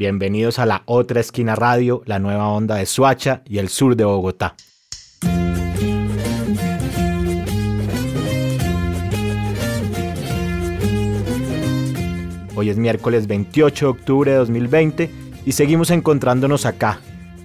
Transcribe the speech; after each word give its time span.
Bienvenidos 0.00 0.58
a 0.58 0.64
la 0.64 0.82
otra 0.86 1.20
esquina 1.20 1.56
radio, 1.56 2.00
la 2.06 2.18
nueva 2.18 2.48
onda 2.48 2.76
de 2.76 2.86
Suacha 2.86 3.42
y 3.44 3.58
el 3.58 3.68
sur 3.68 3.96
de 3.96 4.04
Bogotá. 4.04 4.54
Hoy 12.54 12.70
es 12.70 12.78
miércoles 12.78 13.26
28 13.26 13.84
de 13.84 13.90
octubre 13.90 14.30
de 14.30 14.38
2020 14.38 15.10
y 15.44 15.52
seguimos 15.52 15.90
encontrándonos 15.90 16.64
acá, 16.64 17.00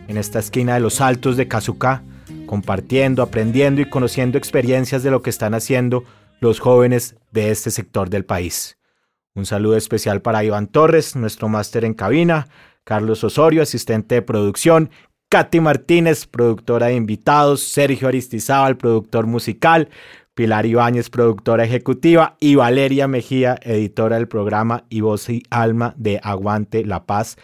en 0.07 0.15
esta 0.15 0.39
esquina 0.39 0.75
de 0.75 0.79
los 0.79 1.01
altos 1.01 1.35
de 1.35 1.49
Cazucá, 1.49 2.03
compartiendo, 2.45 3.21
aprendiendo 3.21 3.81
y 3.81 3.89
conociendo 3.89 4.37
experiencias 4.37 5.03
de 5.03 5.11
lo 5.11 5.21
que 5.21 5.29
están 5.29 5.55
haciendo 5.55 6.05
los 6.39 6.61
jóvenes 6.61 7.17
de 7.33 7.51
este 7.51 7.69
sector 7.69 8.09
del 8.09 8.23
país. 8.23 8.77
Un 9.35 9.45
saludo 9.45 9.75
especial 9.75 10.21
para 10.21 10.45
Iván 10.45 10.67
Torres, 10.67 11.17
nuestro 11.17 11.49
máster 11.49 11.83
en 11.83 11.93
cabina, 11.93 12.47
Carlos 12.85 13.21
Osorio, 13.21 13.61
asistente 13.61 14.15
de 14.15 14.21
producción, 14.21 14.89
Katy 15.27 15.59
Martínez, 15.59 16.25
productora 16.25 16.87
de 16.87 16.95
invitados, 16.95 17.61
Sergio 17.61 18.07
Aristizábal, 18.07 18.77
productor 18.77 19.27
musical, 19.27 19.89
Pilar 20.35 20.65
Ibáñez, 20.65 21.09
productora 21.09 21.65
ejecutiva, 21.65 22.37
y 22.39 22.55
Valeria 22.55 23.09
Mejía, 23.09 23.57
editora 23.61 24.15
del 24.15 24.29
programa 24.29 24.85
y 24.87 25.01
voz 25.01 25.29
y 25.29 25.43
alma 25.49 25.93
de 25.97 26.21
Aguante 26.23 26.85
la 26.85 27.05
Paz 27.05 27.37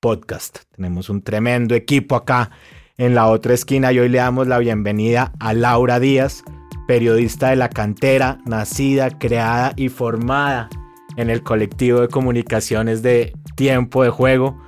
Podcast. 0.00 0.60
Tenemos 0.74 1.10
un 1.10 1.20
tremendo 1.20 1.74
equipo 1.74 2.16
acá 2.16 2.52
en 2.96 3.14
la 3.14 3.26
otra 3.26 3.52
esquina 3.52 3.92
y 3.92 3.98
hoy 3.98 4.08
le 4.08 4.18
damos 4.18 4.46
la 4.46 4.58
bienvenida 4.58 5.32
a 5.40 5.52
Laura 5.52 6.00
Díaz, 6.00 6.42
periodista 6.88 7.50
de 7.50 7.56
la 7.56 7.68
cantera, 7.68 8.38
nacida, 8.46 9.10
creada 9.18 9.74
y 9.76 9.90
formada 9.90 10.70
en 11.16 11.30
el 11.30 11.42
colectivo 11.42 12.00
de 12.00 12.08
comunicaciones 12.08 13.02
de 13.02 13.32
Tiempo 13.56 14.02
de 14.02 14.10
Juego, 14.10 14.60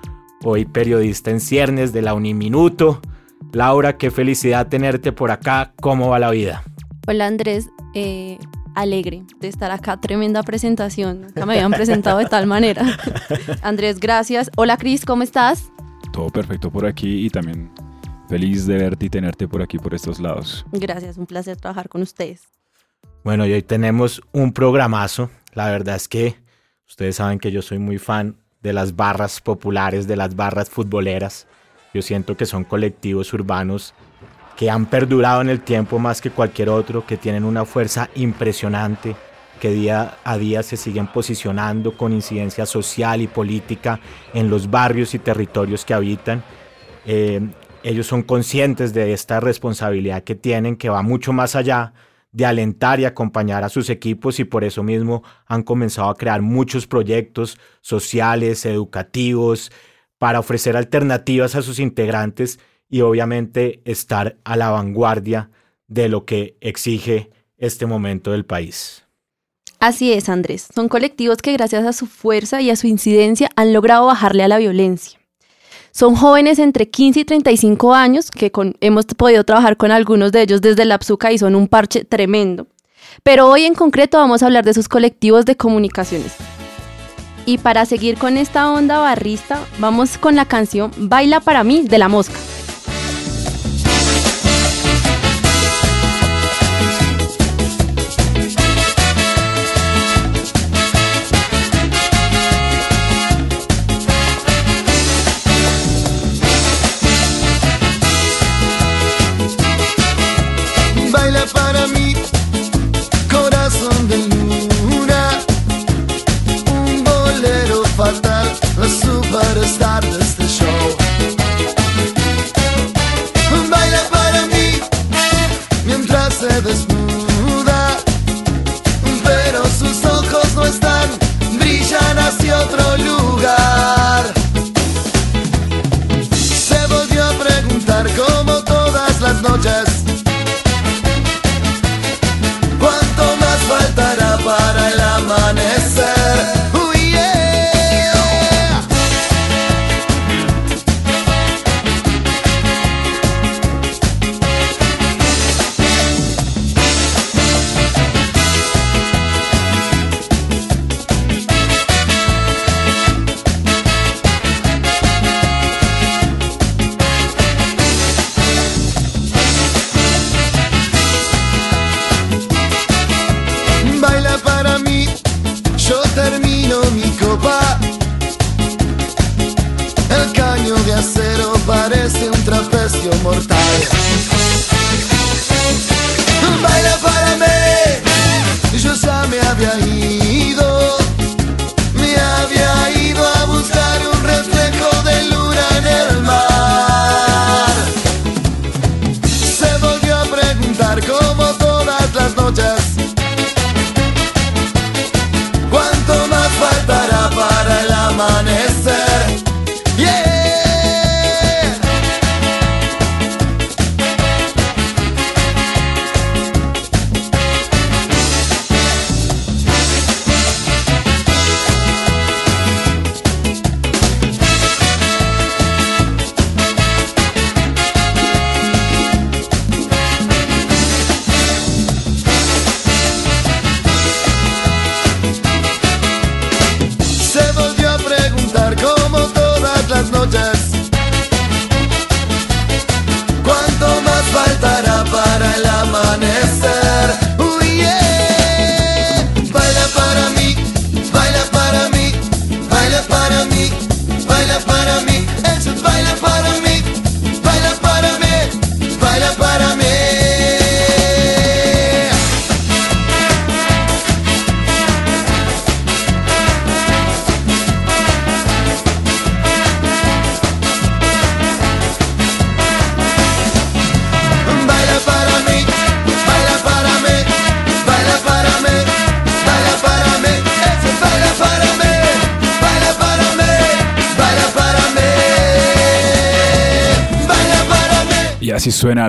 hoy 0.44 0.64
periodista 0.64 1.30
en 1.30 1.40
ciernes 1.40 1.92
de 1.92 2.02
la 2.02 2.14
Uniminuto. 2.14 3.00
Laura, 3.52 3.96
qué 3.96 4.10
felicidad 4.10 4.68
tenerte 4.68 5.12
por 5.12 5.30
acá, 5.30 5.72
¿cómo 5.80 6.10
va 6.10 6.18
la 6.18 6.30
vida? 6.30 6.62
Hola 7.06 7.26
Andrés, 7.26 7.68
eh, 7.94 8.38
alegre 8.74 9.24
de 9.40 9.48
estar 9.48 9.70
acá, 9.70 10.00
tremenda 10.00 10.42
presentación, 10.42 11.22
nunca 11.22 11.46
me 11.46 11.54
habían 11.54 11.72
presentado 11.72 12.18
de 12.18 12.26
tal 12.26 12.46
manera. 12.46 12.84
Andrés, 13.62 13.98
gracias. 14.00 14.50
Hola 14.56 14.76
Cris, 14.76 15.04
¿cómo 15.04 15.22
estás? 15.22 15.72
Todo 16.12 16.28
perfecto 16.28 16.70
por 16.70 16.86
aquí 16.86 17.26
y 17.26 17.30
también 17.30 17.70
feliz 18.28 18.66
de 18.66 18.76
verte 18.76 19.06
y 19.06 19.10
tenerte 19.10 19.48
por 19.48 19.62
aquí, 19.62 19.78
por 19.78 19.94
estos 19.94 20.20
lados. 20.20 20.64
Gracias, 20.72 21.16
un 21.16 21.26
placer 21.26 21.56
trabajar 21.56 21.88
con 21.88 22.02
ustedes. 22.02 22.55
Bueno, 23.26 23.44
y 23.44 23.52
hoy 23.52 23.62
tenemos 23.62 24.22
un 24.30 24.52
programazo. 24.52 25.30
La 25.52 25.68
verdad 25.68 25.96
es 25.96 26.06
que 26.06 26.36
ustedes 26.86 27.16
saben 27.16 27.40
que 27.40 27.50
yo 27.50 27.60
soy 27.60 27.80
muy 27.80 27.98
fan 27.98 28.36
de 28.62 28.72
las 28.72 28.94
barras 28.94 29.40
populares, 29.40 30.06
de 30.06 30.14
las 30.14 30.36
barras 30.36 30.70
futboleras. 30.70 31.48
Yo 31.92 32.02
siento 32.02 32.36
que 32.36 32.46
son 32.46 32.62
colectivos 32.62 33.32
urbanos 33.32 33.94
que 34.56 34.70
han 34.70 34.86
perdurado 34.86 35.40
en 35.40 35.48
el 35.48 35.60
tiempo 35.60 35.98
más 35.98 36.20
que 36.20 36.30
cualquier 36.30 36.68
otro, 36.68 37.04
que 37.04 37.16
tienen 37.16 37.42
una 37.42 37.64
fuerza 37.64 38.10
impresionante, 38.14 39.16
que 39.60 39.70
día 39.70 40.18
a 40.22 40.38
día 40.38 40.62
se 40.62 40.76
siguen 40.76 41.08
posicionando 41.08 41.96
con 41.96 42.12
incidencia 42.12 42.64
social 42.64 43.22
y 43.22 43.26
política 43.26 43.98
en 44.34 44.48
los 44.48 44.70
barrios 44.70 45.14
y 45.14 45.18
territorios 45.18 45.84
que 45.84 45.94
habitan. 45.94 46.44
Eh, 47.04 47.40
ellos 47.82 48.06
son 48.06 48.22
conscientes 48.22 48.94
de 48.94 49.12
esta 49.12 49.40
responsabilidad 49.40 50.22
que 50.22 50.36
tienen, 50.36 50.76
que 50.76 50.90
va 50.90 51.02
mucho 51.02 51.32
más 51.32 51.56
allá 51.56 51.92
de 52.36 52.44
alentar 52.44 53.00
y 53.00 53.06
acompañar 53.06 53.64
a 53.64 53.70
sus 53.70 53.88
equipos 53.88 54.38
y 54.40 54.44
por 54.44 54.62
eso 54.62 54.82
mismo 54.82 55.22
han 55.46 55.62
comenzado 55.62 56.10
a 56.10 56.14
crear 56.14 56.42
muchos 56.42 56.86
proyectos 56.86 57.58
sociales, 57.80 58.66
educativos, 58.66 59.72
para 60.18 60.38
ofrecer 60.38 60.76
alternativas 60.76 61.54
a 61.54 61.62
sus 61.62 61.78
integrantes 61.78 62.60
y 62.90 63.00
obviamente 63.00 63.80
estar 63.86 64.36
a 64.44 64.56
la 64.56 64.68
vanguardia 64.68 65.48
de 65.88 66.10
lo 66.10 66.26
que 66.26 66.58
exige 66.60 67.30
este 67.56 67.86
momento 67.86 68.32
del 68.32 68.44
país. 68.44 69.04
Así 69.78 70.12
es, 70.12 70.28
Andrés. 70.28 70.68
Son 70.74 70.90
colectivos 70.90 71.38
que 71.38 71.54
gracias 71.54 71.86
a 71.86 71.94
su 71.94 72.06
fuerza 72.06 72.60
y 72.60 72.68
a 72.68 72.76
su 72.76 72.86
incidencia 72.86 73.48
han 73.56 73.72
logrado 73.72 74.04
bajarle 74.04 74.42
a 74.42 74.48
la 74.48 74.58
violencia. 74.58 75.15
Son 75.96 76.14
jóvenes 76.14 76.58
entre 76.58 76.90
15 76.90 77.20
y 77.20 77.24
35 77.24 77.94
años 77.94 78.30
que 78.30 78.52
hemos 78.82 79.06
podido 79.06 79.44
trabajar 79.44 79.78
con 79.78 79.90
algunos 79.90 80.30
de 80.30 80.42
ellos 80.42 80.60
desde 80.60 80.84
la 80.84 80.96
Abzuca 80.96 81.32
y 81.32 81.38
son 81.38 81.54
un 81.54 81.68
parche 81.68 82.04
tremendo. 82.04 82.66
Pero 83.22 83.48
hoy 83.48 83.64
en 83.64 83.74
concreto 83.74 84.18
vamos 84.18 84.42
a 84.42 84.46
hablar 84.46 84.62
de 84.62 84.74
sus 84.74 84.90
colectivos 84.90 85.46
de 85.46 85.56
comunicaciones. 85.56 86.34
Y 87.46 87.56
para 87.56 87.86
seguir 87.86 88.18
con 88.18 88.36
esta 88.36 88.70
onda 88.70 88.98
barrista, 88.98 89.58
vamos 89.78 90.18
con 90.18 90.36
la 90.36 90.44
canción 90.44 90.90
Baila 90.98 91.40
para 91.40 91.64
mí 91.64 91.88
de 91.88 91.96
la 91.96 92.08
mosca. 92.08 92.36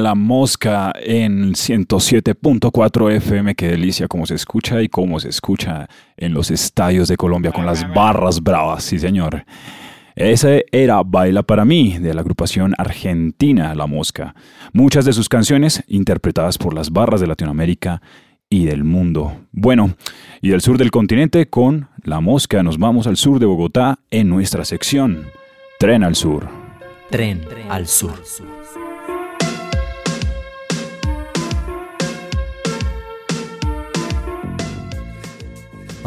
La 0.08 0.16
mosca 0.16 0.94
en 1.04 1.52
107.4 1.52 3.12
FM. 3.12 3.56
Qué 3.56 3.68
delicia 3.68 4.08
cómo 4.08 4.26
se 4.26 4.36
escucha 4.36 4.82
y 4.82 4.88
cómo 4.88 5.20
se 5.20 5.28
escucha 5.28 5.90
en 6.16 6.34
los 6.34 6.50
estadios 6.50 7.10
de 7.10 7.18
Colombia 7.18 7.52
con 7.52 7.66
las 7.66 7.86
barras 7.94 8.42
bravas, 8.42 8.86
sí 8.86 9.00
señor. 9.00 9.44
Ese 10.16 10.64
era 10.72 11.04
Baila 11.04 11.44
para 11.44 11.66
mí 11.66 11.98
de 11.98 12.14
la 12.14 12.22
agrupación 12.22 12.74
argentina 12.78 13.76
La 13.76 13.86
Mosca. 13.86 14.34
Muchas 14.72 15.04
de 15.04 15.12
sus 15.12 15.28
canciones 15.28 15.84
interpretadas 15.90 16.58
por 16.58 16.74
las 16.74 16.90
barras 16.90 17.20
de 17.20 17.28
Latinoamérica 17.28 18.02
y 18.50 18.64
del 18.64 18.86
mundo. 18.86 19.42
Bueno, 19.52 19.94
y 20.42 20.52
del 20.52 20.62
sur 20.62 20.78
del 20.78 20.90
continente 20.90 21.50
con 21.50 21.90
La 22.02 22.22
Mosca 22.22 22.64
nos 22.64 22.78
vamos 22.78 23.08
al 23.08 23.18
sur 23.18 23.40
de 23.40 23.46
Bogotá 23.46 24.00
en 24.10 24.30
nuestra 24.30 24.64
sección 24.64 25.28
Tren 25.80 26.06
al 26.06 26.16
Sur. 26.16 26.48
Tren 27.10 27.42
al 27.70 27.88
Sur. 27.88 28.14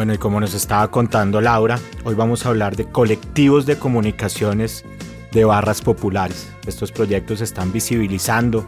Bueno, 0.00 0.14
y 0.14 0.16
como 0.16 0.40
nos 0.40 0.54
estaba 0.54 0.90
contando 0.90 1.42
Laura, 1.42 1.78
hoy 2.04 2.14
vamos 2.14 2.46
a 2.46 2.48
hablar 2.48 2.74
de 2.74 2.86
colectivos 2.86 3.66
de 3.66 3.76
comunicaciones 3.76 4.82
de 5.30 5.44
barras 5.44 5.82
populares. 5.82 6.50
Estos 6.66 6.90
proyectos 6.90 7.42
están 7.42 7.70
visibilizando 7.70 8.66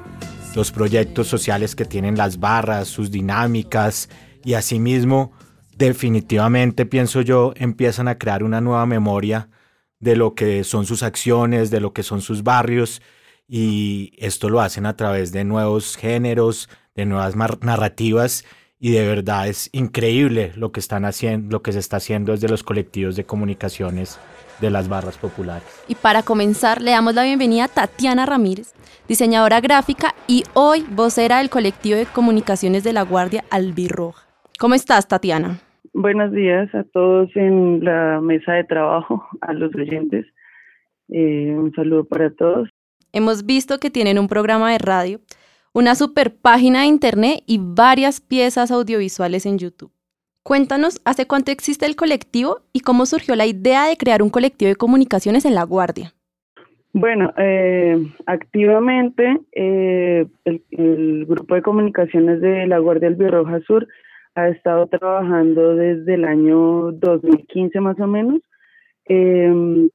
los 0.54 0.70
proyectos 0.70 1.28
sociales 1.28 1.74
que 1.74 1.86
tienen 1.86 2.18
las 2.18 2.38
barras, 2.38 2.88
sus 2.88 3.10
dinámicas 3.10 4.10
y 4.44 4.52
asimismo 4.52 5.32
definitivamente 5.74 6.84
pienso 6.84 7.22
yo 7.22 7.54
empiezan 7.56 8.08
a 8.08 8.18
crear 8.18 8.42
una 8.42 8.60
nueva 8.60 8.84
memoria 8.84 9.48
de 10.00 10.16
lo 10.16 10.34
que 10.34 10.64
son 10.64 10.84
sus 10.84 11.02
acciones, 11.02 11.70
de 11.70 11.80
lo 11.80 11.94
que 11.94 12.02
son 12.02 12.20
sus 12.20 12.42
barrios 12.42 13.00
y 13.48 14.12
esto 14.18 14.50
lo 14.50 14.60
hacen 14.60 14.84
a 14.84 14.98
través 14.98 15.32
de 15.32 15.44
nuevos 15.44 15.96
géneros, 15.96 16.68
de 16.94 17.06
nuevas 17.06 17.36
narrativas 17.36 18.44
y 18.84 18.90
de 18.90 19.06
verdad 19.06 19.46
es 19.46 19.70
increíble 19.72 20.50
lo 20.56 20.72
que 20.72 20.80
están 20.80 21.04
haciendo, 21.04 21.52
lo 21.52 21.62
que 21.62 21.70
se 21.70 21.78
está 21.78 21.98
haciendo 21.98 22.32
desde 22.32 22.48
los 22.48 22.64
colectivos 22.64 23.14
de 23.14 23.22
comunicaciones 23.22 24.18
de 24.60 24.70
las 24.70 24.88
barras 24.88 25.16
populares. 25.18 25.84
Y 25.86 25.94
para 25.94 26.24
comenzar, 26.24 26.82
le 26.82 26.90
damos 26.90 27.14
la 27.14 27.22
bienvenida 27.22 27.64
a 27.64 27.68
Tatiana 27.68 28.26
Ramírez, 28.26 28.74
diseñadora 29.06 29.60
gráfica 29.60 30.16
y 30.26 30.42
hoy 30.54 30.84
vocera 30.90 31.38
del 31.38 31.48
colectivo 31.48 31.96
de 31.96 32.06
comunicaciones 32.06 32.82
de 32.82 32.92
la 32.92 33.02
Guardia 33.02 33.44
Albirroja. 33.50 34.26
¿Cómo 34.58 34.74
estás, 34.74 35.06
Tatiana? 35.06 35.60
Buenos 35.94 36.32
días 36.32 36.74
a 36.74 36.82
todos 36.82 37.30
en 37.36 37.84
la 37.84 38.20
mesa 38.20 38.54
de 38.54 38.64
trabajo, 38.64 39.24
a 39.42 39.52
los 39.52 39.72
oyentes. 39.76 40.26
Eh, 41.08 41.54
un 41.56 41.72
saludo 41.76 42.04
para 42.04 42.30
todos. 42.30 42.68
Hemos 43.12 43.46
visto 43.46 43.78
que 43.78 43.90
tienen 43.90 44.18
un 44.18 44.26
programa 44.26 44.72
de 44.72 44.78
radio 44.78 45.20
una 45.74 45.94
super 45.94 46.34
página 46.34 46.80
de 46.80 46.86
internet 46.86 47.42
y 47.46 47.58
varias 47.60 48.20
piezas 48.20 48.70
audiovisuales 48.70 49.46
en 49.46 49.58
YouTube. 49.58 49.92
Cuéntanos, 50.42 51.00
¿hace 51.04 51.26
cuánto 51.26 51.50
existe 51.50 51.86
el 51.86 51.96
colectivo 51.96 52.62
y 52.72 52.80
cómo 52.80 53.06
surgió 53.06 53.36
la 53.36 53.46
idea 53.46 53.86
de 53.86 53.96
crear 53.96 54.22
un 54.22 54.30
colectivo 54.30 54.68
de 54.68 54.76
comunicaciones 54.76 55.44
en 55.44 55.54
La 55.54 55.64
Guardia? 55.64 56.12
Bueno, 56.92 57.32
eh, 57.38 57.96
activamente 58.26 59.38
eh, 59.52 60.26
el, 60.44 61.26
grupo 61.26 61.54
de 61.54 61.62
comunicaciones 61.62 62.40
de 62.40 62.66
La 62.66 62.78
Guardia 62.78 63.08
Albirroja 63.08 63.60
Sur 63.60 63.86
ha 64.34 64.48
estado 64.48 64.88
trabajando 64.88 65.74
desde 65.74 66.14
el 66.14 66.24
año 66.24 66.92
2015 66.92 67.80
más 67.80 67.98
o 67.98 68.06
menos. 68.06 68.40
Eh, 69.06 69.88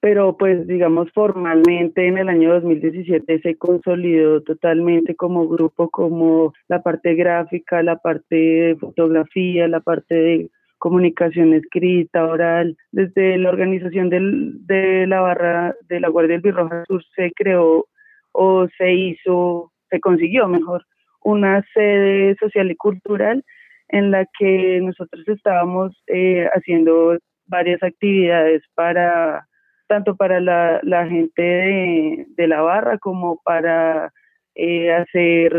pero 0.00 0.36
pues 0.36 0.66
digamos 0.66 1.10
formalmente 1.12 2.06
en 2.06 2.18
el 2.18 2.28
año 2.28 2.52
2017 2.54 3.40
se 3.40 3.56
consolidó 3.56 4.42
totalmente 4.42 5.16
como 5.16 5.48
grupo, 5.48 5.90
como 5.90 6.52
la 6.68 6.82
parte 6.82 7.14
gráfica, 7.14 7.82
la 7.82 7.96
parte 7.96 8.36
de 8.36 8.76
fotografía, 8.76 9.68
la 9.68 9.80
parte 9.80 10.14
de 10.14 10.50
comunicación 10.78 11.54
escrita, 11.54 12.26
oral. 12.26 12.76
Desde 12.92 13.38
la 13.38 13.48
organización 13.48 14.10
del, 14.10 14.66
de 14.66 15.06
la 15.06 15.20
barra 15.20 15.74
de 15.88 16.00
la 16.00 16.08
Guardia 16.08 16.34
del 16.34 16.42
Birroja 16.42 16.84
Sur 16.86 17.02
se 17.14 17.32
creó 17.34 17.86
o 18.32 18.68
se 18.76 18.92
hizo, 18.92 19.72
se 19.90 19.98
consiguió 20.00 20.46
mejor, 20.46 20.84
una 21.24 21.64
sede 21.74 22.36
social 22.38 22.70
y 22.70 22.76
cultural 22.76 23.42
en 23.88 24.10
la 24.10 24.26
que 24.38 24.80
nosotros 24.82 25.26
estábamos 25.28 25.96
eh, 26.06 26.48
haciendo 26.54 27.18
varias 27.46 27.82
actividades 27.82 28.62
para 28.74 29.46
tanto 29.86 30.16
para 30.16 30.40
la, 30.40 31.06
gente 31.08 31.42
de, 31.42 32.48
la 32.48 32.62
barra 32.62 32.98
como 32.98 33.40
para 33.44 34.12
eh, 34.54 34.92
hacer, 34.92 35.54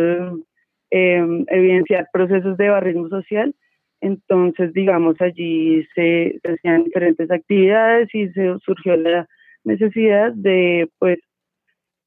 em, 0.91 1.45
evidenciar 1.49 2.07
procesos 2.11 2.57
de 2.57 2.69
barrismo 2.69 3.09
social. 3.09 3.53
Entonces, 4.01 4.73
digamos, 4.73 5.19
allí 5.21 5.85
se, 5.95 6.39
hacían 6.43 6.83
diferentes 6.83 7.31
actividades 7.31 8.13
y 8.13 8.29
se 8.29 8.57
surgió 8.63 8.95
la 8.95 9.27
necesidad 9.63 10.33
de, 10.33 10.89
pues, 10.99 11.19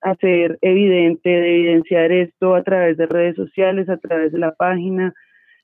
hacer 0.02 0.58
evidente, 0.62 1.28
de 1.28 1.56
evidenciar 1.56 2.12
esto 2.12 2.54
a 2.54 2.62
través 2.62 2.96
de 2.96 3.06
redes 3.06 3.36
sociales, 3.36 3.88
a 3.88 3.98
través 3.98 4.32
de 4.32 4.38
la 4.38 4.52
página, 4.52 5.12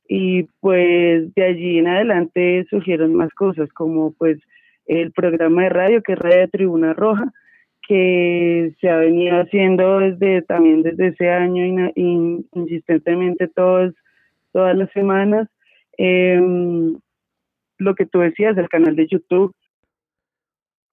y 0.08 0.44
pues 0.60 1.34
de 1.34 1.44
allí 1.44 1.78
en 1.78 1.88
adelante 1.88 2.64
surgieron 2.70 3.14
más 3.14 3.32
cosas 3.34 3.68
como 3.72 4.12
pues 4.12 4.38
el 4.86 5.12
programa 5.12 5.64
de 5.64 5.68
radio 5.68 6.02
que 6.02 6.12
es 6.12 6.18
Radio 6.18 6.48
Tribuna 6.48 6.94
Roja, 6.94 7.32
que 7.86 8.74
se 8.80 8.88
ha 8.88 8.96
venido 8.96 9.40
haciendo 9.40 10.00
desde 10.00 10.42
también 10.42 10.82
desde 10.82 11.08
ese 11.08 11.30
año 11.30 11.90
insistentemente 11.94 13.48
todas 13.48 13.94
todas 14.52 14.76
las 14.76 14.90
semanas. 14.92 15.48
Em, 15.98 16.98
lo 17.78 17.94
que 17.94 18.06
tú 18.06 18.20
decías, 18.20 18.56
el 18.56 18.68
canal 18.68 18.96
de 18.96 19.06
YouTube. 19.06 19.52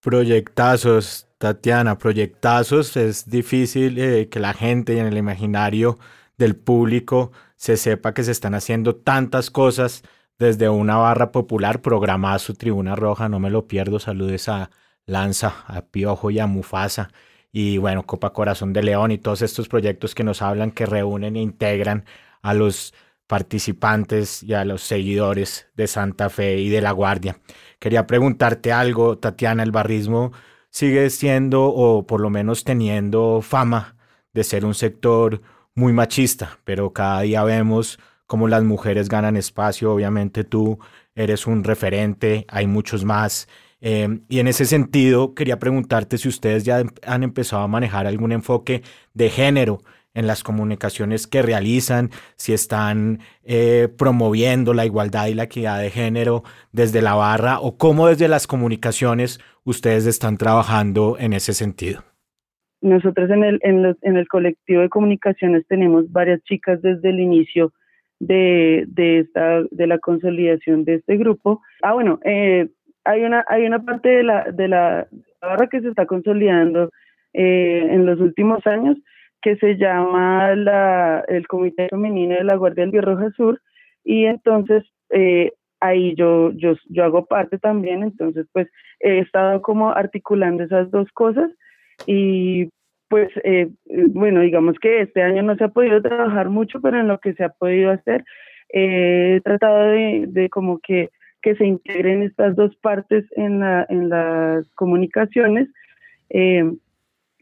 Proyectazos, 0.02 1.30
Tatiana, 1.38 1.98
proyectazos. 1.98 2.98
Es 2.98 3.30
difícil 3.30 3.98
eh, 4.00 4.28
que 4.30 4.40
la 4.40 4.54
gente 4.54 5.00
en 5.00 5.06
el 5.06 5.18
imaginario 5.18 5.98
del 6.38 6.56
público 6.56 7.32
se 7.56 7.78
sepa 7.78 8.14
que 8.14 8.24
se 8.24 8.32
están 8.32 8.54
haciendo 8.54 8.96
tantas 8.96 9.50
cosas 9.50 10.04
desde 10.44 10.70
una 10.70 10.98
barra 10.98 11.32
popular 11.32 11.82
programada 11.82 12.38
su 12.38 12.54
tribuna 12.54 12.96
roja, 12.96 13.30
no 13.30 13.40
me 13.40 13.50
lo 13.50 13.68
pierdo, 13.68 14.00
saludes 14.00 14.50
a 14.50 14.70
Lanza, 15.06 15.64
a 15.68 15.84
Piojo 15.84 16.32
y 16.32 16.40
a 16.40 16.48
Mufasa. 16.48 17.12
Y 17.52 17.78
bueno, 17.78 18.04
Copa 18.06 18.34
Corazón 18.34 18.74
de 18.74 18.84
León 18.84 19.12
y 19.12 19.18
todos 19.18 19.42
estos 19.42 19.70
proyectos 19.70 20.14
que 20.14 20.24
nos 20.24 20.42
hablan, 20.42 20.72
que 20.72 20.86
reúnen 20.86 21.38
e 21.38 21.42
integran 21.42 22.06
a 22.42 22.54
los 22.54 22.94
participantes 23.26 24.44
y 24.44 24.54
a 24.54 24.66
los 24.66 24.84
seguidores 24.84 25.68
de 25.76 25.88
Santa 25.88 26.30
Fe 26.30 26.58
y 26.58 26.70
de 26.70 26.82
La 26.82 26.92
Guardia. 26.92 27.38
Quería 27.80 28.06
preguntarte 28.06 28.74
algo, 28.74 29.18
Tatiana, 29.18 29.64
el 29.64 29.72
barrismo 29.72 30.34
sigue 30.70 31.10
siendo 31.10 31.66
o 31.66 32.06
por 32.06 32.20
lo 32.20 32.30
menos 32.30 32.66
teniendo 32.66 33.42
fama 33.42 33.96
de 34.34 34.44
ser 34.44 34.66
un 34.66 34.74
sector 34.74 35.42
muy 35.74 35.94
machista, 35.94 36.60
pero 36.66 36.92
cada 36.92 37.22
día 37.22 37.44
vemos 37.44 37.98
cómo 38.34 38.48
las 38.48 38.64
mujeres 38.64 39.10
ganan 39.10 39.38
espacio. 39.38 39.94
Obviamente 39.94 40.44
tú 40.44 40.80
eres 41.14 41.46
un 41.46 41.64
referente, 41.64 42.46
hay 42.48 42.66
muchos 42.66 43.06
más. 43.06 43.48
Em, 43.80 44.22
y 44.28 44.40
en 44.40 44.48
ese 44.48 44.66
sentido, 44.66 45.36
quería 45.36 45.60
preguntarte 45.60 46.18
si 46.18 46.30
ustedes 46.30 46.64
ya 46.64 46.82
han 47.06 47.22
empezado 47.22 47.62
a 47.62 47.68
manejar 47.68 48.08
algún 48.08 48.32
enfoque 48.32 48.82
de 49.14 49.30
género 49.30 49.82
en 50.16 50.26
las 50.26 50.42
comunicaciones 50.42 51.28
que 51.28 51.44
realizan, 51.44 52.10
si 52.36 52.54
están 52.54 53.20
eh, 53.44 53.88
promoviendo 54.00 54.74
la 54.74 54.88
igualdad 54.88 55.28
y 55.28 55.36
la 55.36 55.44
equidad 55.44 55.80
de 55.80 55.92
género 55.92 56.42
desde 56.72 57.04
la 57.04 57.14
barra 57.14 57.60
o 57.60 57.78
cómo 57.78 58.08
desde 58.08 58.28
las 58.28 58.48
comunicaciones 58.48 59.40
ustedes 59.64 60.08
están 60.08 60.38
trabajando 60.38 61.18
en 61.20 61.34
ese 61.34 61.54
sentido. 61.54 62.02
Nosotros 62.82 63.30
en 63.30 63.44
el, 63.44 63.60
en, 63.62 63.96
en 64.02 64.18
el 64.18 64.28
colectivo 64.28 64.82
de 64.82 64.90
comunicaciones 64.90 65.68
tenemos 65.68 66.12
varias 66.12 66.42
chicas 66.46 66.82
desde 66.82 67.12
el 67.12 67.20
inicio 67.20 67.72
de, 68.28 68.86
de, 68.88 69.20
esta, 69.20 69.64
de 69.70 69.88
la 69.88 70.00
consolidación 70.00 70.86
de 70.86 70.96
este 70.96 71.18
grupo. 71.18 71.62
Ah, 71.82 71.94
bueno, 71.94 72.20
eh, 72.24 72.70
hay, 73.04 73.24
una, 73.24 73.44
hay 73.48 73.66
una 73.66 73.84
parte 73.84 74.10
de 74.10 74.24
la, 74.24 74.52
de 74.52 74.68
la 74.68 75.08
barra 75.42 75.68
que 75.68 75.82
se 75.82 75.90
está 75.90 76.06
consolidando 76.06 76.90
eh, 77.34 77.88
en 77.90 78.06
los 78.06 78.20
últimos 78.20 78.66
años 78.66 78.98
que 79.42 79.58
se 79.58 79.76
llama 79.76 80.56
la, 80.56 81.24
el 81.28 81.48
Comité 81.48 81.90
Femenino 81.90 82.36
de 82.36 82.46
la 82.46 82.56
Guardia 82.56 82.84
del 82.84 82.92
Birroja 82.92 83.30
Sur 83.32 83.60
y 84.06 84.26
entonces 84.26 84.84
eh, 85.10 85.52
ahí 85.82 86.16
yo, 86.16 86.52
yo, 86.54 86.76
yo 86.90 87.04
hago 87.04 87.26
parte 87.26 87.60
también, 87.60 88.04
entonces 88.04 88.48
pues 88.54 88.70
he 89.02 89.20
estado 89.20 89.62
como 89.62 89.92
articulando 89.92 90.64
esas 90.64 90.90
dos 90.92 91.12
cosas 91.12 91.52
y 92.08 92.70
pues 93.14 93.30
eh, 93.44 93.70
bueno, 93.86 94.42
digamos 94.42 94.80
que 94.80 95.02
este 95.02 95.22
año 95.22 95.44
no 95.44 95.56
se 95.56 95.66
ha 95.66 95.68
podido 95.68 96.02
trabajar 96.02 96.50
mucho, 96.50 96.82
pero 96.82 97.00
en 97.00 97.08
lo 97.08 97.20
que 97.20 97.36
se 97.36 97.44
ha 97.44 97.50
podido 97.50 97.92
hacer, 97.92 98.26
eh, 98.70 99.36
he 99.36 99.42
tratado 99.42 99.90
de, 99.90 100.50
como 100.50 100.80
que, 100.80 101.12
que 101.44 101.56
se 101.56 101.64
integren 101.64 102.24
estas 102.24 102.56
dos 102.56 102.76
partes 102.78 103.24
en, 103.36 103.60
la, 103.60 103.86
en 103.88 104.10
las 104.10 104.68
comunicaciones. 104.74 105.70
Eh, 106.32 106.64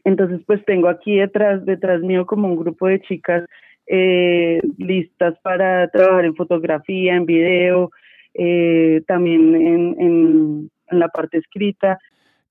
Entonces, 0.04 0.42
pues 0.46 0.62
tengo 0.66 0.88
aquí 0.88 1.16
detrás, 1.16 1.64
detrás 1.64 2.02
mío 2.02 2.26
como 2.26 2.48
un 2.48 2.56
grupo 2.56 2.88
de 2.88 3.00
chicas 3.00 3.48
eh, 3.86 4.60
listas 4.76 5.38
para 5.42 5.88
trabajar 5.88 6.26
en 6.26 6.36
fotografía, 6.36 7.14
en 7.14 7.24
video, 7.24 7.90
eh, 8.34 9.00
también 9.06 9.54
en, 9.54 9.96
en, 9.98 10.70
la 10.90 11.08
parte 11.08 11.38
escrita. 11.38 11.98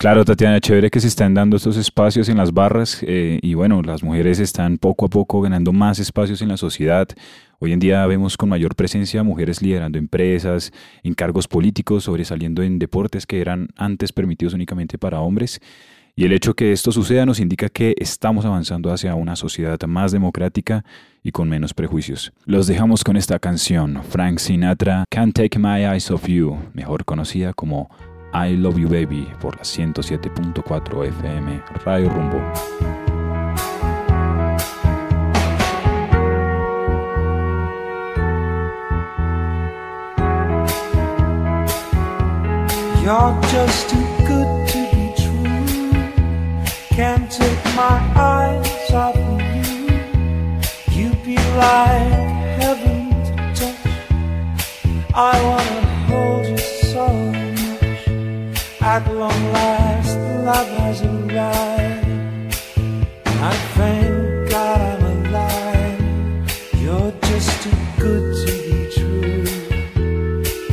Claro, 0.01 0.25
Tatiana, 0.25 0.59
chévere 0.59 0.89
que 0.89 0.99
se 0.99 1.07
están 1.07 1.35
dando 1.35 1.57
estos 1.57 1.77
espacios 1.77 2.27
en 2.27 2.35
las 2.35 2.51
barras 2.51 3.03
eh, 3.05 3.37
y 3.43 3.53
bueno, 3.53 3.83
las 3.83 4.01
mujeres 4.01 4.39
están 4.39 4.79
poco 4.79 5.05
a 5.05 5.09
poco 5.09 5.41
ganando 5.41 5.73
más 5.73 5.99
espacios 5.99 6.41
en 6.41 6.47
la 6.47 6.57
sociedad. 6.57 7.07
Hoy 7.59 7.71
en 7.71 7.79
día 7.79 8.03
vemos 8.07 8.35
con 8.35 8.49
mayor 8.49 8.75
presencia 8.75 9.21
mujeres 9.21 9.61
liderando 9.61 9.99
empresas, 9.99 10.73
en 11.03 11.13
cargos 11.13 11.47
políticos, 11.47 12.05
sobresaliendo 12.05 12.63
en 12.63 12.79
deportes 12.79 13.27
que 13.27 13.41
eran 13.41 13.67
antes 13.77 14.11
permitidos 14.11 14.55
únicamente 14.55 14.97
para 14.97 15.19
hombres. 15.19 15.61
Y 16.15 16.25
el 16.25 16.33
hecho 16.33 16.55
que 16.55 16.71
esto 16.71 16.91
suceda 16.91 17.27
nos 17.27 17.39
indica 17.39 17.69
que 17.69 17.93
estamos 17.99 18.43
avanzando 18.43 18.91
hacia 18.91 19.13
una 19.13 19.35
sociedad 19.35 19.79
más 19.85 20.11
democrática 20.11 20.83
y 21.21 21.31
con 21.31 21.47
menos 21.47 21.75
prejuicios. 21.75 22.33
Los 22.45 22.65
dejamos 22.65 23.03
con 23.03 23.17
esta 23.17 23.37
canción, 23.37 24.01
Frank 24.09 24.39
Sinatra, 24.39 25.05
Can't 25.11 25.35
Take 25.35 25.59
My 25.59 25.85
Eyes 25.85 26.09
Off 26.09 26.27
You, 26.27 26.57
mejor 26.73 27.05
conocida 27.05 27.53
como 27.53 27.91
I 28.33 28.55
Love 28.55 28.79
You 28.79 28.87
Baby 28.87 29.33
por 29.39 29.55
la 29.57 29.63
107.4 29.63 31.05
FM 31.07 31.63
Radio 31.85 32.09
Rumbo. 32.09 32.41
Can't 46.93 47.31
take 47.31 47.65
my 47.75 47.99
eyes 48.15 48.91
off 48.91 49.15
of 49.15 49.41
you. 49.55 49.89
You 50.91 51.09
be 51.25 51.35
like 51.35 52.61
heaven 52.61 53.09
to 53.25 53.53
touch. 53.55 53.87
I 55.15 55.41
wanna 55.43 55.80
At 58.93 59.07
long 59.07 59.41
last, 59.53 60.17
love 60.43 60.67
has 60.79 61.01
arrived. 61.01 62.55
I 63.25 63.53
thank 63.77 64.49
God 64.49 64.81
I'm 64.81 65.03
alive. 65.27 65.99
You're 66.75 67.13
just 67.29 67.63
too 67.63 67.81
good 67.97 68.25
to 68.43 68.51
be 68.67 68.79
true. 68.97 69.45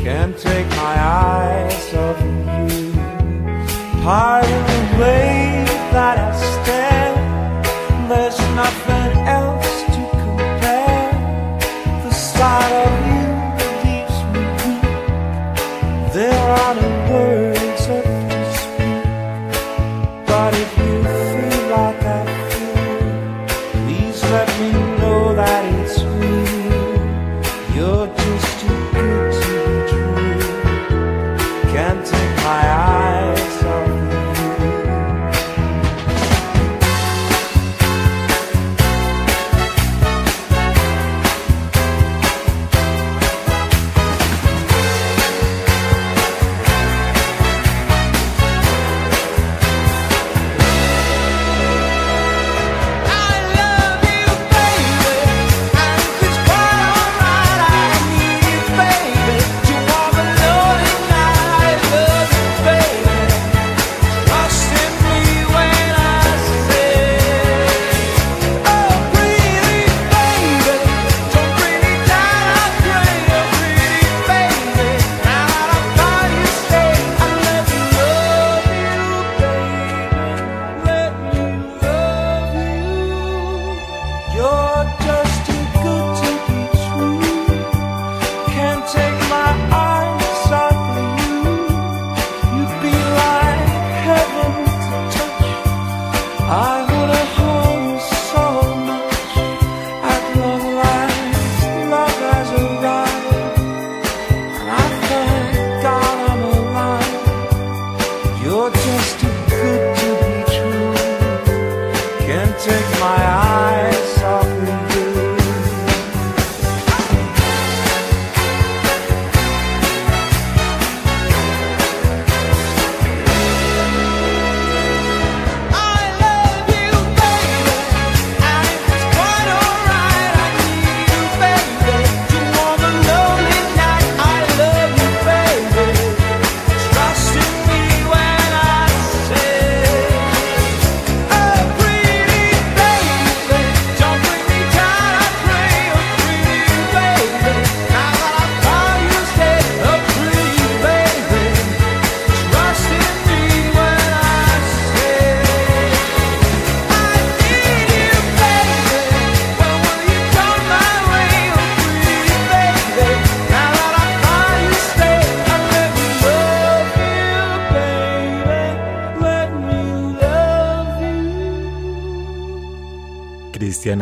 Can't 0.02 0.36
take 0.36 0.68
my 0.70 0.96
eyes 0.98 1.94
off 1.94 2.20
of 2.20 2.72
you. 2.72 2.92
Part 4.02 4.46
of 4.56 4.62
the 4.72 4.82
way 5.00 5.64
that 5.94 6.16
I 6.18 6.30
stand. 6.54 8.10
There's 8.10 8.40
nothing 8.56 8.97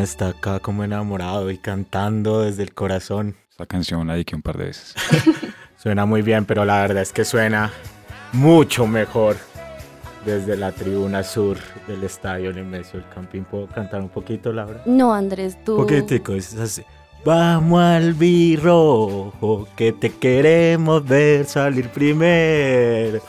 está 0.07 0.29
acá 0.29 0.61
como 0.61 0.85
enamorado 0.85 1.51
y 1.51 1.59
cantando 1.59 2.43
desde 2.43 2.63
el 2.63 2.73
corazón. 2.73 3.35
Esta 3.51 3.67
canción 3.67 4.07
la 4.07 4.15
dediqué 4.15 4.37
un 4.37 4.43
par 4.43 4.57
de 4.57 4.67
veces. 4.67 4.95
Suena 5.77 6.07
muy 6.07 6.23
bien, 6.23 6.45
pero 6.45 6.65
la 6.65 6.81
verdad 6.81 7.03
es 7.03 7.13
que 7.13 7.25
suena 7.25 7.73
mucho 8.33 8.87
mejor 8.87 9.37
desde 10.25 10.57
la 10.57 10.73
tribuna 10.73 11.23
sur 11.23 11.59
del 11.87 12.03
estadio 12.05 12.53
Nemesio 12.53 13.01
del 13.01 13.09
Campín. 13.11 13.45
¿Puedo 13.45 13.67
cantar 13.67 14.01
un 14.01 14.09
poquito, 14.09 14.53
Laura? 14.53 14.83
No, 14.87 15.13
Andrés, 15.13 15.57
tú. 15.65 15.77
Poquitico, 15.77 16.33
es 16.35 16.55
así. 16.57 16.83
Vamos 17.25 17.81
al 17.81 18.15
birrojo, 18.15 19.69
que 19.77 19.93
te 19.93 20.11
queremos 20.11 21.05
ver 21.05 21.45
salir 21.47 21.89
primero. 21.89 23.21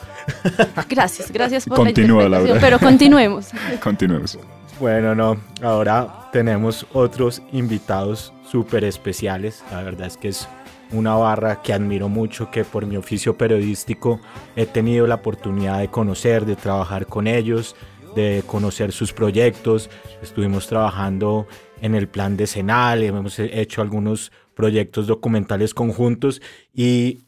Gracias, 0.88 1.30
gracias 1.32 1.66
por 1.66 1.78
Continúa, 1.78 2.24
la 2.24 2.40
Laura. 2.40 2.60
pero 2.60 2.78
continuemos. 2.78 3.48
Continuemos. 3.82 4.38
Bueno, 4.80 5.14
no, 5.14 5.36
ahora 5.62 6.28
tenemos 6.32 6.86
otros 6.92 7.42
invitados 7.52 8.32
súper 8.48 8.84
especiales. 8.84 9.64
La 9.70 9.82
verdad 9.82 10.06
es 10.06 10.16
que 10.16 10.28
es 10.28 10.48
una 10.92 11.14
barra 11.14 11.62
que 11.62 11.72
admiro 11.72 12.08
mucho, 12.08 12.50
que 12.50 12.64
por 12.64 12.86
mi 12.86 12.96
oficio 12.96 13.36
periodístico 13.36 14.20
he 14.56 14.66
tenido 14.66 15.06
la 15.06 15.16
oportunidad 15.16 15.80
de 15.80 15.88
conocer, 15.88 16.46
de 16.46 16.56
trabajar 16.56 17.06
con 17.06 17.26
ellos 17.26 17.74
de 18.14 18.42
conocer 18.46 18.92
sus 18.92 19.12
proyectos. 19.12 19.90
Estuvimos 20.22 20.66
trabajando 20.66 21.46
en 21.80 21.94
el 21.94 22.08
plan 22.08 22.36
decenal, 22.36 23.02
hemos 23.02 23.38
hecho 23.38 23.82
algunos 23.82 24.32
proyectos 24.54 25.06
documentales 25.06 25.72
conjuntos 25.74 26.42
y 26.72 27.26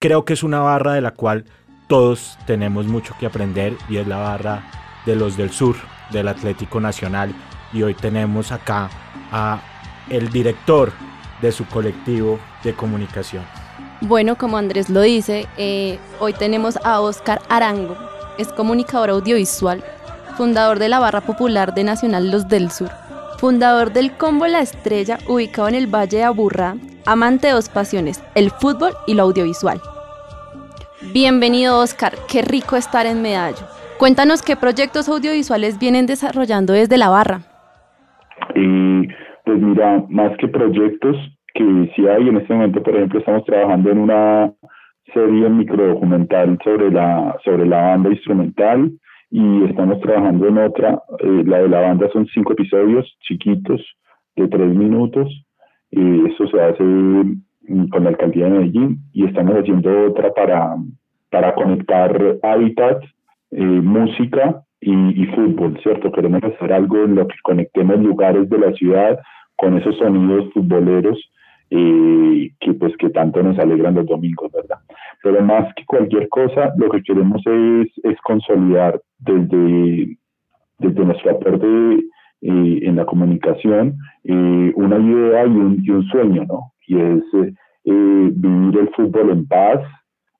creo 0.00 0.24
que 0.24 0.32
es 0.32 0.42
una 0.42 0.58
barra 0.58 0.94
de 0.94 1.00
la 1.00 1.12
cual 1.12 1.44
todos 1.88 2.36
tenemos 2.46 2.86
mucho 2.86 3.14
que 3.20 3.26
aprender 3.26 3.74
y 3.88 3.98
es 3.98 4.06
la 4.06 4.18
barra 4.18 4.70
de 5.06 5.14
los 5.14 5.36
del 5.36 5.50
sur, 5.50 5.76
del 6.10 6.28
Atlético 6.28 6.80
Nacional. 6.80 7.34
Y 7.72 7.82
hoy 7.82 7.94
tenemos 7.94 8.52
acá 8.52 8.88
a 9.30 9.60
el 10.08 10.30
director 10.30 10.92
de 11.40 11.52
su 11.52 11.66
colectivo 11.66 12.38
de 12.64 12.74
comunicación. 12.74 13.44
Bueno, 14.00 14.36
como 14.36 14.56
Andrés 14.56 14.88
lo 14.88 15.00
dice, 15.00 15.48
eh, 15.56 15.98
hoy 16.20 16.32
tenemos 16.32 16.78
a 16.84 17.00
Oscar 17.00 17.42
Arango, 17.48 17.96
es 18.38 18.48
comunicador 18.48 19.10
audiovisual, 19.10 19.84
fundador 20.36 20.78
de 20.78 20.88
la 20.88 21.00
barra 21.00 21.20
popular 21.20 21.74
de 21.74 21.82
Nacional 21.82 22.30
Los 22.30 22.48
del 22.48 22.70
Sur, 22.70 22.90
fundador 23.38 23.92
del 23.92 24.16
Combo 24.16 24.46
La 24.46 24.60
Estrella, 24.60 25.18
ubicado 25.26 25.68
en 25.68 25.74
el 25.74 25.92
Valle 25.92 26.18
de 26.18 26.24
Aburrá, 26.24 26.76
amante 27.06 27.48
de 27.48 27.54
dos 27.54 27.68
pasiones, 27.68 28.22
el 28.36 28.52
fútbol 28.52 28.96
y 29.06 29.14
lo 29.14 29.24
audiovisual. 29.24 29.82
Bienvenido 31.12 31.78
Oscar, 31.78 32.16
qué 32.28 32.42
rico 32.42 32.76
estar 32.76 33.06
en 33.06 33.20
Medallo. 33.20 33.77
Cuéntanos 33.98 34.42
qué 34.42 34.56
proyectos 34.56 35.08
audiovisuales 35.08 35.78
vienen 35.78 36.06
desarrollando 36.06 36.72
desde 36.72 36.98
la 36.98 37.08
barra. 37.08 37.40
pues 39.44 39.60
mira, 39.60 40.04
más 40.08 40.36
que 40.38 40.48
proyectos 40.48 41.16
que 41.54 41.92
sí 41.96 42.06
hay, 42.06 42.28
en 42.28 42.36
este 42.36 42.54
momento 42.54 42.82
por 42.82 42.94
ejemplo 42.94 43.18
estamos 43.18 43.44
trabajando 43.44 43.90
en 43.90 43.98
una 43.98 44.52
serie 45.12 45.48
microdocumental 45.48 46.58
sobre 46.62 46.90
la, 46.90 47.36
sobre 47.44 47.66
la 47.66 47.80
banda 47.82 48.10
instrumental 48.10 48.92
y 49.30 49.64
estamos 49.64 50.00
trabajando 50.00 50.48
en 50.48 50.58
otra, 50.58 51.02
eh, 51.20 51.42
la 51.44 51.58
de 51.58 51.68
la 51.68 51.80
banda 51.80 52.08
son 52.12 52.26
cinco 52.26 52.52
episodios 52.52 53.06
chiquitos 53.22 53.80
de 54.36 54.48
tres 54.48 54.74
minutos 54.74 55.28
eso 55.90 56.46
se 56.48 56.60
hace 56.60 56.84
con 57.90 58.04
la 58.04 58.10
alcaldía 58.10 58.44
de 58.44 58.50
Medellín 58.50 58.98
y 59.12 59.24
estamos 59.24 59.54
haciendo 59.54 60.08
otra 60.08 60.32
para, 60.32 60.76
para 61.30 61.54
conectar 61.54 62.38
hábitat, 62.42 63.02
eh, 63.50 63.62
música 63.62 64.62
y, 64.80 65.26
fútbol, 65.26 65.78
¿cierto? 65.82 66.12
Queremos 66.12 66.42
hacer 66.44 66.72
algo 66.72 67.04
en 67.04 67.16
lo 67.16 67.26
que 67.26 67.34
conectemos 67.42 67.98
lugares 68.00 68.48
de 68.48 68.58
la 68.58 68.72
ciudad 68.72 69.18
con 69.56 69.76
esos 69.76 69.96
sonidos 69.98 70.52
futboleros 70.52 71.18
eh, 71.70 72.52
que 72.60 72.74
pues 72.74 72.96
que 72.96 73.10
tanto 73.10 73.42
nos 73.42 73.58
alegran 73.58 73.94
los 73.94 74.06
domingos, 74.06 74.50
¿verdad? 74.52 74.78
Pero 75.22 75.42
más 75.42 75.74
que 75.74 75.84
cualquier 75.84 76.28
cosa, 76.28 76.72
lo 76.76 76.88
que 76.90 77.02
queremos 77.02 77.42
es, 77.44 77.88
es 78.04 78.18
consolidar 78.22 79.00
desde, 79.18 80.16
desde 80.78 81.04
nuestro 81.04 81.32
aporte 81.32 81.66
eh, 82.40 82.80
en 82.82 82.96
la 82.96 83.04
comunicación 83.04 83.98
una 84.24 84.98
idea 84.98 85.44
y 85.44 85.50
un, 85.50 85.82
y 85.82 85.90
un 85.90 86.04
sueño, 86.04 86.44
¿no? 86.46 86.72
y 86.88 86.98
es 86.98 87.22
eh, 87.84 88.30
vivir 88.32 88.78
el 88.80 88.88
fútbol 88.96 89.30
en 89.30 89.46
paz 89.46 89.80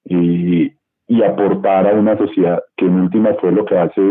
y, 0.05 0.73
y, 1.09 1.23
aportar 1.23 1.87
a 1.87 1.95
una 1.95 2.17
sociedad 2.17 2.63
que 2.77 2.87
en 2.87 3.01
última 3.01 3.35
fue 3.41 3.53
lo 3.53 3.65
que 3.65 3.77
hace 3.77 4.03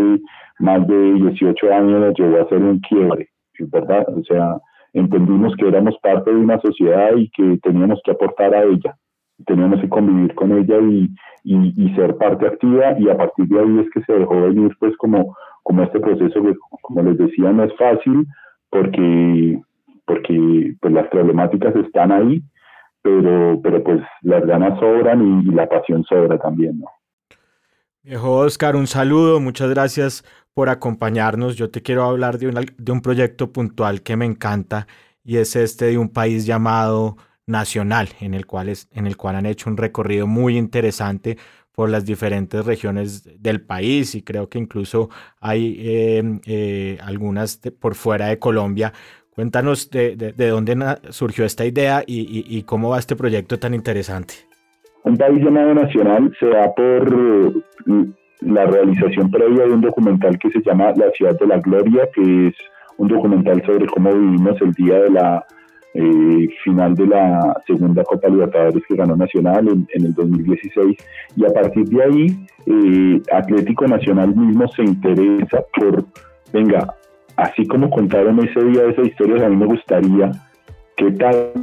más 0.60 0.88
de 0.88 1.14
18 1.14 1.74
años 1.74 2.00
nos 2.02 2.14
llevó 2.18 2.38
a 2.38 2.42
hacer 2.44 2.58
un 2.58 2.80
quiebre, 2.80 3.30
¿verdad? 3.60 4.06
O 4.10 4.24
sea, 4.24 4.58
entendimos 4.94 5.56
que 5.56 5.68
éramos 5.68 5.96
parte 6.02 6.32
de 6.32 6.38
una 6.38 6.60
sociedad 6.60 7.16
y 7.16 7.30
que 7.30 7.60
teníamos 7.62 8.02
que 8.04 8.12
aportar 8.12 8.56
a 8.56 8.64
ella, 8.64 8.98
teníamos 9.46 9.80
que 9.82 9.90
convivir 9.90 10.34
con 10.36 10.52
ella 10.52 10.80
y, 10.80 11.10
y, 11.44 11.74
y 11.78 11.96
ser 11.96 12.18
parte 12.18 12.48
activa 12.48 12.98
y 13.00 13.10
a 13.10 13.18
partir 13.18 13.48
de 13.48 13.60
ahí 13.60 13.80
es 13.80 13.90
que 13.92 14.02
se 14.02 14.14
dejó 14.14 14.42
venir 14.42 14.76
pues 14.80 14.98
como, 14.98 15.36
como 15.64 15.84
este 15.84 16.00
proceso 16.00 16.42
que 16.42 16.56
como 16.82 17.04
les 17.04 17.18
decía 17.18 17.52
no 17.52 17.64
es 17.64 17.76
fácil 17.76 18.26
porque 18.70 19.62
porque 20.08 20.74
pues 20.82 20.94
las 20.94 21.08
problemáticas 21.10 21.76
están 21.76 22.12
ahí, 22.12 22.42
pero, 23.08 23.62
pero 23.62 23.84
pues 23.84 24.02
las 24.22 24.46
ganas 24.46 24.78
sobran 24.80 25.46
y, 25.46 25.52
la 25.54 25.68
pasión 25.68 26.04
sobra 26.04 26.38
también, 26.38 26.80
¿no? 26.80 26.88
Viejo 28.04 28.38
Oscar, 28.38 28.76
un 28.76 28.88
saludo, 28.88 29.40
muchas 29.40 29.70
gracias 29.70 30.24
por 30.54 30.70
acompañarnos. 30.70 31.56
Yo 31.56 31.70
te 31.70 31.82
quiero 31.82 32.04
hablar 32.04 32.38
de 32.38 32.48
un, 32.48 32.56
de 32.78 32.92
un 32.92 33.02
proyecto 33.02 33.52
puntual 33.52 34.02
que 34.02 34.16
me 34.16 34.26
encanta 34.26 34.88
y 35.24 35.38
es 35.38 35.56
este 35.56 35.86
de 35.86 35.98
un 35.98 36.10
país 36.10 36.46
llamado 36.46 37.18
Nacional, 37.46 38.10
en 38.20 38.34
el 38.34 38.46
cual, 38.46 38.68
es, 38.68 38.90
en 38.92 39.08
el 39.08 39.16
cual 39.16 39.38
han 39.38 39.46
hecho 39.46 39.70
un 39.70 39.78
recorrido 39.78 40.28
muy 40.28 40.58
interesante 40.58 41.38
por 41.72 41.90
las 41.90 42.04
diferentes 42.04 42.66
regiones 42.66 43.24
del 43.42 43.62
país 43.62 44.16
y 44.16 44.22
creo 44.22 44.50
que 44.50 44.60
incluso 44.60 45.10
hay 45.40 45.78
eh, 45.80 46.40
eh, 46.46 46.98
algunas 47.02 47.58
por 47.80 47.96
fuera 47.96 48.28
de 48.28 48.40
Colombia. 48.40 48.92
Cuéntanos 49.38 49.92
de, 49.92 50.16
de, 50.16 50.48
dónde 50.48 50.76
surgió 51.12 51.46
esta 51.46 51.64
idea 51.64 52.02
y, 52.08 52.44
y, 52.50 52.64
cómo 52.64 52.90
va 52.90 52.98
este 52.98 53.16
proyecto 53.16 53.60
tan 53.60 53.76
interesante. 53.76 54.34
Un 55.04 55.16
país 55.16 55.46
llamado 55.46 55.76
Nacional 55.76 56.36
se 56.40 56.48
da 56.48 56.74
por 56.74 57.08
eh, 57.08 58.06
la 58.42 58.66
realización 58.66 59.30
previa 59.30 59.66
de 59.66 59.74
un 59.74 59.82
documental 59.82 60.40
que 60.40 60.50
se 60.50 60.60
llama 60.64 60.92
La 60.96 61.12
Ciudad 61.12 61.38
de 61.38 61.46
la 61.46 61.60
Gloria, 61.60 62.10
que 62.16 62.48
es 62.48 62.56
un 62.98 63.10
documental 63.10 63.64
sobre 63.64 63.86
cómo 63.86 64.12
vivimos 64.12 64.60
el 64.60 64.72
día 64.72 65.02
de 65.02 65.12
la 65.12 65.46
eh, 65.94 66.48
final 66.64 66.96
de 66.96 67.06
la 67.06 67.62
segunda 67.68 68.04
Copa 68.06 68.30
Libertadores 68.30 68.82
que 68.88 68.96
ganó 68.96 69.16
Nacional 69.16 69.68
en, 69.68 69.88
en 69.94 70.06
el 70.08 70.16
2016. 70.16 70.98
Y 71.36 71.46
a 71.46 71.50
partir 71.50 71.84
de 71.86 72.04
ahí, 72.04 72.48
eh, 72.66 73.22
Atlético 73.32 73.86
Nacional 73.86 74.36
mismo 74.36 74.68
se 74.70 74.82
interesa 74.82 75.64
por, 75.76 76.06
venga, 76.52 76.97
así 77.38 77.66
como 77.68 77.90
contaron 77.90 78.40
ese 78.40 78.64
día 78.66 78.86
esa 78.88 79.04
historia, 79.04 79.46
a 79.46 79.50
mí 79.50 79.56
me 79.56 79.68
gustaría, 79.68 80.32
¿qué 80.98 81.12
tal 81.12 81.54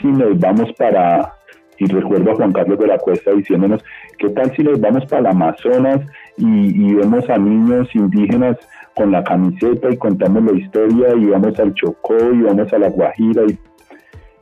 si 0.00 0.06
nos 0.06 0.38
vamos 0.38 0.72
para, 0.74 1.32
y 1.78 1.86
recuerdo 1.86 2.30
a 2.30 2.34
Juan 2.34 2.52
Carlos 2.52 2.78
de 2.78 2.86
la 2.86 2.98
Cuesta 2.98 3.32
diciéndonos, 3.32 3.82
¿qué 4.18 4.28
tal 4.28 4.54
si 4.54 4.62
nos 4.62 4.80
vamos 4.80 5.06
para 5.06 5.20
el 5.20 5.26
Amazonas 5.28 6.00
y, 6.36 6.94
vemos 6.94 7.28
a 7.30 7.38
niños 7.38 7.88
indígenas 7.94 8.58
con 8.94 9.10
la 9.10 9.24
camiseta 9.24 9.90
y 9.90 9.96
contamos 9.96 10.44
la 10.44 10.58
historia 10.58 11.08
y 11.16 11.24
vamos 11.26 11.58
al 11.58 11.72
Chocó 11.74 12.16
y 12.32 12.42
vamos 12.42 12.70
a 12.72 12.78
la 12.78 12.90
Guajira 12.90 13.42
y, 13.48 13.58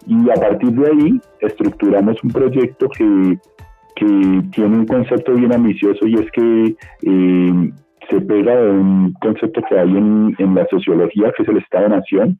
y 0.06 0.30
a 0.30 0.34
partir 0.34 0.72
de 0.72 0.90
ahí 0.90 1.20
estructuramos 1.40 2.22
un 2.24 2.30
proyecto 2.30 2.88
que, 2.88 3.38
que 3.94 4.42
tiene 4.50 4.76
un 4.76 4.86
concepto 4.86 5.34
bien 5.34 5.52
ambicioso 5.54 6.04
y 6.06 6.14
es 6.14 6.30
que 6.32 6.76
eh, 7.02 7.72
se 8.10 8.20
pega 8.20 8.56
de 8.56 8.70
un 8.70 9.12
concepto 9.14 9.62
que 9.68 9.78
hay 9.78 9.88
en, 9.88 10.34
en 10.38 10.54
la 10.54 10.66
sociología, 10.68 11.32
que 11.36 11.44
es 11.44 11.48
el 11.48 11.58
Estado-Nación, 11.58 12.38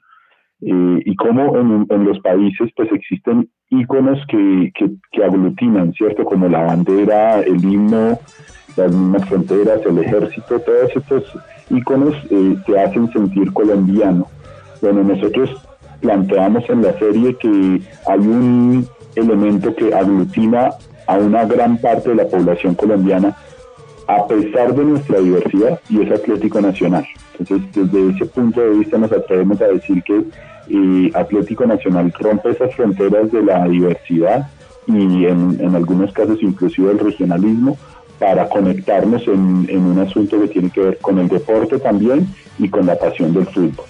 eh, 0.63 1.03
y 1.05 1.17
cómo 1.17 1.57
en, 1.57 1.87
en, 1.89 2.05
los 2.05 2.19
países 2.21 2.71
pues 2.77 2.93
existen 2.93 3.49
íconos 3.71 4.19
que, 4.27 4.71
que, 4.75 4.91
que, 5.13 5.25
aglutinan, 5.25 5.95
¿cierto? 5.95 6.25
Como 6.25 6.49
la 6.49 6.65
bandera, 6.65 7.41
el 7.41 7.65
himno, 7.65 8.19
las 8.77 8.95
mismas 8.95 9.27
fronteras, 9.27 9.81
el 9.87 9.99
ejército, 9.99 10.61
todos 10.61 10.95
estos 10.95 11.39
íconos 11.71 12.15
eh, 12.31 12.57
te 12.67 12.79
hacen 12.79 13.11
sentir 13.13 13.53
colombiano. 13.55 14.27
Bueno, 14.83 15.03
nosotros 15.03 15.51
planteamos 16.01 16.69
en 16.69 16.83
la 16.83 16.93
serie 16.99 17.37
que 17.37 17.81
hay 18.07 18.19
un 18.19 18.87
elemento 19.15 19.75
que 19.75 19.95
aglutina 19.95 20.71
a 21.07 21.19
una 21.19 21.45
gran 21.47 21.79
parte 21.79 22.11
de 22.11 22.17
la 22.17 22.27
población 22.27 22.75
colombiana 22.75 23.35
a 24.17 24.27
pesar 24.27 24.75
de 24.75 24.85
nuestra 24.85 25.21
diversidad 25.21 25.81
y 25.89 26.03
es 26.03 26.11
Atlético 26.11 26.61
Nacional. 26.61 27.07
Entonces, 27.39 27.69
desde 27.73 28.11
ese 28.11 28.27
punto 28.27 28.61
de 28.61 28.71
vista 28.71 28.99
nos 28.99 29.13
atrevemos 29.13 29.61
a 29.61 29.69
decir 29.69 30.03
que 30.03 30.25
eh, 30.69 31.11
Atlético 31.15 31.65
Nacional 31.67 32.13
rompe 32.19 32.51
esas 32.51 32.75
fronteras 32.75 33.31
de 33.31 33.43
la 33.43 33.67
diversidad 33.69 34.51
y 34.87 35.27
en, 35.27 35.75
algunos 35.75 36.13
casos 36.13 36.43
inclusive 36.43 36.91
el 36.91 36.99
regionalismo 36.99 37.79
para 38.19 38.49
conectarnos 38.49 39.27
en, 39.29 39.67
en 39.69 39.85
un 39.85 39.99
asunto 40.01 40.41
que 40.41 40.49
tiene 40.49 40.71
que 40.71 40.81
ver 40.81 40.99
con 40.99 41.19
el 41.19 41.29
deporte 41.29 41.79
también 41.79 42.27
y 42.59 42.69
con 42.69 42.87
la 42.87 42.99
pasión 42.99 43.33
del 43.33 43.47
fútbol. 43.47 43.87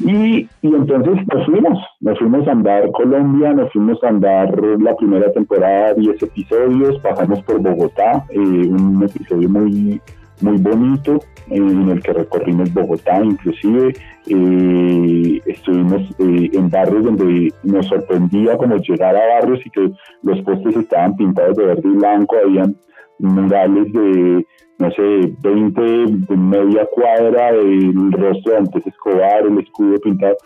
Y, 0.00 0.48
entonces 0.62 1.26
nos 1.32 1.46
fuimos, 1.46 1.78
nos 2.00 2.18
fuimos 2.18 2.48
a 2.48 2.52
andar 2.52 2.90
Colombia, 2.92 3.52
nos 3.52 3.70
fuimos 3.72 4.02
a 4.02 4.08
andar 4.08 4.50
la 4.80 4.96
primera 4.96 5.30
temporada, 5.32 5.94
10 5.94 6.22
episodios, 6.22 6.98
pasamos 7.00 7.42
por 7.42 7.60
Bogotá, 7.60 8.24
eh, 8.30 8.38
un 8.38 9.02
episodio 9.02 9.48
muy, 9.48 10.00
muy 10.40 10.56
bonito 10.56 11.16
eh, 11.50 11.56
en 11.56 11.90
el 11.90 12.02
que 12.02 12.14
recorrimos 12.14 12.72
Bogotá 12.72 13.22
inclusive, 13.22 13.92
eh, 14.26 15.40
estuvimos 15.44 16.02
en 16.18 16.70
barrios 16.70 17.04
donde 17.04 17.52
nos 17.62 17.86
sorprendía 17.86 18.56
como 18.56 18.76
llegar 18.76 19.14
a 19.16 19.40
barrios 19.40 19.60
y 19.66 19.70
que 19.70 19.90
los 20.22 20.40
postes 20.42 20.76
estaban 20.76 21.14
pintados 21.16 21.56
de 21.58 21.66
verde 21.66 21.82
y 21.84 21.96
blanco, 21.96 22.36
habían 22.42 22.74
murales 23.18 23.92
de 23.92 24.46
no 24.80 24.90
sé, 24.90 25.32
20 25.42 25.80
de 25.80 26.36
media 26.36 26.86
cuadra 26.92 27.50
el 27.50 28.12
rostro 28.12 28.52
de 28.52 28.58
Antes 28.58 28.86
Escobar, 28.86 29.42
el 29.46 29.58
escudo 29.58 30.00
pintado, 30.00 30.36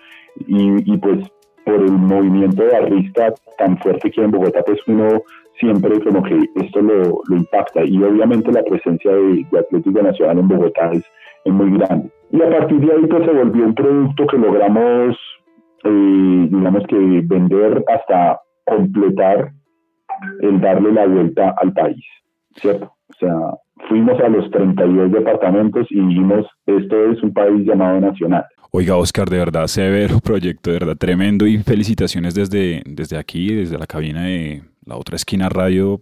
y, 0.47 0.92
y 0.92 0.99
pues 0.99 1.27
por 1.64 1.77
el 1.77 1.92
movimiento 1.92 2.62
de 2.62 2.73
barrista 2.73 3.33
tan 3.57 3.79
fuerte 3.79 4.11
que 4.11 4.23
en 4.23 4.31
Bogotá, 4.31 4.62
pues 4.64 4.81
uno 4.87 5.23
siempre 5.59 6.01
como 6.03 6.23
que 6.23 6.38
esto 6.57 6.81
lo, 6.81 7.23
impacta 7.31 7.85
y 7.85 8.03
obviamente 8.03 8.53
la 8.53 8.62
presencia 8.62 9.12
de, 9.12 9.47
Atlético 9.59 10.03
Nacional 10.03 10.38
en 10.38 10.49
Bogotá 10.49 10.90
es, 10.92 11.05
muy 11.47 11.77
grande. 11.79 12.11
Y 12.31 12.40
a 12.40 12.49
partir 12.51 12.81
de 12.81 12.92
ahí 12.92 13.07
pues 13.07 13.25
se 13.25 13.31
volvió 13.31 13.66
un 13.66 13.75
producto 13.75 14.27
que 14.27 14.38
logramos, 14.38 15.16
eh, 15.85 16.49
digamos 16.51 16.85
que 16.88 16.97
vender 16.97 17.85
hasta 17.87 18.40
completar 18.64 19.53
el 20.40 20.61
darle 20.61 20.92
la 20.92 21.07
vuelta 21.07 21.55
al 21.59 21.73
país, 21.75 22.05
¿cierto? 22.57 22.94
O 23.11 23.12
sea, 23.18 23.37
fuimos 23.89 24.21
a 24.21 24.29
los 24.29 24.51
32 24.51 25.13
departamentos 25.13 25.87
y 25.91 26.01
dijimos, 26.01 26.47
esto 26.67 27.13
es 27.13 27.23
un 27.23 27.33
país 27.33 27.67
llamado 27.67 28.01
nacional. 28.01 28.45
Oiga, 28.71 28.97
Oscar, 28.97 29.29
de 29.29 29.39
verdad, 29.39 29.67
severo 29.67 30.21
proyecto, 30.21 30.71
de 30.71 30.79
verdad, 30.81 30.97
tremendo 30.97 31.47
y 31.47 31.59
felicitaciones 31.59 32.35
desde, 32.35 32.83
desde 32.87 33.19
aquí, 33.19 33.55
desde 33.55 33.79
la 33.79 33.87
cabina 33.87 34.25
de 34.25 34.63
la 34.85 34.97
otra 34.97 35.17
esquina 35.17 35.49
radio. 35.49 36.01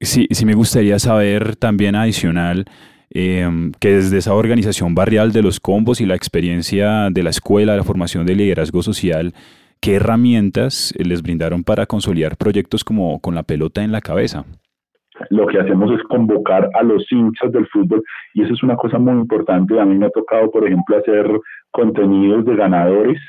Sí, 0.00 0.26
sí 0.30 0.46
me 0.46 0.54
gustaría 0.54 0.98
saber 0.98 1.56
también 1.56 1.94
adicional 1.94 2.64
em, 3.10 3.72
que 3.78 3.94
desde 3.94 4.18
esa 4.18 4.34
organización 4.34 4.94
barrial 4.94 5.32
de 5.32 5.42
los 5.42 5.60
combos 5.60 6.00
y 6.00 6.06
la 6.06 6.14
experiencia 6.14 7.08
de 7.10 7.22
la 7.22 7.30
escuela, 7.30 7.72
de 7.72 7.78
la 7.78 7.84
formación 7.84 8.26
de 8.26 8.34
liderazgo 8.34 8.82
social, 8.82 9.34
¿qué 9.80 9.94
herramientas 9.94 10.94
les 10.98 11.22
brindaron 11.22 11.64
para 11.64 11.86
consolidar 11.86 12.36
proyectos 12.36 12.84
como 12.84 13.20
con 13.20 13.34
la 13.34 13.42
pelota 13.42 13.82
en 13.84 13.92
la 13.92 14.00
cabeza? 14.00 14.44
Lo 15.30 15.46
que 15.46 15.58
hacemos 15.58 15.90
es 15.92 16.02
convocar 16.04 16.68
a 16.74 16.82
los 16.82 17.10
hinchas 17.10 17.52
del 17.52 17.66
fútbol 17.68 18.02
y 18.34 18.42
eso 18.42 18.54
es 18.54 18.62
una 18.62 18.76
cosa 18.76 18.98
muy 18.98 19.14
importante. 19.14 19.78
A 19.78 19.84
mí 19.84 19.96
me 19.96 20.06
ha 20.06 20.10
tocado, 20.10 20.50
por 20.50 20.66
ejemplo, 20.66 20.96
hacer 20.96 21.28
contenidos 21.70 22.44
de 22.44 22.56
ganadores, 22.56 23.20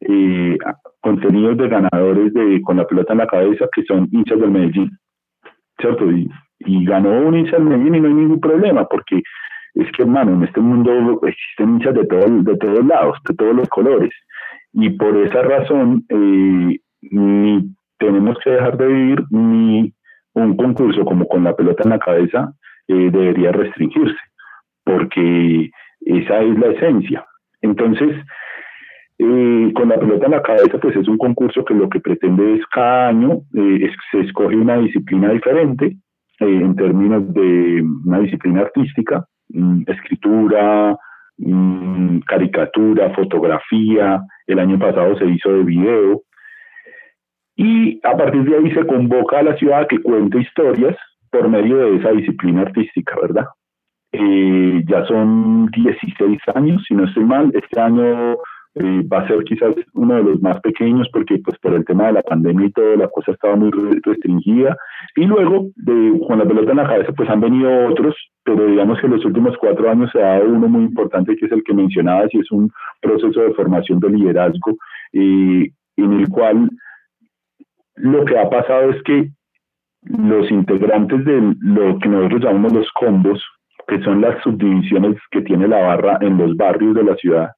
eh, 0.00 0.56
contenidos 1.00 1.56
de 1.58 1.68
ganadores 1.68 2.32
de 2.34 2.60
con 2.62 2.76
la 2.76 2.86
pelota 2.86 3.12
en 3.12 3.18
la 3.18 3.26
cabeza 3.26 3.66
que 3.74 3.82
son 3.84 4.08
hinchas 4.12 4.40
del 4.40 4.50
Medellín, 4.50 4.90
¿cierto? 5.78 6.10
Y, 6.10 6.30
y 6.60 6.84
ganó 6.84 7.10
un 7.10 7.36
hincha 7.36 7.56
del 7.56 7.64
Medellín 7.64 7.94
y 7.94 8.00
no 8.00 8.08
hay 8.08 8.14
ningún 8.14 8.40
problema 8.40 8.86
porque 8.86 9.22
es 9.74 9.90
que, 9.92 10.02
hermano, 10.02 10.34
en 10.34 10.44
este 10.44 10.60
mundo 10.60 11.20
existen 11.22 11.74
hinchas 11.74 11.94
de, 11.94 12.06
todo, 12.06 12.26
de 12.42 12.56
todos 12.56 12.84
lados, 12.84 13.18
de 13.28 13.34
todos 13.34 13.54
los 13.54 13.68
colores. 13.68 14.10
Y 14.72 14.90
por 14.90 15.16
esa 15.16 15.42
razón, 15.42 16.04
eh, 16.08 16.78
ni 17.02 17.74
tenemos 17.98 18.36
que 18.42 18.50
dejar 18.50 18.76
de 18.76 18.86
vivir, 18.86 19.24
ni 19.30 19.92
un 20.34 20.56
concurso 20.56 21.04
como 21.04 21.26
con 21.26 21.44
la 21.44 21.54
pelota 21.54 21.82
en 21.84 21.90
la 21.90 21.98
cabeza 21.98 22.52
eh, 22.88 23.10
debería 23.10 23.52
restringirse, 23.52 24.18
porque 24.84 25.70
esa 26.00 26.40
es 26.40 26.58
la 26.58 26.68
esencia. 26.68 27.24
Entonces, 27.62 28.16
eh, 29.18 29.72
con 29.74 29.88
la 29.90 29.98
pelota 29.98 30.26
en 30.26 30.32
la 30.32 30.42
cabeza, 30.42 30.78
pues 30.78 30.96
es 30.96 31.06
un 31.08 31.18
concurso 31.18 31.64
que 31.64 31.74
lo 31.74 31.88
que 31.88 32.00
pretende 32.00 32.54
es 32.54 32.66
cada 32.72 33.08
año 33.08 33.40
eh, 33.54 33.90
se 34.10 34.20
escoge 34.20 34.56
una 34.56 34.78
disciplina 34.78 35.30
diferente 35.30 35.96
en 36.38 36.74
términos 36.74 37.32
de 37.34 37.84
una 38.06 38.20
disciplina 38.20 38.62
artística, 38.62 39.26
mm, 39.50 39.82
escritura, 39.86 40.96
mm, 41.36 42.20
caricatura, 42.20 43.14
fotografía. 43.14 44.22
El 44.46 44.58
año 44.58 44.78
pasado 44.78 45.18
se 45.18 45.26
hizo 45.26 45.52
de 45.52 45.64
video, 45.64 46.22
y 47.62 48.00
a 48.04 48.16
partir 48.16 48.42
de 48.44 48.56
ahí 48.56 48.70
se 48.72 48.86
convoca 48.86 49.40
a 49.40 49.42
la 49.42 49.54
ciudad 49.56 49.80
a 49.82 49.86
que 49.86 50.00
cuente 50.00 50.40
historias 50.40 50.96
por 51.30 51.46
medio 51.46 51.76
de 51.76 51.96
esa 51.96 52.10
disciplina 52.12 52.62
artística, 52.62 53.14
¿verdad? 53.20 53.48
Eh, 54.12 54.82
ya 54.88 55.04
son 55.04 55.66
16 55.66 56.40
años, 56.54 56.82
si 56.88 56.94
no 56.94 57.04
estoy 57.04 57.24
mal, 57.24 57.52
este 57.52 57.78
año 57.78 58.32
eh, 58.76 59.02
va 59.12 59.18
a 59.18 59.28
ser 59.28 59.44
quizás 59.44 59.74
uno 59.92 60.14
de 60.14 60.22
los 60.22 60.40
más 60.40 60.58
pequeños 60.60 61.06
porque 61.12 61.38
pues 61.44 61.58
por 61.58 61.74
el 61.74 61.84
tema 61.84 62.06
de 62.06 62.14
la 62.14 62.22
pandemia 62.22 62.68
y 62.68 62.72
todo 62.72 62.96
la 62.96 63.08
cosa 63.08 63.32
estaba 63.32 63.56
muy 63.56 63.70
restringida 64.04 64.74
y 65.16 65.26
luego 65.26 65.66
de, 65.76 66.18
con 66.26 66.38
la 66.38 66.46
pelota 66.46 66.70
en 66.70 66.76
la 66.78 66.88
cabeza 66.88 67.12
pues 67.12 67.28
han 67.28 67.40
venido 67.40 67.88
otros 67.88 68.14
pero 68.44 68.66
digamos 68.66 69.00
que 69.00 69.06
en 69.06 69.12
los 69.12 69.24
últimos 69.24 69.56
cuatro 69.58 69.90
años 69.90 70.10
se 70.12 70.22
ha 70.22 70.38
dado 70.38 70.48
uno 70.48 70.68
muy 70.68 70.84
importante 70.84 71.36
que 71.36 71.46
es 71.46 71.52
el 71.52 71.64
que 71.64 71.74
mencionabas 71.74 72.32
y 72.32 72.38
es 72.38 72.50
un 72.52 72.70
proceso 73.02 73.40
de 73.40 73.54
formación 73.54 73.98
de 73.98 74.08
liderazgo 74.08 74.76
eh, 75.12 75.68
en 75.96 76.12
el 76.12 76.28
cual 76.28 76.70
lo 78.02 78.24
que 78.24 78.38
ha 78.38 78.48
pasado 78.48 78.90
es 78.90 79.02
que 79.02 79.30
los 80.02 80.50
integrantes 80.50 81.24
de 81.24 81.54
lo 81.60 81.98
que 81.98 82.08
nosotros 82.08 82.42
llamamos 82.42 82.72
los 82.72 82.90
combos, 82.92 83.44
que 83.86 84.00
son 84.02 84.20
las 84.20 84.42
subdivisiones 84.42 85.16
que 85.30 85.42
tiene 85.42 85.68
la 85.68 85.78
barra 85.78 86.18
en 86.20 86.38
los 86.38 86.56
barrios 86.56 86.94
de 86.94 87.04
la 87.04 87.16
ciudad, 87.16 87.50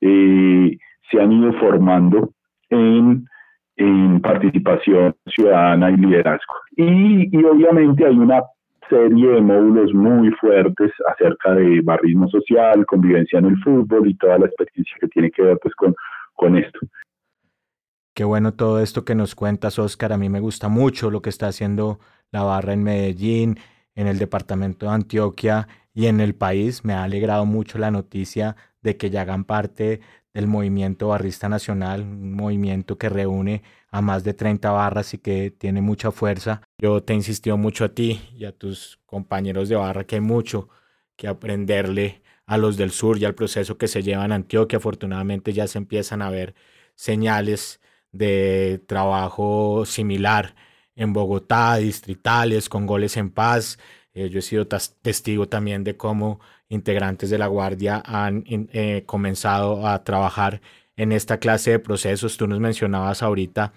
eh, 0.00 0.76
se 1.10 1.20
han 1.20 1.32
ido 1.32 1.52
formando 1.54 2.30
en, 2.70 3.26
participación 4.22 5.14
ciudadana 5.26 5.90
y 5.90 5.96
liderazgo. 5.96 6.54
Y, 6.76 7.36
y, 7.36 7.44
obviamente 7.44 8.06
hay 8.06 8.16
una 8.16 8.40
serie 8.88 9.28
de 9.28 9.40
módulos 9.40 9.92
muy 9.92 10.30
fuertes 10.32 10.92
acerca 11.10 11.54
de 11.54 11.80
barrismo 11.80 12.28
social, 12.28 12.86
convivencia 12.86 13.40
en 13.40 13.46
el 13.46 13.58
fútbol 13.58 14.08
y 14.08 14.14
toda 14.14 14.38
la 14.38 14.46
experiencia 14.46 14.96
que 15.00 15.08
tiene 15.08 15.30
que 15.32 15.42
ver 15.42 15.58
pues, 15.60 15.74
con, 15.74 15.94
con 16.34 16.56
esto. 16.56 16.78
Qué 18.14 18.24
bueno 18.24 18.52
todo 18.52 18.82
esto 18.82 19.06
que 19.06 19.14
nos 19.14 19.34
cuentas, 19.34 19.78
Oscar. 19.78 20.12
A 20.12 20.18
mí 20.18 20.28
me 20.28 20.40
gusta 20.40 20.68
mucho 20.68 21.10
lo 21.10 21.22
que 21.22 21.30
está 21.30 21.48
haciendo 21.48 21.98
la 22.30 22.42
barra 22.42 22.74
en 22.74 22.82
Medellín, 22.82 23.58
en 23.94 24.06
el 24.06 24.18
departamento 24.18 24.84
de 24.84 24.92
Antioquia 24.92 25.66
y 25.94 26.06
en 26.06 26.20
el 26.20 26.34
país. 26.34 26.84
Me 26.84 26.92
ha 26.92 27.04
alegrado 27.04 27.46
mucho 27.46 27.78
la 27.78 27.90
noticia 27.90 28.56
de 28.82 28.98
que 28.98 29.08
ya 29.08 29.22
hagan 29.22 29.44
parte 29.44 30.00
del 30.34 30.46
movimiento 30.46 31.08
barrista 31.08 31.48
nacional, 31.48 32.02
un 32.02 32.34
movimiento 32.34 32.98
que 32.98 33.08
reúne 33.08 33.62
a 33.90 34.02
más 34.02 34.24
de 34.24 34.34
30 34.34 34.70
barras 34.70 35.14
y 35.14 35.18
que 35.18 35.50
tiene 35.50 35.80
mucha 35.80 36.10
fuerza. 36.10 36.60
Yo 36.78 37.02
te 37.02 37.14
insistió 37.14 37.56
mucho 37.56 37.86
a 37.86 37.94
ti 37.94 38.20
y 38.34 38.44
a 38.44 38.52
tus 38.52 38.98
compañeros 39.06 39.70
de 39.70 39.76
barra 39.76 40.04
que 40.04 40.16
hay 40.16 40.20
mucho 40.20 40.68
que 41.16 41.28
aprenderle 41.28 42.22
a 42.44 42.58
los 42.58 42.76
del 42.76 42.90
sur 42.90 43.16
y 43.16 43.24
al 43.24 43.34
proceso 43.34 43.78
que 43.78 43.88
se 43.88 44.02
lleva 44.02 44.26
en 44.26 44.32
Antioquia. 44.32 44.76
Afortunadamente 44.76 45.54
ya 45.54 45.66
se 45.66 45.78
empiezan 45.78 46.20
a 46.20 46.28
ver 46.28 46.54
señales 46.94 47.80
de 48.12 48.82
trabajo 48.86 49.84
similar 49.86 50.54
en 50.94 51.12
Bogotá, 51.12 51.76
distritales, 51.76 52.68
con 52.68 52.86
goles 52.86 53.16
en 53.16 53.30
paz. 53.30 53.78
Eh, 54.14 54.28
yo 54.28 54.38
he 54.38 54.42
sido 54.42 54.66
testigo 54.66 55.48
también 55.48 55.84
de 55.84 55.96
cómo 55.96 56.40
integrantes 56.68 57.30
de 57.30 57.38
la 57.38 57.46
Guardia 57.46 58.02
han 58.04 58.44
eh, 58.46 59.04
comenzado 59.06 59.86
a 59.86 60.04
trabajar 60.04 60.60
en 60.96 61.12
esta 61.12 61.38
clase 61.38 61.72
de 61.72 61.78
procesos. 61.78 62.36
Tú 62.36 62.46
nos 62.46 62.60
mencionabas 62.60 63.22
ahorita 63.22 63.72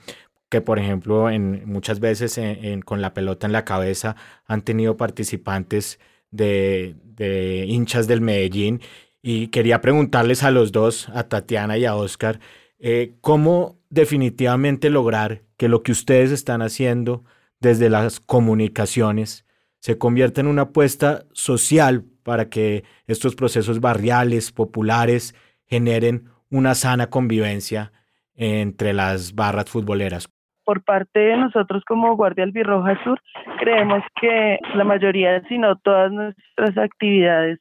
que, 0.49 0.61
por 0.61 0.79
ejemplo, 0.79 1.29
en, 1.29 1.63
muchas 1.65 1.99
veces 1.99 2.39
con 2.85 3.01
la 3.01 3.13
pelota 3.13 3.47
en 3.47 3.53
la 3.53 3.65
cabeza 3.65 4.15
han 4.45 4.61
tenido 4.61 4.97
participantes 4.97 5.99
de, 6.31 6.95
de 7.03 7.65
hinchas 7.67 8.07
del 8.07 8.21
Medellín. 8.21 8.81
Y 9.21 9.47
quería 9.47 9.81
preguntarles 9.81 10.43
a 10.43 10.51
los 10.51 10.71
dos, 10.71 11.09
a 11.09 11.23
Tatiana 11.23 11.77
y 11.77 11.85
a 11.85 11.95
Oscar, 11.95 12.39
eh, 12.87 13.15
¿Cómo 13.19 13.79
definitivamente 13.89 14.91
lograr 14.91 15.39
que 15.57 15.69
lo 15.69 15.81
que 15.81 15.91
ustedes 15.91 16.31
están 16.31 16.61
haciendo 16.61 17.23
desde 17.59 17.89
las 17.89 18.19
comunicaciones 18.19 19.43
se 19.79 19.97
convierta 19.97 20.41
en 20.41 20.45
una 20.45 20.63
apuesta 20.63 21.23
social 21.33 22.03
para 22.23 22.47
que 22.47 22.83
estos 23.07 23.35
procesos 23.35 23.81
barriales, 23.81 24.51
populares, 24.51 25.33
generen 25.65 26.25
una 26.51 26.75
sana 26.75 27.07
convivencia 27.07 27.91
entre 28.35 28.93
las 28.93 29.33
barras 29.33 29.67
futboleras? 29.67 30.29
Por 30.63 30.83
parte 30.83 31.19
de 31.19 31.37
nosotros 31.37 31.83
como 31.87 32.15
Guardia 32.15 32.43
Albirroja 32.43 33.03
Sur, 33.03 33.19
creemos 33.61 34.03
que 34.21 34.59
la 34.75 34.83
mayoría, 34.83 35.41
si 35.47 35.57
no 35.57 35.75
todas 35.77 36.11
nuestras 36.11 36.77
actividades 36.77 37.57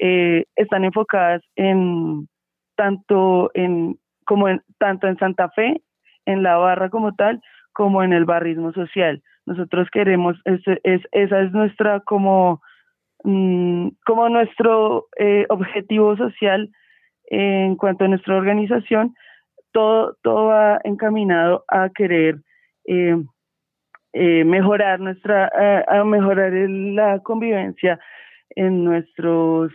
eh, 0.00 0.46
están 0.56 0.82
enfocadas 0.82 1.42
en 1.54 2.26
tanto 2.74 3.52
en 3.54 4.00
como 4.24 4.48
en, 4.48 4.62
tanto 4.78 5.06
en 5.06 5.18
Santa 5.18 5.48
Fe, 5.50 5.82
en 6.26 6.42
la 6.42 6.56
barra 6.56 6.90
como 6.90 7.14
tal, 7.14 7.40
como 7.72 8.02
en 8.02 8.12
el 8.12 8.24
barrismo 8.24 8.72
social. 8.72 9.22
Nosotros 9.46 9.88
queremos, 9.92 10.40
es, 10.44 10.60
es 10.84 11.02
esa 11.12 11.40
es 11.42 11.52
nuestra 11.52 12.00
como, 12.00 12.62
mm, 13.24 13.88
como 14.06 14.28
nuestro 14.28 15.06
eh, 15.18 15.44
objetivo 15.50 16.16
social 16.16 16.70
en 17.26 17.76
cuanto 17.76 18.04
a 18.04 18.08
nuestra 18.08 18.36
organización, 18.36 19.14
todo, 19.72 20.16
todo 20.22 20.46
va 20.46 20.80
encaminado 20.84 21.64
a 21.68 21.90
querer 21.90 22.36
eh, 22.86 23.16
eh, 24.12 24.44
mejorar 24.44 25.00
nuestra, 25.00 25.50
a 25.88 26.04
mejorar 26.04 26.52
la 26.52 27.18
convivencia 27.20 27.98
en 28.50 28.84
nuestros, 28.84 29.72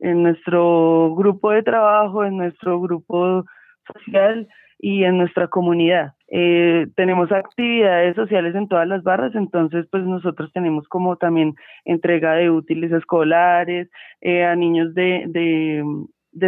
en 0.00 0.22
nuestro 0.24 1.14
grupo 1.14 1.50
de 1.52 1.62
trabajo, 1.62 2.24
en 2.24 2.36
nuestro 2.36 2.80
grupo 2.80 3.44
social 3.86 4.48
y 4.78 5.04
en 5.04 5.18
nuestra 5.18 5.46
comunidad. 5.46 6.14
Eh, 6.28 6.86
tenemos 6.96 7.30
actividades 7.30 8.16
sociales 8.16 8.54
en 8.54 8.68
todas 8.68 8.88
las 8.88 9.02
barras, 9.02 9.34
entonces 9.34 9.86
pues 9.90 10.02
nosotros 10.04 10.52
tenemos 10.52 10.88
como 10.88 11.16
también 11.16 11.54
entrega 11.84 12.34
de 12.34 12.50
útiles 12.50 12.90
escolares 12.90 13.88
eh, 14.20 14.44
a 14.44 14.56
niños 14.56 14.92
de, 14.94 15.24
de, 15.28 15.84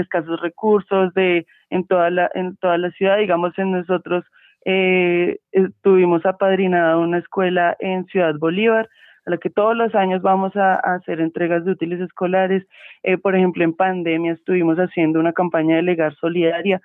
escasos 0.00 0.40
recursos, 0.40 1.14
de 1.14 1.46
en 1.70 1.86
toda 1.86 2.10
la 2.10 2.30
en 2.34 2.56
toda 2.56 2.76
la 2.76 2.90
ciudad, 2.90 3.18
digamos 3.18 3.56
en 3.58 3.70
nosotros 3.70 4.24
eh, 4.64 5.38
tuvimos 5.82 6.24
hemos 6.24 6.26
apadrinado 6.26 7.00
una 7.00 7.18
escuela 7.18 7.76
en 7.80 8.06
Ciudad 8.06 8.34
Bolívar, 8.38 8.88
a 9.26 9.30
la 9.30 9.38
que 9.38 9.50
todos 9.50 9.76
los 9.76 9.94
años 9.94 10.22
vamos 10.22 10.56
a, 10.56 10.74
hacer 10.74 11.20
entregas 11.20 11.64
de 11.64 11.72
útiles 11.72 12.00
escolares. 12.00 12.66
Eh, 13.02 13.18
por 13.18 13.36
ejemplo, 13.36 13.64
en 13.64 13.74
pandemia 13.74 14.32
estuvimos 14.32 14.78
haciendo 14.78 15.20
una 15.20 15.32
campaña 15.32 15.76
de 15.76 15.82
legar 15.82 16.14
solidaria 16.16 16.80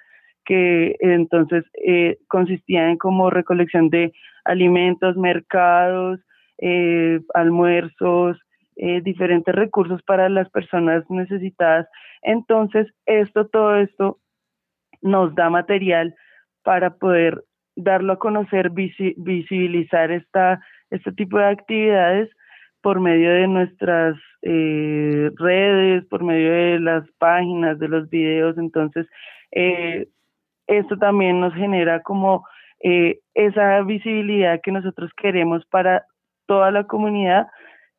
que 0.49 0.95
entonces 0.99 1.63
eh, 1.85 2.17
consistía 2.27 2.89
en 2.89 2.97
como 2.97 3.29
recolección 3.29 3.89
de 3.89 4.11
alimentos, 4.43 5.15
mercados, 5.15 6.19
eh, 6.57 7.19
almuerzos, 7.33 8.37
diferentes 9.03 9.53
recursos 9.53 10.01
para 10.03 10.29
las 10.29 10.49
personas 10.51 11.03
necesitadas. 11.09 11.85
Entonces, 12.21 12.87
esto, 13.05 13.45
todo 13.47 13.75
esto 13.75 14.19
nos 15.01 15.35
da 15.35 15.49
material 15.49 16.15
para 16.63 16.95
poder 16.95 17.43
darlo 17.75 18.13
a 18.13 18.19
conocer, 18.19 18.71
visibilizar 18.71 20.11
esta 20.11 20.61
este 20.89 21.11
tipo 21.11 21.37
de 21.37 21.45
actividades 21.45 22.29
por 22.81 22.99
medio 22.99 23.31
de 23.31 23.47
nuestras 23.47 24.15
eh, 24.41 25.29
redes, 25.35 26.05
por 26.05 26.23
medio 26.23 26.51
de 26.51 26.79
las 26.79 27.03
páginas, 27.17 27.77
de 27.79 27.87
los 27.89 28.09
videos. 28.09 28.57
Entonces, 28.57 29.05
eh, 29.51 30.07
esto 30.69 30.97
también 30.97 31.39
nos 31.39 31.53
genera 31.53 32.01
como 32.01 32.45
eh, 32.81 33.19
esa 33.33 33.81
visibilidad 33.81 34.61
que 34.63 34.71
nosotros 34.71 35.11
queremos 35.17 35.65
para 35.69 36.05
toda 36.45 36.71
la 36.71 36.85
comunidad, 36.85 37.47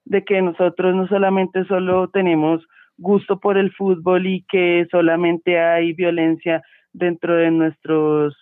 de 0.05 0.25
que 0.25 0.41
nosotros 0.41 0.95
no 0.95 1.07
solamente 1.09 1.65
solo 1.67 2.09
tenemos 2.09 2.63
gusto 2.97 3.39
por 3.39 3.59
el 3.59 3.73
fútbol 3.73 4.27
y 4.27 4.45
que 4.49 4.87
solamente 4.91 5.59
hay 5.59 5.93
violencia 5.93 6.63
dentro 6.93 7.35
de 7.37 7.51
nuestros 7.51 8.35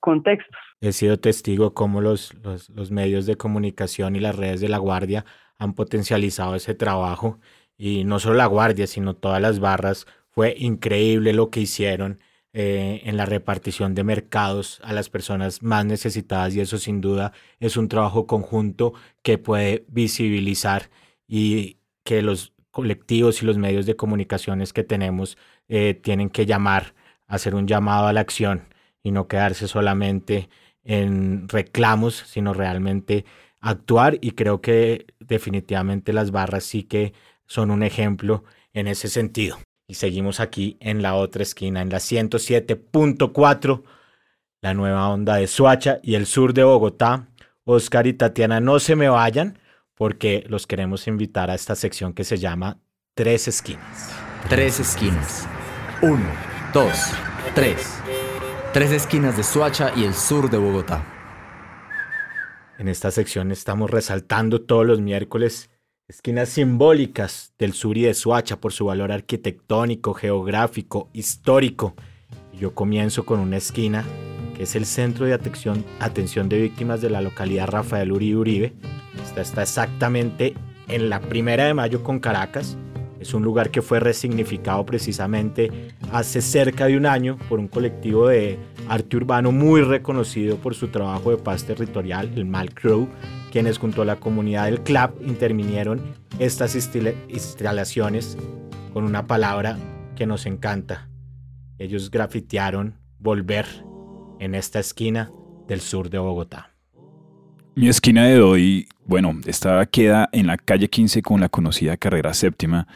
contextos. 0.00 0.58
He 0.80 0.92
sido 0.92 1.18
testigo 1.18 1.74
cómo 1.74 2.00
los, 2.00 2.34
los, 2.42 2.90
medios 2.90 3.26
de 3.26 3.36
comunicación 3.36 4.16
y 4.16 4.20
las 4.20 4.36
redes 4.36 4.60
de 4.60 4.68
la 4.68 4.78
Guardia 4.78 5.24
han 5.58 5.74
potencializado 5.74 6.54
ese 6.54 6.74
trabajo 6.74 7.38
y 7.76 8.04
no 8.04 8.18
solo 8.18 8.36
la 8.36 8.46
Guardia, 8.46 8.86
sino 8.86 9.14
todas 9.14 9.42
las 9.42 9.60
barras. 9.60 10.06
Fue 10.30 10.54
increíble 10.56 11.32
lo 11.32 11.50
que 11.50 11.60
hicieron 11.60 12.18
eh, 12.52 13.02
en 13.04 13.16
la 13.16 13.26
repartición 13.26 13.94
de 13.94 14.02
mercados 14.02 14.80
a 14.82 14.92
las 14.92 15.08
personas 15.08 15.62
más 15.62 15.84
necesitadas 15.84 16.54
y 16.54 16.60
eso 16.60 16.78
sin 16.78 17.00
duda 17.00 17.32
es 17.60 17.76
un 17.76 17.88
trabajo 17.88 18.26
conjunto 18.26 18.92
que 19.22 19.38
puede 19.38 19.84
visibilizar 19.88 20.90
y 21.28 21.78
que 22.02 22.22
los 22.22 22.52
colectivos 22.72 23.42
y 23.42 23.46
los 23.46 23.56
medios 23.56 23.86
de 23.86 23.94
comunicaciones 23.96 24.72
que 24.72 24.82
tenemos 24.82 25.38
eh, 25.68 25.94
tienen 25.94 26.28
que 26.28 26.46
llamar, 26.46 26.94
hacer 27.28 27.54
un 27.54 27.68
llamado 27.68 28.08
a 28.08 28.12
la 28.12 28.20
acción 28.20 28.64
y 29.02 29.12
no 29.12 29.28
quedarse 29.28 29.68
solamente 29.68 30.48
en 30.82 31.48
reclamos, 31.48 32.16
sino 32.26 32.52
realmente 32.52 33.24
actuar 33.60 34.18
y 34.20 34.32
creo 34.32 34.60
que 34.60 35.06
definitivamente 35.20 36.12
las 36.12 36.32
barras 36.32 36.64
sí 36.64 36.82
que 36.82 37.12
son 37.46 37.70
un 37.70 37.82
ejemplo 37.84 38.44
en 38.72 38.88
ese 38.88 39.08
sentido. 39.08 39.58
Y 39.90 39.94
seguimos 39.94 40.38
aquí 40.38 40.76
en 40.78 41.02
la 41.02 41.16
otra 41.16 41.42
esquina, 41.42 41.82
en 41.82 41.90
la 41.90 41.98
107.4, 41.98 43.82
la 44.60 44.72
nueva 44.72 45.08
onda 45.08 45.34
de 45.34 45.48
Suacha 45.48 45.98
y 46.00 46.14
el 46.14 46.26
sur 46.26 46.54
de 46.54 46.62
Bogotá. 46.62 47.26
Oscar 47.64 48.06
y 48.06 48.12
Tatiana, 48.12 48.60
no 48.60 48.78
se 48.78 48.94
me 48.94 49.08
vayan 49.08 49.58
porque 49.96 50.44
los 50.46 50.68
queremos 50.68 51.08
invitar 51.08 51.50
a 51.50 51.56
esta 51.56 51.74
sección 51.74 52.12
que 52.12 52.22
se 52.22 52.38
llama 52.38 52.78
Tres 53.14 53.48
Esquinas. 53.48 54.12
Tres 54.48 54.78
Esquinas. 54.78 55.48
Uno, 56.02 56.30
dos, 56.72 56.96
tres. 57.56 58.00
Tres 58.72 58.92
esquinas 58.92 59.36
de 59.36 59.42
Suacha 59.42 59.92
y 59.96 60.04
el 60.04 60.14
sur 60.14 60.50
de 60.50 60.58
Bogotá. 60.58 61.04
En 62.78 62.86
esta 62.86 63.10
sección 63.10 63.50
estamos 63.50 63.90
resaltando 63.90 64.60
todos 64.60 64.86
los 64.86 65.00
miércoles 65.00 65.68
esquinas 66.10 66.48
simbólicas 66.48 67.52
del 67.56 67.72
sur 67.72 67.96
y 67.96 68.02
de 68.02 68.14
Suacha 68.14 68.60
por 68.60 68.72
su 68.72 68.86
valor 68.86 69.12
arquitectónico, 69.12 70.12
geográfico, 70.12 71.08
histórico. 71.12 71.94
yo 72.58 72.74
comienzo 72.74 73.24
con 73.24 73.38
una 73.38 73.56
esquina 73.56 74.04
que 74.56 74.64
es 74.64 74.74
el 74.74 74.86
Centro 74.86 75.24
de 75.24 75.34
Atención, 75.34 76.48
de 76.48 76.60
Víctimas 76.60 77.00
de 77.00 77.10
la 77.10 77.20
localidad 77.20 77.68
Rafael 77.68 78.10
Uribe 78.10 78.38
Uribe. 78.38 78.72
Esta 79.22 79.40
está 79.40 79.62
exactamente 79.62 80.54
en 80.88 81.08
la 81.10 81.20
primera 81.20 81.64
de 81.64 81.74
mayo 81.74 82.02
con 82.02 82.18
Caracas 82.18 82.76
es 83.20 83.34
un 83.34 83.42
lugar 83.42 83.70
que 83.70 83.82
fue 83.82 84.00
resignificado 84.00 84.84
precisamente 84.86 85.70
hace 86.10 86.40
cerca 86.40 86.86
de 86.86 86.96
un 86.96 87.06
año 87.06 87.38
por 87.48 87.58
un 87.58 87.68
colectivo 87.68 88.28
de 88.28 88.58
arte 88.88 89.16
urbano 89.16 89.52
muy 89.52 89.82
reconocido 89.82 90.56
por 90.56 90.74
su 90.74 90.88
trabajo 90.88 91.30
de 91.30 91.36
paz 91.36 91.64
territorial, 91.64 92.32
el 92.34 92.46
Mal 92.46 92.74
Crow, 92.74 93.08
quienes 93.52 93.78
junto 93.78 94.02
a 94.02 94.06
la 94.06 94.16
comunidad 94.16 94.64
del 94.64 94.80
CLAP 94.80 95.20
intervinieron 95.22 96.00
estas 96.38 96.74
instalaciones 96.74 98.38
con 98.92 99.04
una 99.04 99.26
palabra 99.26 99.76
que 100.16 100.26
nos 100.26 100.46
encanta. 100.46 101.08
Ellos 101.78 102.10
grafitearon 102.10 102.94
volver 103.18 103.66
en 104.38 104.54
esta 104.54 104.80
esquina 104.80 105.30
del 105.68 105.80
sur 105.80 106.08
de 106.10 106.18
Bogotá. 106.18 106.70
Mi 107.80 107.88
esquina 107.88 108.26
de 108.26 108.42
hoy, 108.42 108.88
bueno, 109.06 109.34
esta 109.46 109.86
queda 109.86 110.28
en 110.32 110.48
la 110.48 110.58
calle 110.58 110.90
15 110.90 111.22
con 111.22 111.40
la 111.40 111.48
conocida 111.48 111.96
carrera 111.96 112.34
séptima, 112.34 112.86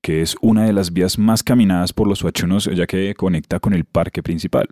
que 0.00 0.22
es 0.22 0.34
una 0.40 0.64
de 0.64 0.72
las 0.72 0.94
vías 0.94 1.18
más 1.18 1.42
caminadas 1.42 1.92
por 1.92 2.08
los 2.08 2.20
suachunos 2.20 2.64
ya 2.64 2.86
que 2.86 3.12
conecta 3.14 3.60
con 3.60 3.74
el 3.74 3.84
parque 3.84 4.22
principal. 4.22 4.66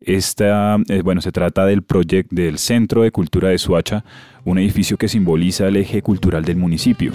Esta, 0.00 0.78
eh, 0.88 1.02
bueno, 1.02 1.20
se 1.20 1.30
trata 1.30 1.66
del 1.66 1.82
proyecto 1.82 2.34
del 2.34 2.56
Centro 2.56 3.02
de 3.02 3.12
Cultura 3.12 3.50
de 3.50 3.58
Suacha, 3.58 4.02
un 4.46 4.56
edificio 4.58 4.96
que 4.96 5.08
simboliza 5.08 5.68
el 5.68 5.76
eje 5.76 6.00
cultural 6.00 6.42
del 6.46 6.56
municipio. 6.56 7.12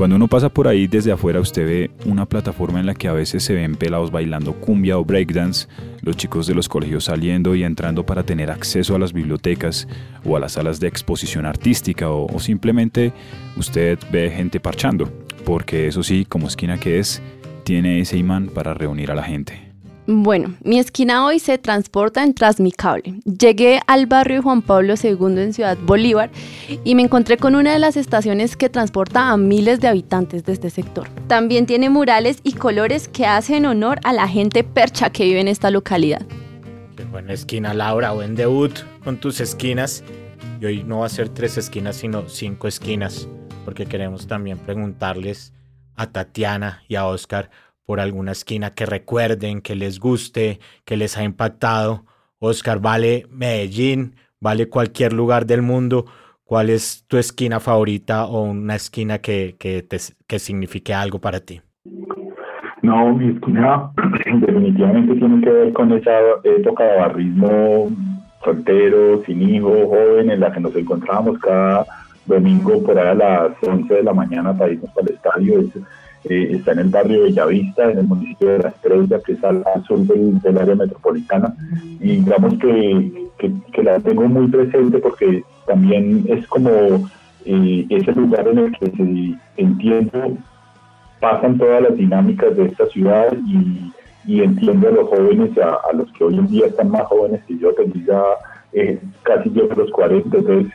Cuando 0.00 0.16
uno 0.16 0.28
pasa 0.28 0.48
por 0.48 0.66
ahí 0.66 0.86
desde 0.86 1.12
afuera, 1.12 1.40
usted 1.40 1.66
ve 1.66 1.90
una 2.06 2.24
plataforma 2.24 2.80
en 2.80 2.86
la 2.86 2.94
que 2.94 3.06
a 3.06 3.12
veces 3.12 3.44
se 3.44 3.52
ven 3.52 3.74
pelados 3.74 4.10
bailando 4.10 4.54
cumbia 4.54 4.96
o 4.96 5.04
breakdance, 5.04 5.68
los 6.00 6.16
chicos 6.16 6.46
de 6.46 6.54
los 6.54 6.70
colegios 6.70 7.04
saliendo 7.04 7.54
y 7.54 7.64
entrando 7.64 8.06
para 8.06 8.22
tener 8.22 8.50
acceso 8.50 8.96
a 8.96 8.98
las 8.98 9.12
bibliotecas 9.12 9.86
o 10.24 10.38
a 10.38 10.40
las 10.40 10.52
salas 10.52 10.80
de 10.80 10.88
exposición 10.88 11.44
artística 11.44 12.08
o, 12.08 12.40
simplemente 12.40 13.12
usted 13.58 13.98
ve 14.10 14.30
gente 14.30 14.58
parchando, 14.58 15.12
porque 15.44 15.88
eso 15.88 16.02
sí, 16.02 16.24
como 16.26 16.48
esquina 16.48 16.80
que 16.80 16.98
es, 16.98 17.20
tiene 17.64 18.00
ese 18.00 18.16
imán 18.16 18.46
para 18.46 18.72
reunir 18.72 19.10
a 19.10 19.14
la 19.14 19.22
gente. 19.22 19.69
Bueno, 20.12 20.56
mi 20.64 20.80
esquina 20.80 21.24
hoy 21.24 21.38
se 21.38 21.56
transporta 21.56 22.24
en 22.24 22.34
Transmicable. 22.34 23.20
Llegué 23.24 23.80
al 23.86 24.06
barrio 24.06 24.42
Juan 24.42 24.60
Pablo 24.60 24.94
II 25.00 25.40
en 25.40 25.52
Ciudad 25.52 25.78
Bolívar 25.80 26.32
y 26.82 26.96
me 26.96 27.02
encontré 27.02 27.36
con 27.36 27.54
una 27.54 27.72
de 27.72 27.78
las 27.78 27.96
estaciones 27.96 28.56
que 28.56 28.68
transporta 28.68 29.30
a 29.30 29.36
miles 29.36 29.78
de 29.78 29.86
habitantes 29.86 30.44
de 30.44 30.52
este 30.52 30.68
sector. 30.68 31.08
También 31.28 31.64
tiene 31.64 31.90
murales 31.90 32.40
y 32.42 32.54
colores 32.54 33.06
que 33.06 33.24
hacen 33.24 33.66
honor 33.66 34.00
a 34.02 34.12
la 34.12 34.26
gente 34.26 34.64
percha 34.64 35.10
que 35.10 35.22
vive 35.26 35.42
en 35.42 35.46
esta 35.46 35.70
localidad. 35.70 36.26
Qué 36.96 37.04
buena 37.04 37.32
esquina, 37.32 37.72
Laura, 37.72 38.10
buen 38.10 38.34
debut 38.34 38.80
con 39.04 39.16
tus 39.16 39.40
esquinas. 39.40 40.02
Y 40.60 40.66
hoy 40.66 40.82
no 40.82 40.98
va 40.98 41.06
a 41.06 41.08
ser 41.08 41.28
tres 41.28 41.56
esquinas, 41.56 41.94
sino 41.94 42.28
cinco 42.28 42.66
esquinas, 42.66 43.28
porque 43.64 43.86
queremos 43.86 44.26
también 44.26 44.58
preguntarles 44.58 45.52
a 45.94 46.10
Tatiana 46.10 46.82
y 46.88 46.96
a 46.96 47.06
Oscar 47.06 47.48
por 47.90 47.98
alguna 47.98 48.30
esquina 48.30 48.70
que 48.70 48.86
recuerden, 48.86 49.62
que 49.62 49.74
les 49.74 49.98
guste, 49.98 50.60
que 50.84 50.96
les 50.96 51.18
ha 51.18 51.24
impactado. 51.24 52.04
Oscar, 52.38 52.78
vale 52.80 53.26
Medellín, 53.32 54.14
vale 54.38 54.68
cualquier 54.68 55.12
lugar 55.12 55.44
del 55.44 55.62
mundo. 55.62 56.04
¿Cuál 56.44 56.70
es 56.70 57.04
tu 57.08 57.16
esquina 57.16 57.58
favorita 57.58 58.26
o 58.26 58.44
una 58.44 58.76
esquina 58.76 59.18
que, 59.18 59.56
que, 59.58 59.82
te, 59.82 59.96
que 60.28 60.38
signifique 60.38 60.94
algo 60.94 61.18
para 61.18 61.40
ti? 61.40 61.60
No, 62.82 63.12
mi 63.12 63.34
esquina 63.34 63.90
definitivamente 64.40 65.16
tiene 65.16 65.40
que 65.42 65.50
ver 65.50 65.72
con 65.72 65.90
esa 65.90 66.12
época 66.44 66.84
de 66.84 66.96
barrismo 66.96 67.90
soltero, 68.44 69.20
sin 69.24 69.42
hijo, 69.42 69.68
joven, 69.68 70.30
en 70.30 70.38
la 70.38 70.52
que 70.52 70.60
nos 70.60 70.76
encontrábamos 70.76 71.40
cada 71.40 71.84
domingo 72.24 72.84
por 72.84 72.96
ahí 72.96 73.08
a 73.08 73.14
las 73.14 73.50
11 73.60 73.92
de 73.92 74.02
la 74.04 74.12
mañana 74.12 74.56
para 74.56 74.70
irnos 74.70 74.96
al 74.96 75.08
estadio. 75.08 75.64
Eh, 76.24 76.48
está 76.52 76.72
en 76.72 76.80
el 76.80 76.88
barrio 76.90 77.22
Bellavista, 77.22 77.90
en 77.90 77.98
el 77.98 78.06
municipio 78.06 78.50
de 78.50 78.58
La 78.58 78.68
Estrella, 78.68 79.20
que 79.24 79.32
es 79.32 79.44
al, 79.44 79.64
sur 79.86 80.00
del, 80.00 80.58
área 80.58 80.74
metropolitana. 80.74 81.54
Y 81.98 82.16
digamos 82.16 82.54
que, 82.58 83.30
que, 83.72 83.82
la 83.82 83.98
tengo 84.00 84.28
muy 84.28 84.48
presente 84.48 84.98
porque 84.98 85.42
también 85.66 86.24
es 86.28 86.46
como 86.48 86.70
eh, 87.46 87.86
ese 87.88 88.12
lugar 88.12 88.48
en 88.48 88.58
el 88.58 88.78
que 88.78 88.90
se 88.90 89.38
entiendo 89.56 90.36
pasan 91.20 91.58
todas 91.58 91.82
las 91.82 91.96
dinámicas 91.96 92.56
de 92.56 92.66
esta 92.66 92.86
ciudad 92.86 93.32
y, 93.46 93.92
entiendo 94.42 94.88
a 94.88 94.92
los 94.92 95.08
jóvenes, 95.08 95.50
a, 95.58 95.92
los 95.94 96.10
que 96.12 96.24
hoy 96.24 96.38
en 96.38 96.46
día 96.46 96.66
están 96.66 96.90
más 96.90 97.02
jóvenes 97.04 97.42
que 97.46 97.58
yo, 97.58 97.74
que 97.74 97.90
ya 98.06 98.22
eh, 98.72 98.98
casi 99.22 99.50
llevo 99.50 99.74
los 99.74 99.90
40, 99.90 100.36
entonces 100.36 100.72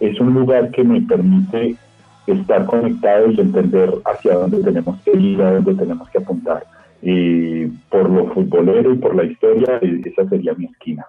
es 0.00 0.20
un 0.20 0.34
lugar 0.34 0.70
que 0.70 0.84
me 0.84 1.00
permite 1.02 1.76
estar 2.26 2.64
conectado 2.66 3.30
y 3.30 3.40
entender 3.40 3.92
hacia 4.04 4.34
dónde 4.34 4.62
tenemos 4.62 5.00
que 5.02 5.12
ir, 5.12 5.42
a 5.42 5.52
dónde 5.52 5.74
tenemos 5.74 6.08
que 6.10 6.18
apuntar. 6.18 6.66
Y 7.02 7.66
por 7.90 8.08
lo 8.08 8.32
futbolero 8.32 8.92
y 8.92 8.98
por 8.98 9.14
la 9.14 9.24
historia, 9.24 9.78
esa 10.04 10.28
sería 10.28 10.54
mi 10.54 10.66
esquina. 10.66 11.06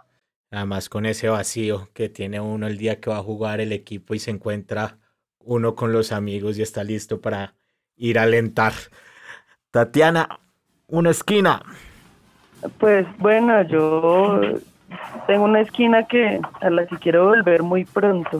Además 0.51 0.89
con 0.89 1.05
ese 1.05 1.29
vacío 1.29 1.89
que 1.93 2.09
tiene 2.09 2.39
uno 2.39 2.67
el 2.67 2.77
día 2.77 2.99
que 2.99 3.09
va 3.09 3.17
a 3.17 3.23
jugar 3.23 3.59
el 3.59 3.71
equipo 3.71 4.13
y 4.13 4.19
se 4.19 4.31
encuentra 4.31 4.97
uno 5.39 5.75
con 5.75 5.91
los 5.93 6.11
amigos 6.11 6.57
y 6.57 6.61
está 6.61 6.83
listo 6.83 7.21
para 7.21 7.55
ir 7.95 8.19
a 8.19 8.23
alentar. 8.23 8.73
Tatiana, 9.71 10.39
una 10.87 11.11
esquina. 11.11 11.61
Pues 12.79 13.05
bueno, 13.19 13.61
yo 13.63 14.41
tengo 15.27 15.45
una 15.45 15.61
esquina 15.61 16.07
que 16.07 16.39
a 16.61 16.69
la 16.69 16.85
que 16.87 16.97
quiero 16.97 17.25
volver 17.25 17.63
muy 17.63 17.85
pronto, 17.85 18.39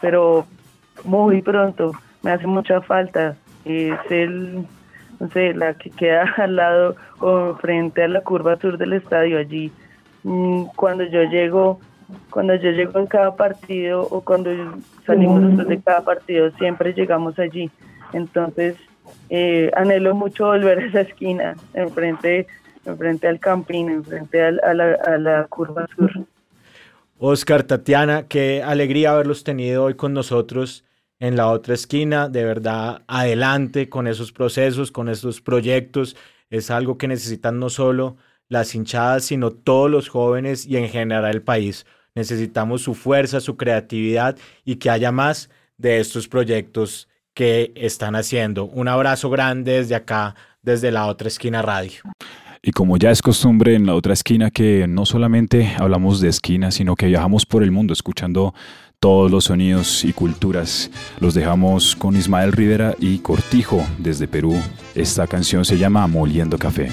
pero 0.00 0.46
muy 1.04 1.42
pronto. 1.42 1.92
Me 2.22 2.30
hace 2.30 2.46
mucha 2.46 2.80
falta. 2.80 3.36
Es 3.64 3.98
el 4.10 4.66
no 5.22 5.28
sé, 5.30 5.54
la 5.54 5.74
que 5.74 5.90
queda 5.90 6.24
al 6.36 6.56
lado 6.56 6.96
o 7.20 7.54
frente 7.54 8.02
a 8.02 8.08
la 8.08 8.22
curva 8.22 8.58
sur 8.58 8.76
del 8.76 8.92
estadio 8.92 9.38
allí. 9.38 9.70
Mm, 10.24 10.64
cuando 10.74 11.04
yo 11.04 11.22
llego, 11.22 11.80
cuando 12.30 12.56
yo 12.56 12.70
llego 12.70 12.98
en 12.98 13.06
cada 13.06 13.36
partido 13.36 14.02
o 14.02 14.20
cuando 14.20 14.50
salimos 15.06 15.66
de 15.66 15.80
cada 15.80 16.02
partido, 16.02 16.50
siempre 16.58 16.92
llegamos 16.92 17.38
allí. 17.38 17.70
Entonces, 18.12 18.76
eh, 19.30 19.70
anhelo 19.76 20.14
mucho 20.14 20.46
volver 20.46 20.80
a 20.80 20.86
esa 20.86 21.00
esquina, 21.02 21.54
enfrente, 21.72 22.48
enfrente 22.84 23.28
al 23.28 23.38
campín, 23.38 23.90
enfrente 23.90 24.42
a, 24.42 24.50
la, 24.50 24.94
a 25.06 25.18
la 25.18 25.44
curva 25.44 25.86
sur. 25.94 26.10
Oscar, 27.18 27.62
Tatiana, 27.62 28.26
qué 28.28 28.60
alegría 28.64 29.12
haberlos 29.12 29.44
tenido 29.44 29.84
hoy 29.84 29.94
con 29.94 30.12
nosotros 30.12 30.84
en 31.22 31.36
la 31.36 31.46
otra 31.46 31.74
esquina, 31.74 32.28
de 32.28 32.44
verdad, 32.44 33.02
adelante 33.06 33.88
con 33.88 34.08
esos 34.08 34.32
procesos, 34.32 34.90
con 34.90 35.08
esos 35.08 35.40
proyectos. 35.40 36.16
Es 36.50 36.68
algo 36.68 36.98
que 36.98 37.06
necesitan 37.06 37.60
no 37.60 37.70
solo 37.70 38.16
las 38.48 38.74
hinchadas, 38.74 39.26
sino 39.26 39.52
todos 39.52 39.88
los 39.88 40.08
jóvenes 40.08 40.66
y 40.66 40.76
en 40.78 40.88
general 40.88 41.32
el 41.32 41.40
país. 41.40 41.86
Necesitamos 42.16 42.82
su 42.82 42.94
fuerza, 42.94 43.40
su 43.40 43.56
creatividad 43.56 44.36
y 44.64 44.76
que 44.76 44.90
haya 44.90 45.12
más 45.12 45.48
de 45.78 46.00
estos 46.00 46.26
proyectos 46.26 47.08
que 47.34 47.70
están 47.76 48.16
haciendo. 48.16 48.64
Un 48.64 48.88
abrazo 48.88 49.30
grande 49.30 49.74
desde 49.74 49.94
acá, 49.94 50.34
desde 50.60 50.90
la 50.90 51.06
otra 51.06 51.28
esquina 51.28 51.62
radio. 51.62 52.02
Y 52.64 52.72
como 52.72 52.96
ya 52.96 53.12
es 53.12 53.22
costumbre 53.22 53.76
en 53.76 53.86
la 53.86 53.94
otra 53.94 54.12
esquina 54.12 54.50
que 54.50 54.88
no 54.88 55.06
solamente 55.06 55.72
hablamos 55.78 56.20
de 56.20 56.30
esquina, 56.30 56.72
sino 56.72 56.96
que 56.96 57.06
viajamos 57.06 57.46
por 57.46 57.62
el 57.62 57.70
mundo 57.70 57.92
escuchando 57.92 58.54
todos 59.02 59.32
los 59.32 59.46
sonidos 59.46 60.04
y 60.04 60.12
culturas. 60.12 60.88
Los 61.18 61.34
dejamos 61.34 61.96
con 61.96 62.14
Ismael 62.14 62.52
Rivera 62.52 62.94
y 63.00 63.18
Cortijo 63.18 63.84
desde 63.98 64.28
Perú. 64.28 64.56
Esta 64.94 65.26
canción 65.26 65.64
se 65.64 65.76
llama 65.76 66.06
Moliendo 66.06 66.56
Café. 66.56 66.88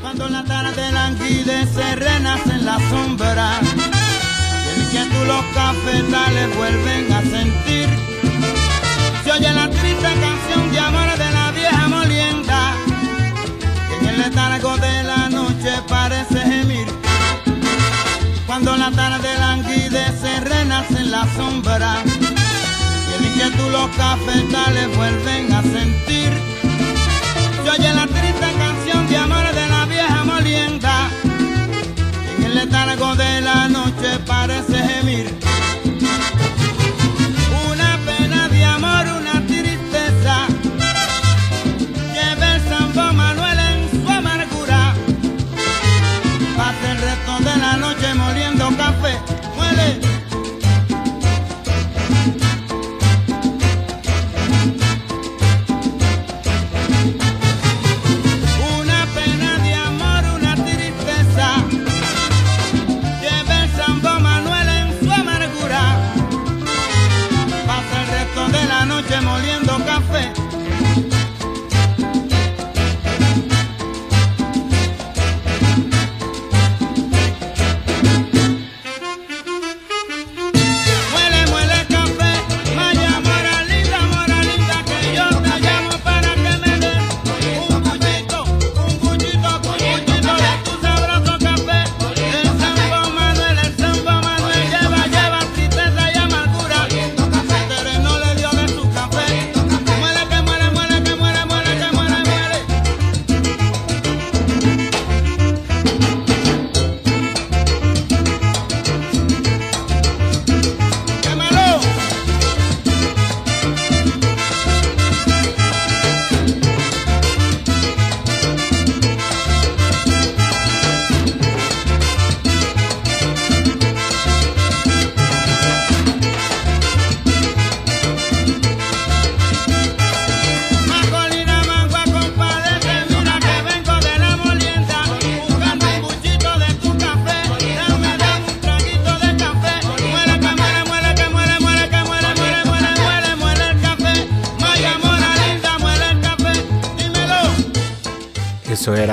Cuando 0.00 0.26
la 0.30 0.42
tarde 0.42 0.90
languidece, 0.92 1.96
renace 1.96 2.52
en 2.52 2.64
la 2.64 2.78
sombra. 2.88 3.60
Y 4.64 4.96
el 4.96 5.08
que 5.10 5.24
los 5.26 5.44
cafetales 5.52 6.56
vuelven 6.56 7.12
a 7.12 7.20
sentir. 7.20 7.88
Se 9.24 9.30
oye 9.30 9.52
la 9.52 9.68
triste 9.68 10.08
canción 10.22 10.72
de 10.72 10.78
amor 10.78 11.18
de 11.18 11.30
la 11.32 11.52
vieja 11.52 11.88
molienda. 11.88 12.72
Que 13.90 13.96
en 13.96 14.14
el 14.14 14.20
letargo 14.22 14.74
de 14.78 15.02
la 15.02 15.28
noche 15.28 15.70
parece 15.86 16.38
gemir. 16.40 16.86
Cuando 18.46 18.76
la 18.76 18.90
tarde 18.90 19.33
sombra. 21.36 22.02
Y 22.04 23.14
el 23.14 23.26
inquietud 23.30 23.70
los 23.70 23.88
cafetales 23.96 24.96
vuelven 24.96 25.52
a 25.52 25.62
sentir. 25.62 26.32
Se 27.62 27.70
oye 27.70 27.94
la 27.94 28.06
triste 28.06 28.46
canción 28.58 29.06
de 29.08 29.16
amor 29.16 29.46
de 29.54 29.68
la 29.68 29.86
vieja 29.86 30.24
molienda. 30.24 31.08
Y 31.24 32.42
en 32.42 32.44
el 32.44 32.54
letargo 32.54 33.14
de 33.14 33.40
la 33.40 33.68
noche 33.68 34.18
parece 34.26 34.78
gemir. 34.78 35.43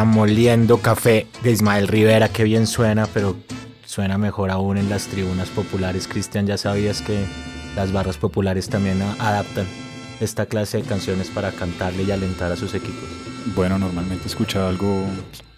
Moliendo 0.06 0.78
Café 0.78 1.28
de 1.44 1.52
Ismael 1.52 1.88
Rivera, 1.88 2.30
que 2.30 2.44
bien 2.44 2.68
suena, 2.68 3.08
pero 3.08 3.36
suena 3.86 4.18
mejor 4.18 4.52
aún 4.52 4.78
en 4.78 4.90
las 4.90 5.08
tribunas 5.08 5.50
populares. 5.50 6.08
Cristian, 6.08 6.48
ya 6.48 6.58
sabías 6.58 7.02
que 7.02 7.26
las 7.76 7.92
barras 7.92 8.18
populares 8.18 8.70
también 8.70 9.02
adaptan 9.02 9.66
esta 10.20 10.46
clase 10.46 10.78
de 10.78 10.84
canciones 10.84 11.30
para 11.30 11.52
cantarle 11.52 12.04
y 12.04 12.12
alentar 12.12 12.52
a 12.52 12.56
sus 12.56 12.74
equipos. 12.74 13.04
Bueno, 13.56 13.78
normalmente 13.80 14.26
he 14.26 14.28
escuchado 14.28 14.68
algo 14.68 15.06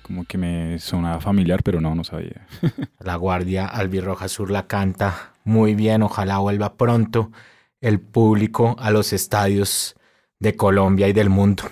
como 0.03 0.25
que 0.25 0.37
me 0.37 0.79
sonaba 0.79 1.19
familiar, 1.19 1.63
pero 1.63 1.81
no, 1.81 1.95
no 1.95 2.03
sabía. 2.03 2.47
La 2.99 3.15
Guardia 3.15 3.65
Albirroja 3.65 4.27
Sur 4.27 4.51
la 4.51 4.67
canta 4.67 5.33
muy 5.43 5.75
bien, 5.75 6.03
ojalá 6.03 6.37
vuelva 6.37 6.75
pronto 6.75 7.31
el 7.81 7.99
público 7.99 8.75
a 8.79 8.91
los 8.91 9.11
estadios 9.11 9.95
de 10.39 10.55
Colombia 10.55 11.07
y 11.07 11.13
del 11.13 11.29
mundo. 11.29 11.63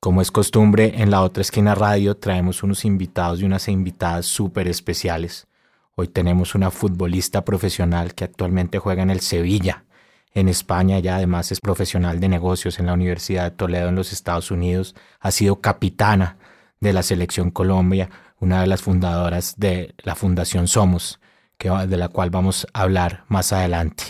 Como 0.00 0.22
es 0.22 0.30
costumbre, 0.30 0.94
en 1.02 1.10
la 1.10 1.20
otra 1.20 1.42
esquina 1.42 1.74
radio 1.74 2.16
traemos 2.16 2.62
unos 2.62 2.86
invitados 2.86 3.42
y 3.42 3.44
unas 3.44 3.68
invitadas 3.68 4.24
súper 4.24 4.66
especiales. 4.66 5.46
Hoy 5.94 6.08
tenemos 6.08 6.54
una 6.54 6.70
futbolista 6.70 7.44
profesional 7.44 8.14
que 8.14 8.24
actualmente 8.24 8.78
juega 8.78 9.02
en 9.02 9.10
el 9.10 9.20
Sevilla, 9.20 9.84
en 10.32 10.48
España. 10.48 10.96
Ella 10.96 11.16
además 11.16 11.52
es 11.52 11.60
profesional 11.60 12.18
de 12.18 12.30
negocios 12.30 12.78
en 12.78 12.86
la 12.86 12.94
Universidad 12.94 13.44
de 13.44 13.50
Toledo 13.50 13.90
en 13.90 13.94
los 13.94 14.14
Estados 14.14 14.50
Unidos. 14.50 14.94
Ha 15.20 15.32
sido 15.32 15.60
capitana 15.60 16.38
de 16.80 16.94
la 16.94 17.02
Selección 17.02 17.50
Colombia, 17.50 18.08
una 18.38 18.62
de 18.62 18.68
las 18.68 18.80
fundadoras 18.80 19.56
de 19.58 19.94
la 19.98 20.14
Fundación 20.14 20.66
Somos, 20.66 21.20
que, 21.58 21.68
de 21.68 21.96
la 21.98 22.08
cual 22.08 22.30
vamos 22.30 22.66
a 22.72 22.80
hablar 22.80 23.24
más 23.28 23.52
adelante. 23.52 24.04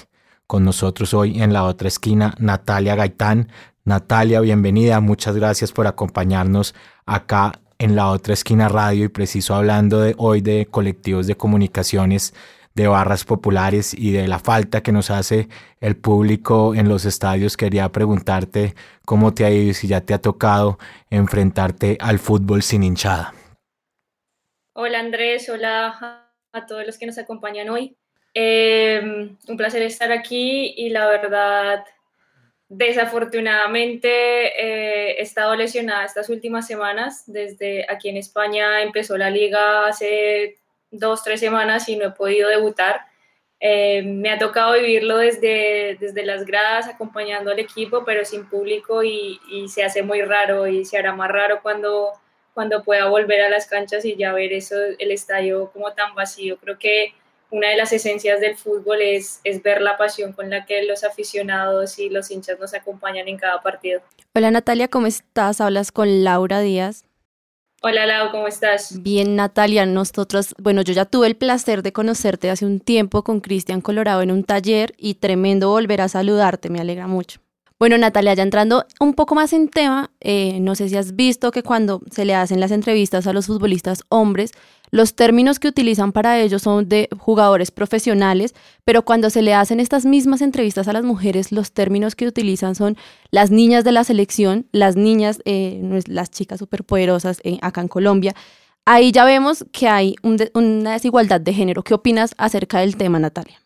Con 0.46 0.64
nosotros 0.64 1.14
hoy 1.14 1.42
en 1.42 1.52
la 1.52 1.64
otra 1.64 1.88
esquina, 1.88 2.36
Natalia 2.38 2.94
Gaitán. 2.94 3.50
Natalia, 3.90 4.40
bienvenida. 4.40 5.00
Muchas 5.00 5.34
gracias 5.34 5.72
por 5.72 5.88
acompañarnos 5.88 6.76
acá 7.06 7.60
en 7.80 7.96
la 7.96 8.08
otra 8.10 8.34
esquina 8.34 8.68
radio 8.68 9.06
y 9.06 9.08
preciso 9.08 9.56
hablando 9.56 10.00
de 10.00 10.14
hoy 10.16 10.42
de 10.42 10.66
colectivos 10.70 11.26
de 11.26 11.36
comunicaciones 11.36 12.32
de 12.76 12.86
barras 12.86 13.24
populares 13.24 13.92
y 13.92 14.12
de 14.12 14.28
la 14.28 14.38
falta 14.38 14.80
que 14.80 14.92
nos 14.92 15.10
hace 15.10 15.48
el 15.80 15.96
público 15.96 16.76
en 16.76 16.88
los 16.88 17.04
estadios, 17.04 17.56
quería 17.56 17.90
preguntarte 17.90 18.76
cómo 19.04 19.34
te 19.34 19.44
ha 19.44 19.50
ido 19.50 19.70
y 19.70 19.74
si 19.74 19.88
ya 19.88 20.00
te 20.00 20.14
ha 20.14 20.18
tocado 20.18 20.78
enfrentarte 21.10 21.98
al 22.00 22.20
fútbol 22.20 22.62
sin 22.62 22.84
hinchada. 22.84 23.34
Hola 24.72 25.00
Andrés, 25.00 25.48
hola 25.48 26.30
a 26.52 26.66
todos 26.66 26.86
los 26.86 26.96
que 26.96 27.06
nos 27.06 27.18
acompañan 27.18 27.68
hoy. 27.70 27.96
Em, 28.34 29.36
un 29.48 29.56
placer 29.56 29.82
estar 29.82 30.12
aquí 30.12 30.74
y 30.76 30.90
la 30.90 31.08
verdad, 31.08 31.84
desafortunadamente 32.70 34.08
eh, 34.08 35.16
he 35.18 35.22
estado 35.22 35.56
lesionada 35.56 36.04
estas 36.04 36.30
últimas 36.30 36.66
semanas. 36.66 37.24
Desde 37.26 37.84
aquí 37.90 38.08
en 38.08 38.16
España 38.16 38.82
empezó 38.82 39.18
la 39.18 39.28
liga 39.28 39.86
hace 39.86 40.56
dos, 40.90 41.22
tres 41.24 41.40
semanas 41.40 41.88
y 41.88 41.96
no 41.96 42.06
he 42.06 42.10
podido 42.12 42.48
debutar. 42.48 43.02
Em, 43.58 44.20
me 44.20 44.30
ha 44.30 44.38
tocado 44.38 44.74
vivirlo 44.74 45.18
desde, 45.18 45.98
desde 46.00 46.24
las 46.24 46.46
gradas, 46.46 46.86
acompañando 46.86 47.50
al 47.50 47.58
equipo, 47.58 48.04
pero 48.04 48.24
sin 48.24 48.48
público 48.48 49.02
y, 49.02 49.40
y, 49.50 49.68
se 49.68 49.84
hace 49.84 50.02
muy 50.02 50.22
raro 50.22 50.66
y 50.66 50.84
se 50.86 50.96
hará 50.96 51.12
más 51.12 51.28
raro 51.30 51.60
cuando, 51.62 52.12
cuando 52.54 52.82
pueda 52.84 53.06
volver 53.08 53.42
a 53.42 53.50
las 53.50 53.66
canchas 53.66 54.04
y 54.04 54.16
ya 54.16 54.32
ver 54.32 54.52
eso, 54.52 54.76
el 54.98 55.10
estadio 55.10 55.70
como 55.72 55.92
tan 55.92 56.14
vacío. 56.14 56.56
Creo 56.58 56.78
que 56.78 57.14
una 57.50 57.68
de 57.68 57.76
las 57.76 57.92
esencias 57.92 58.40
del 58.40 58.56
fútbol 58.56 59.02
es, 59.02 59.40
es 59.44 59.62
ver 59.62 59.82
la 59.82 59.96
pasión 59.96 60.32
con 60.32 60.50
la 60.50 60.64
que 60.64 60.84
los 60.84 61.04
aficionados 61.04 61.98
y 61.98 62.08
los 62.08 62.30
hinchas 62.30 62.58
nos 62.58 62.74
acompañan 62.74 63.28
en 63.28 63.36
cada 63.38 63.60
partido. 63.60 64.00
Hola 64.34 64.50
Natalia, 64.50 64.88
¿cómo 64.88 65.06
estás? 65.06 65.60
Hablas 65.60 65.92
con 65.92 66.24
Laura 66.24 66.60
Díaz. 66.60 67.04
Hola 67.82 68.06
Lau, 68.06 68.30
¿cómo 68.30 68.46
estás? 68.46 69.02
Bien 69.02 69.36
Natalia, 69.36 69.86
nosotros, 69.86 70.54
bueno, 70.58 70.82
yo 70.82 70.92
ya 70.92 71.06
tuve 71.06 71.26
el 71.26 71.36
placer 71.36 71.82
de 71.82 71.92
conocerte 71.92 72.50
hace 72.50 72.66
un 72.66 72.78
tiempo 72.78 73.24
con 73.24 73.40
Cristian 73.40 73.80
Colorado 73.80 74.20
en 74.20 74.30
un 74.30 74.44
taller 74.44 74.92
y 74.98 75.14
tremendo 75.14 75.70
volver 75.70 76.02
a 76.02 76.08
saludarte, 76.08 76.68
me 76.68 76.80
alegra 76.80 77.06
mucho. 77.06 77.40
Bueno, 77.80 77.96
Natalia, 77.96 78.34
ya 78.34 78.42
entrando 78.42 78.84
un 79.00 79.14
poco 79.14 79.34
más 79.34 79.54
en 79.54 79.70
tema, 79.70 80.10
eh, 80.20 80.60
no 80.60 80.74
sé 80.74 80.90
si 80.90 80.98
has 80.98 81.16
visto 81.16 81.50
que 81.50 81.62
cuando 81.62 82.02
se 82.10 82.26
le 82.26 82.34
hacen 82.34 82.60
las 82.60 82.72
entrevistas 82.72 83.26
a 83.26 83.32
los 83.32 83.46
futbolistas 83.46 84.02
hombres, 84.10 84.52
los 84.90 85.14
términos 85.14 85.58
que 85.58 85.68
utilizan 85.68 86.12
para 86.12 86.38
ellos 86.38 86.60
son 86.60 86.90
de 86.90 87.08
jugadores 87.18 87.70
profesionales, 87.70 88.54
pero 88.84 89.06
cuando 89.06 89.30
se 89.30 89.40
le 89.40 89.54
hacen 89.54 89.80
estas 89.80 90.04
mismas 90.04 90.42
entrevistas 90.42 90.88
a 90.88 90.92
las 90.92 91.04
mujeres, 91.04 91.52
los 91.52 91.72
términos 91.72 92.16
que 92.16 92.26
utilizan 92.26 92.74
son 92.74 92.98
las 93.30 93.50
niñas 93.50 93.82
de 93.82 93.92
la 93.92 94.04
selección, 94.04 94.66
las 94.72 94.96
niñas, 94.96 95.40
eh, 95.46 96.02
las 96.06 96.30
chicas 96.30 96.58
superpoderosas 96.58 97.40
eh, 97.44 97.56
acá 97.62 97.80
en 97.80 97.88
Colombia. 97.88 98.34
Ahí 98.84 99.10
ya 99.10 99.24
vemos 99.24 99.64
que 99.72 99.88
hay 99.88 100.16
una 100.22 100.92
desigualdad 100.92 101.40
de 101.40 101.54
género. 101.54 101.82
¿Qué 101.82 101.94
opinas 101.94 102.34
acerca 102.36 102.80
del 102.80 102.98
tema, 102.98 103.18
Natalia? 103.18 103.58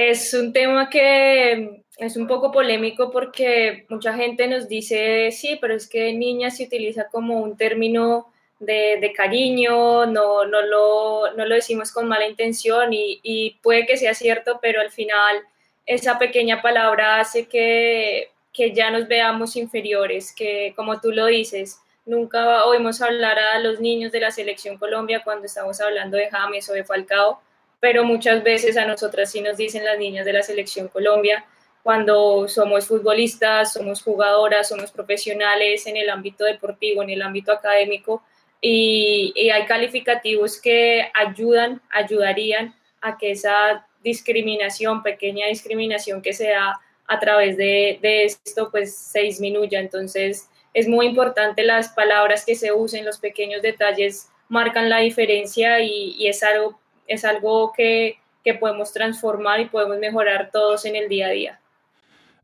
Es 0.00 0.32
un 0.32 0.52
tema 0.52 0.88
que 0.88 1.82
es 1.96 2.16
un 2.16 2.28
poco 2.28 2.52
polémico 2.52 3.10
porque 3.10 3.84
mucha 3.88 4.14
gente 4.14 4.46
nos 4.46 4.68
dice, 4.68 5.32
sí, 5.32 5.58
pero 5.60 5.74
es 5.74 5.88
que 5.88 6.12
niña 6.12 6.52
se 6.52 6.66
utiliza 6.66 7.08
como 7.08 7.40
un 7.40 7.56
término 7.56 8.32
de, 8.60 9.12
cariño, 9.16 10.06
no, 10.06 10.44
no, 10.46 10.62
lo, 10.62 11.34
no, 11.36 11.44
lo, 11.44 11.54
decimos 11.56 11.90
con 11.90 12.06
mala 12.06 12.28
intención 12.28 12.92
y, 12.92 13.18
y, 13.24 13.58
puede 13.60 13.86
que 13.86 13.96
sea 13.96 14.14
cierto, 14.14 14.60
pero 14.62 14.80
al 14.80 14.92
final 14.92 15.38
esa 15.84 16.16
pequeña 16.16 16.62
palabra 16.62 17.18
hace 17.18 17.48
que, 17.48 18.30
que 18.52 18.72
ya 18.72 18.92
nos 18.92 19.08
veamos 19.08 19.56
inferiores, 19.56 20.32
que 20.32 20.74
como 20.76 21.00
tú 21.00 21.10
lo 21.10 21.26
dices, 21.26 21.80
nunca 22.06 22.66
oímos 22.66 23.02
hablar 23.02 23.36
a 23.36 23.58
los 23.58 23.80
niños 23.80 24.12
de 24.12 24.20
la 24.20 24.30
selección 24.30 24.78
Colombia 24.78 25.22
cuando 25.24 25.46
estamos 25.46 25.80
hablando 25.80 26.16
de 26.16 26.30
James 26.30 26.70
o 26.70 26.72
de 26.72 26.84
Falcao, 26.84 27.40
pero 27.80 28.04
muchas 28.04 28.42
veces 28.42 28.76
a 28.76 28.86
nosotras 28.86 29.30
sí 29.30 29.40
nos 29.40 29.56
dicen 29.56 29.84
las 29.84 29.98
niñas 29.98 30.24
de 30.24 30.32
la 30.32 30.42
selección 30.42 30.88
Colombia 30.88 31.44
cuando 31.82 32.48
somos 32.48 32.86
futbolistas, 32.86 33.72
somos 33.72 34.02
jugadoras, 34.02 34.68
somos 34.68 34.90
profesionales 34.90 35.86
en 35.86 35.96
el 35.96 36.10
ámbito 36.10 36.44
deportivo, 36.44 37.02
en 37.02 37.08
el 37.08 37.22
ámbito 37.22 37.50
académico, 37.50 38.22
y, 38.60 39.32
hay 39.50 39.64
calificativos 39.66 40.60
que 40.60 41.08
ayudan, 41.14 41.80
ayudarían 41.90 42.74
a 43.00 43.16
que 43.16 43.30
esa 43.30 43.86
discriminación, 44.02 45.02
pequeña 45.02 45.46
discriminación 45.46 46.20
que 46.20 46.32
se 46.32 46.50
da 46.50 46.80
a 47.06 47.18
través 47.20 47.56
de, 47.56 47.98
esto, 48.02 48.70
pues 48.70 48.94
se 48.94 49.20
disminuya. 49.20 49.80
Entonces, 49.80 50.50
es 50.74 50.88
muy 50.88 51.06
importante 51.06 51.62
las 51.62 51.88
palabras 51.90 52.44
que 52.44 52.54
se 52.54 52.72
usen, 52.72 53.04
los 53.04 53.18
pequeños 53.18 53.62
detalles 53.62 54.28
marcan 54.48 54.90
la 54.90 54.98
diferencia 54.98 55.80
y, 55.80 56.26
es 56.26 56.42
algo, 56.42 56.78
es 57.08 57.24
algo 57.24 57.72
que, 57.76 58.18
que 58.44 58.54
podemos 58.54 58.92
transformar 58.92 59.60
y 59.60 59.66
podemos 59.66 59.98
mejorar 59.98 60.50
todos 60.52 60.84
en 60.84 60.94
el 60.94 61.08
día 61.08 61.26
a 61.26 61.30
día. 61.30 61.60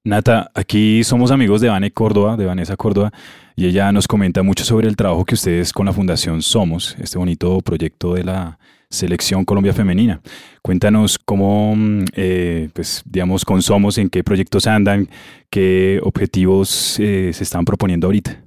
Nata, 0.07 0.51
aquí 0.55 1.03
somos 1.03 1.31
amigos 1.31 1.63
de 1.63 1.71
Vane 1.71 1.91
Córdoba, 1.91 2.37
de 2.37 2.45
Vanessa 2.45 2.77
Córdoba, 2.77 3.11
y 3.57 3.67
ella 3.67 3.91
nos 3.91 4.07
comenta 4.07 4.43
mucho 4.43 4.63
sobre 4.63 4.87
el 4.87 4.97
trabajo 4.97 5.25
que 5.25 5.35
ustedes 5.35 5.73
con 5.73 5.87
la 5.87 5.95
Fundación 5.95 6.43
Somos, 6.43 6.95
este 7.01 7.17
bonito 7.17 7.59
proyecto 7.63 8.13
de 8.13 8.25
la 8.25 8.59
Selección 8.91 9.47
Colombia 9.47 9.73
Femenina. 9.73 10.21
Cuéntanos 10.61 11.19
cómo, 11.19 11.75
mm, 11.75 12.05
eh, 12.17 12.69
pues, 12.75 13.03
digamos, 13.07 13.47
con 13.47 13.63
Somos, 13.63 13.97
en 13.97 14.11
qué 14.11 14.23
proyectos 14.23 14.67
andan, 14.67 15.09
qué 15.49 16.01
objetivos 16.03 17.01
eh, 17.01 17.31
se 17.33 17.43
están 17.43 17.65
proponiendo 17.65 18.07
ahorita. 18.07 18.44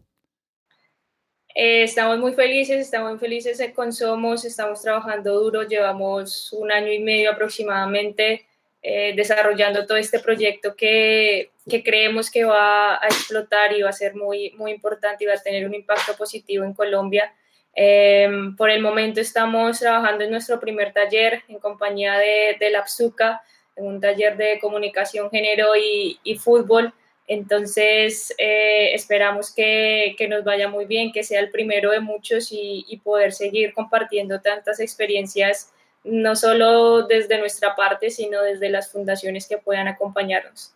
Eh, 1.60 1.82
estamos 1.82 2.20
muy 2.20 2.34
felices, 2.34 2.80
estamos 2.80 3.10
muy 3.10 3.20
felices 3.20 3.60
con 3.74 3.92
Somos, 3.92 4.46
estamos 4.46 4.80
trabajando 4.80 5.40
duro, 5.40 5.64
llevamos 5.64 6.54
un 6.54 6.72
año 6.72 6.92
y 6.92 7.00
medio 7.00 7.32
aproximadamente 7.32 8.46
eh, 8.84 9.14
desarrollando 9.16 9.88
todo 9.88 9.98
este 9.98 10.20
proyecto 10.20 10.76
que, 10.76 11.50
que, 11.68 11.82
creemos 11.82 12.30
que 12.30 12.44
va 12.44 13.04
a 13.04 13.08
explotar 13.08 13.74
y 13.74 13.82
va 13.82 13.90
a 13.90 13.94
ser 13.94 14.14
muy, 14.14 14.52
muy 14.52 14.70
importante 14.70 15.24
y 15.24 15.28
va 15.28 15.34
a 15.34 15.42
tener 15.42 15.66
un 15.66 15.74
impacto 15.74 16.16
positivo 16.16 16.64
en 16.64 16.76
Colombia. 16.76 17.34
Em, 17.74 18.56
por 18.56 18.70
el 18.70 18.80
momento 18.80 19.20
estamos 19.20 19.80
trabajando 19.80 20.26
en 20.26 20.30
nuestro 20.30 20.60
primer 20.60 20.94
taller 20.94 21.42
en 21.48 21.58
compañía 21.58 22.20
de, 22.20 22.58
de 22.60 22.70
la 22.70 22.84
PSUCA, 22.84 23.42
en 23.76 23.88
un 23.88 24.00
taller 24.00 24.38
de 24.38 24.60
comunicación, 24.60 25.32
género 25.32 25.76
y, 25.76 26.20
y 26.24 26.36
fútbol. 26.36 26.94
Entonces, 27.28 28.34
eh, 28.38 28.94
esperamos 28.94 29.54
que, 29.54 30.16
que, 30.18 30.30
nos 30.30 30.46
vaya 30.46 30.70
muy 30.70 30.86
bien, 30.86 31.12
que 31.12 31.24
sea 31.24 31.42
el 31.42 31.52
primero 31.52 31.92
de 31.92 32.00
muchos 32.00 32.52
y, 32.54 32.86
y 32.88 32.98
poder 32.98 33.34
seguir 33.34 33.74
compartiendo 33.74 34.40
tantas 34.40 34.80
experiencias 34.80 35.74
no 36.06 36.36
solo 36.38 37.06
desde 37.06 37.38
nuestra 37.38 37.76
parte, 37.76 38.10
sino 38.10 38.42
desde 38.42 38.70
las 38.70 38.92
fundaciones 38.92 39.48
que 39.48 39.58
puedan 39.58 39.90
acompañarnos. 39.90 40.72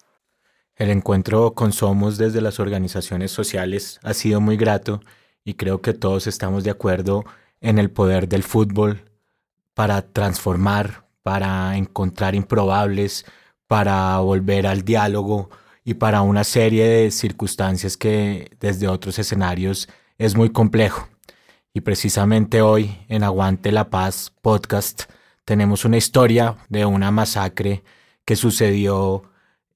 El 0.76 0.90
encuentro 0.90 1.54
con 1.54 1.72
Somos 1.72 2.18
desde 2.18 2.42
las 2.42 2.60
organizaciones 2.60 3.32
sociales 3.32 4.00
ha 4.04 4.14
sido 4.14 4.42
muy 4.42 4.58
grato 4.58 5.02
y 5.44 5.54
creo 5.54 5.82
que 5.82 5.94
todos 5.94 6.28
estamos 6.28 6.64
de 6.64 6.72
acuerdo 6.72 7.24
en 7.62 7.78
el 7.78 7.92
poder 7.92 8.28
del 8.28 8.44
fútbol 8.44 9.06
para 9.74 10.02
transformar, 10.02 11.06
para 11.24 11.78
encontrar 11.78 12.36
improbables, 12.36 13.26
para 13.68 14.18
volver 14.20 14.68
al 14.68 14.84
diálogo 14.84 15.50
y 15.84 15.96
para 15.96 16.22
una 16.22 16.44
serie 16.44 16.88
de 16.88 17.12
circunstancias 17.12 17.98
que 17.98 18.52
desde 18.60 18.88
otros 18.88 19.18
escenarios 19.20 19.90
es 20.18 20.36
muy 20.36 20.52
complejo. 20.52 21.08
Y 21.74 21.82
precisamente 21.82 22.62
hoy 22.62 22.98
en 23.08 23.24
Aguante 23.24 23.72
la 23.72 23.90
Paz 23.90 24.32
podcast 24.42 25.04
tenemos 25.46 25.86
una 25.86 25.98
historia 25.98 26.58
de 26.70 26.86
una 26.86 27.12
masacre 27.12 27.84
que 28.26 28.36
sucedió 28.36 29.24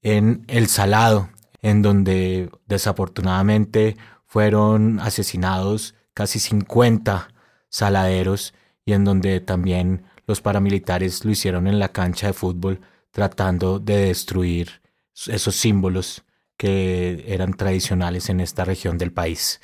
en 0.02 0.44
El 0.46 0.68
Salado, 0.68 1.30
en 1.62 1.82
donde 1.82 2.50
desafortunadamente 2.66 3.96
fueron 4.24 5.00
asesinados 5.00 5.94
casi 6.14 6.38
50 6.38 7.28
saladeros 7.68 8.54
y 8.84 8.92
en 8.92 9.04
donde 9.04 9.40
también 9.40 10.04
los 10.26 10.40
paramilitares 10.40 11.24
lo 11.24 11.30
hicieron 11.30 11.66
en 11.66 11.78
la 11.78 11.88
cancha 11.88 12.28
de 12.28 12.32
fútbol 12.32 12.80
tratando 13.10 13.78
de 13.78 14.06
destruir 14.06 14.80
esos 15.26 15.54
símbolos 15.56 16.24
que 16.56 17.24
eran 17.28 17.54
tradicionales 17.54 18.28
en 18.28 18.40
esta 18.40 18.64
región 18.64 18.98
del 18.98 19.12
país. 19.12 19.60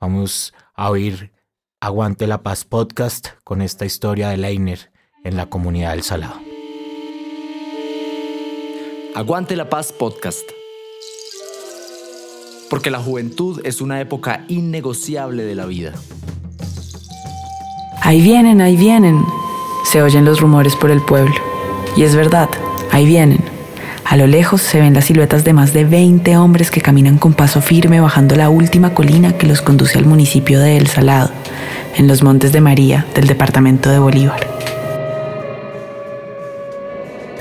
Vamos 0.00 0.54
a 0.74 0.90
oír 0.90 1.32
Aguante 1.80 2.26
la 2.26 2.42
Paz 2.42 2.64
podcast 2.64 3.28
con 3.44 3.62
esta 3.62 3.84
historia 3.84 4.30
de 4.30 4.36
Leiner 4.36 4.90
en 5.22 5.36
la 5.36 5.46
comunidad 5.46 5.90
del 5.90 6.02
Salado. 6.02 6.40
Aguante 9.14 9.54
la 9.54 9.68
Paz 9.70 9.92
Podcast. 9.92 10.42
Porque 12.68 12.90
la 12.90 12.98
juventud 12.98 13.60
es 13.64 13.80
una 13.80 14.00
época 14.00 14.44
innegociable 14.48 15.44
de 15.44 15.54
la 15.54 15.66
vida. 15.66 15.92
Ahí 18.00 18.20
vienen, 18.20 18.60
ahí 18.60 18.76
vienen. 18.76 19.24
Se 19.84 20.02
oyen 20.02 20.24
los 20.24 20.40
rumores 20.40 20.74
por 20.74 20.90
el 20.90 21.00
pueblo. 21.00 21.36
Y 21.96 22.02
es 22.02 22.16
verdad, 22.16 22.50
ahí 22.90 23.06
vienen. 23.06 23.43
A 24.04 24.16
lo 24.16 24.26
lejos 24.26 24.60
se 24.60 24.80
ven 24.80 24.92
las 24.92 25.06
siluetas 25.06 25.44
de 25.44 25.54
más 25.54 25.72
de 25.72 25.84
20 25.84 26.36
hombres 26.36 26.70
que 26.70 26.82
caminan 26.82 27.16
con 27.16 27.32
paso 27.32 27.62
firme 27.62 28.00
bajando 28.00 28.36
la 28.36 28.50
última 28.50 28.92
colina 28.92 29.32
que 29.32 29.46
los 29.46 29.62
conduce 29.62 29.98
al 29.98 30.04
municipio 30.04 30.60
de 30.60 30.76
El 30.76 30.88
Salado, 30.88 31.30
en 31.96 32.06
los 32.06 32.22
Montes 32.22 32.52
de 32.52 32.60
María 32.60 33.06
del 33.14 33.26
departamento 33.26 33.90
de 33.90 33.98
Bolívar. 33.98 34.46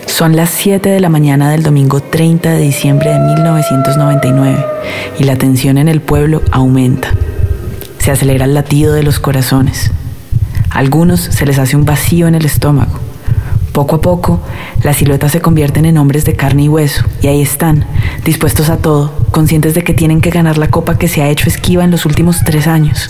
Son 0.06 0.38
las 0.38 0.52
7 0.52 0.90
de 0.90 1.02
la 1.02 1.10
mañana 1.10 1.52
del 1.52 1.64
domingo 1.64 2.00
30 2.00 2.52
de 2.52 2.60
diciembre 2.60 3.10
de 3.10 3.20
1999 3.20 4.66
y 5.20 5.24
la 5.26 5.36
tensión 5.36 5.78
en 5.78 5.90
el 5.90 6.00
pueblo 6.00 6.42
aumenta. 6.52 7.10
Se 8.00 8.12
acelera 8.12 8.46
el 8.46 8.54
latido 8.54 8.94
de 8.94 9.04
los 9.04 9.20
corazones. 9.20 9.92
A 10.70 10.80
algunos 10.80 11.20
se 11.20 11.46
les 11.46 11.60
hace 11.60 11.76
un 11.76 11.84
vacío 11.84 12.28
en 12.28 12.36
el 12.36 12.46
estómago. 12.46 13.13
Poco 13.74 13.96
a 13.96 14.02
poco, 14.02 14.40
las 14.84 14.98
siluetas 14.98 15.32
se 15.32 15.42
convierten 15.42 15.86
en 15.86 15.98
hombres 15.98 16.26
de 16.26 16.36
carne 16.36 16.66
y 16.66 16.70
hueso, 16.70 17.06
y 17.24 17.28
ahí 17.28 17.42
están, 17.42 17.86
dispuestos 18.24 18.70
a 18.70 18.78
todo, 18.78 19.12
conscientes 19.32 19.74
de 19.74 19.84
que 19.84 19.96
tienen 19.96 20.22
que 20.22 20.30
ganar 20.30 20.60
la 20.60 20.70
copa 20.70 21.00
que 21.00 21.08
se 21.08 21.24
ha 21.24 21.30
hecho 21.30 21.50
esquiva 21.50 21.84
en 21.84 21.90
los 21.90 22.06
últimos 22.06 22.44
tres 22.46 22.68
años. 22.68 23.10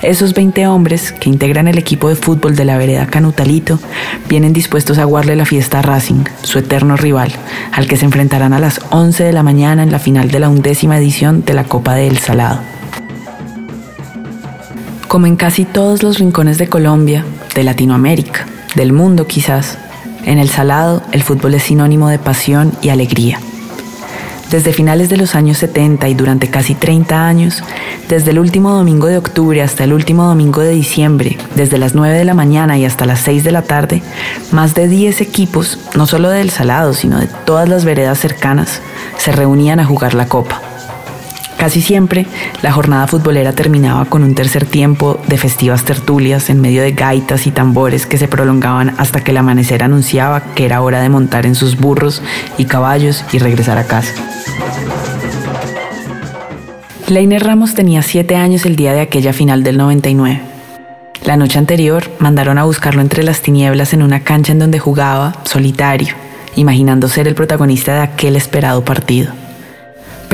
Esos 0.00 0.32
20 0.32 0.68
hombres 0.68 1.10
que 1.10 1.28
integran 1.28 1.66
el 1.66 1.76
equipo 1.76 2.08
de 2.08 2.14
fútbol 2.14 2.54
de 2.54 2.64
la 2.64 2.78
vereda 2.78 3.06
Canutalito 3.06 3.80
vienen 4.28 4.52
dispuestos 4.52 4.98
a 4.98 5.02
aguarle 5.02 5.34
la 5.34 5.44
fiesta 5.44 5.80
a 5.80 5.82
Racing, 5.82 6.22
su 6.42 6.60
eterno 6.60 6.96
rival, 6.96 7.32
al 7.72 7.88
que 7.88 7.96
se 7.96 8.04
enfrentarán 8.04 8.52
a 8.52 8.60
las 8.60 8.80
11 8.90 9.24
de 9.24 9.32
la 9.32 9.42
mañana 9.42 9.82
en 9.82 9.90
la 9.90 9.98
final 9.98 10.30
de 10.30 10.38
la 10.38 10.50
undécima 10.50 10.98
edición 10.98 11.44
de 11.44 11.54
la 11.54 11.64
Copa 11.64 11.94
de 11.94 12.06
El 12.06 12.18
Salado. 12.18 12.60
Como 15.08 15.26
en 15.26 15.34
casi 15.34 15.64
todos 15.64 16.04
los 16.04 16.20
rincones 16.20 16.58
de 16.58 16.68
Colombia, 16.68 17.24
de 17.56 17.64
Latinoamérica, 17.64 18.46
del 18.74 18.92
mundo 18.92 19.26
quizás. 19.26 19.78
En 20.24 20.38
el 20.38 20.48
Salado, 20.48 21.02
el 21.12 21.22
fútbol 21.22 21.54
es 21.54 21.64
sinónimo 21.64 22.08
de 22.08 22.18
pasión 22.18 22.72
y 22.82 22.88
alegría. 22.88 23.38
Desde 24.50 24.72
finales 24.72 25.08
de 25.08 25.16
los 25.16 25.34
años 25.34 25.58
70 25.58 26.08
y 26.08 26.14
durante 26.14 26.48
casi 26.48 26.74
30 26.74 27.26
años, 27.26 27.62
desde 28.08 28.30
el 28.30 28.38
último 28.38 28.72
domingo 28.72 29.08
de 29.08 29.18
octubre 29.18 29.62
hasta 29.62 29.84
el 29.84 29.92
último 29.92 30.24
domingo 30.24 30.60
de 30.60 30.70
diciembre, 30.70 31.36
desde 31.56 31.78
las 31.78 31.94
9 31.94 32.16
de 32.16 32.24
la 32.24 32.34
mañana 32.34 32.78
y 32.78 32.84
hasta 32.84 33.06
las 33.06 33.20
6 33.20 33.42
de 33.42 33.52
la 33.52 33.62
tarde, 33.62 34.02
más 34.52 34.74
de 34.74 34.86
10 34.86 35.20
equipos, 35.22 35.78
no 35.96 36.06
solo 36.06 36.28
del 36.28 36.50
Salado, 36.50 36.94
sino 36.94 37.18
de 37.18 37.28
todas 37.44 37.68
las 37.68 37.84
veredas 37.84 38.18
cercanas, 38.18 38.80
se 39.18 39.32
reunían 39.32 39.80
a 39.80 39.86
jugar 39.86 40.14
la 40.14 40.26
copa. 40.26 40.60
Casi 41.64 41.80
siempre, 41.80 42.26
la 42.60 42.72
jornada 42.72 43.06
futbolera 43.06 43.54
terminaba 43.54 44.04
con 44.04 44.22
un 44.22 44.34
tercer 44.34 44.66
tiempo 44.66 45.18
de 45.28 45.38
festivas 45.38 45.82
tertulias 45.82 46.50
en 46.50 46.60
medio 46.60 46.82
de 46.82 46.92
gaitas 46.92 47.46
y 47.46 47.52
tambores 47.52 48.04
que 48.04 48.18
se 48.18 48.28
prolongaban 48.28 48.94
hasta 48.98 49.24
que 49.24 49.30
el 49.30 49.38
amanecer 49.38 49.82
anunciaba 49.82 50.42
que 50.54 50.66
era 50.66 50.82
hora 50.82 51.00
de 51.00 51.08
montar 51.08 51.46
en 51.46 51.54
sus 51.54 51.78
burros 51.78 52.20
y 52.58 52.66
caballos 52.66 53.24
y 53.32 53.38
regresar 53.38 53.78
a 53.78 53.84
casa. 53.84 54.12
Leiner 57.08 57.42
Ramos 57.42 57.72
tenía 57.72 58.02
siete 58.02 58.36
años 58.36 58.66
el 58.66 58.76
día 58.76 58.92
de 58.92 59.00
aquella 59.00 59.32
final 59.32 59.62
del 59.62 59.78
99. 59.78 60.42
La 61.24 61.38
noche 61.38 61.58
anterior 61.58 62.10
mandaron 62.18 62.58
a 62.58 62.64
buscarlo 62.64 63.00
entre 63.00 63.22
las 63.22 63.40
tinieblas 63.40 63.94
en 63.94 64.02
una 64.02 64.20
cancha 64.20 64.52
en 64.52 64.58
donde 64.58 64.78
jugaba, 64.78 65.34
solitario, 65.44 66.14
imaginando 66.56 67.08
ser 67.08 67.26
el 67.26 67.34
protagonista 67.34 67.94
de 67.94 68.00
aquel 68.00 68.36
esperado 68.36 68.84
partido. 68.84 69.32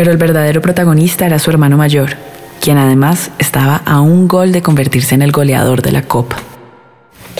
Pero 0.01 0.13
el 0.13 0.17
verdadero 0.17 0.63
protagonista 0.63 1.27
era 1.27 1.39
su 1.39 1.51
hermano 1.51 1.77
mayor, 1.77 2.17
quien 2.63 2.79
además 2.79 3.33
estaba 3.39 3.83
a 3.85 4.01
un 4.01 4.29
gol 4.29 4.51
de 4.51 4.63
convertirse 4.63 5.15
en 5.15 5.21
el 5.21 5.31
goleador 5.31 5.83
de 5.83 5.93
la 5.93 6.05
Copa. 6.05 6.37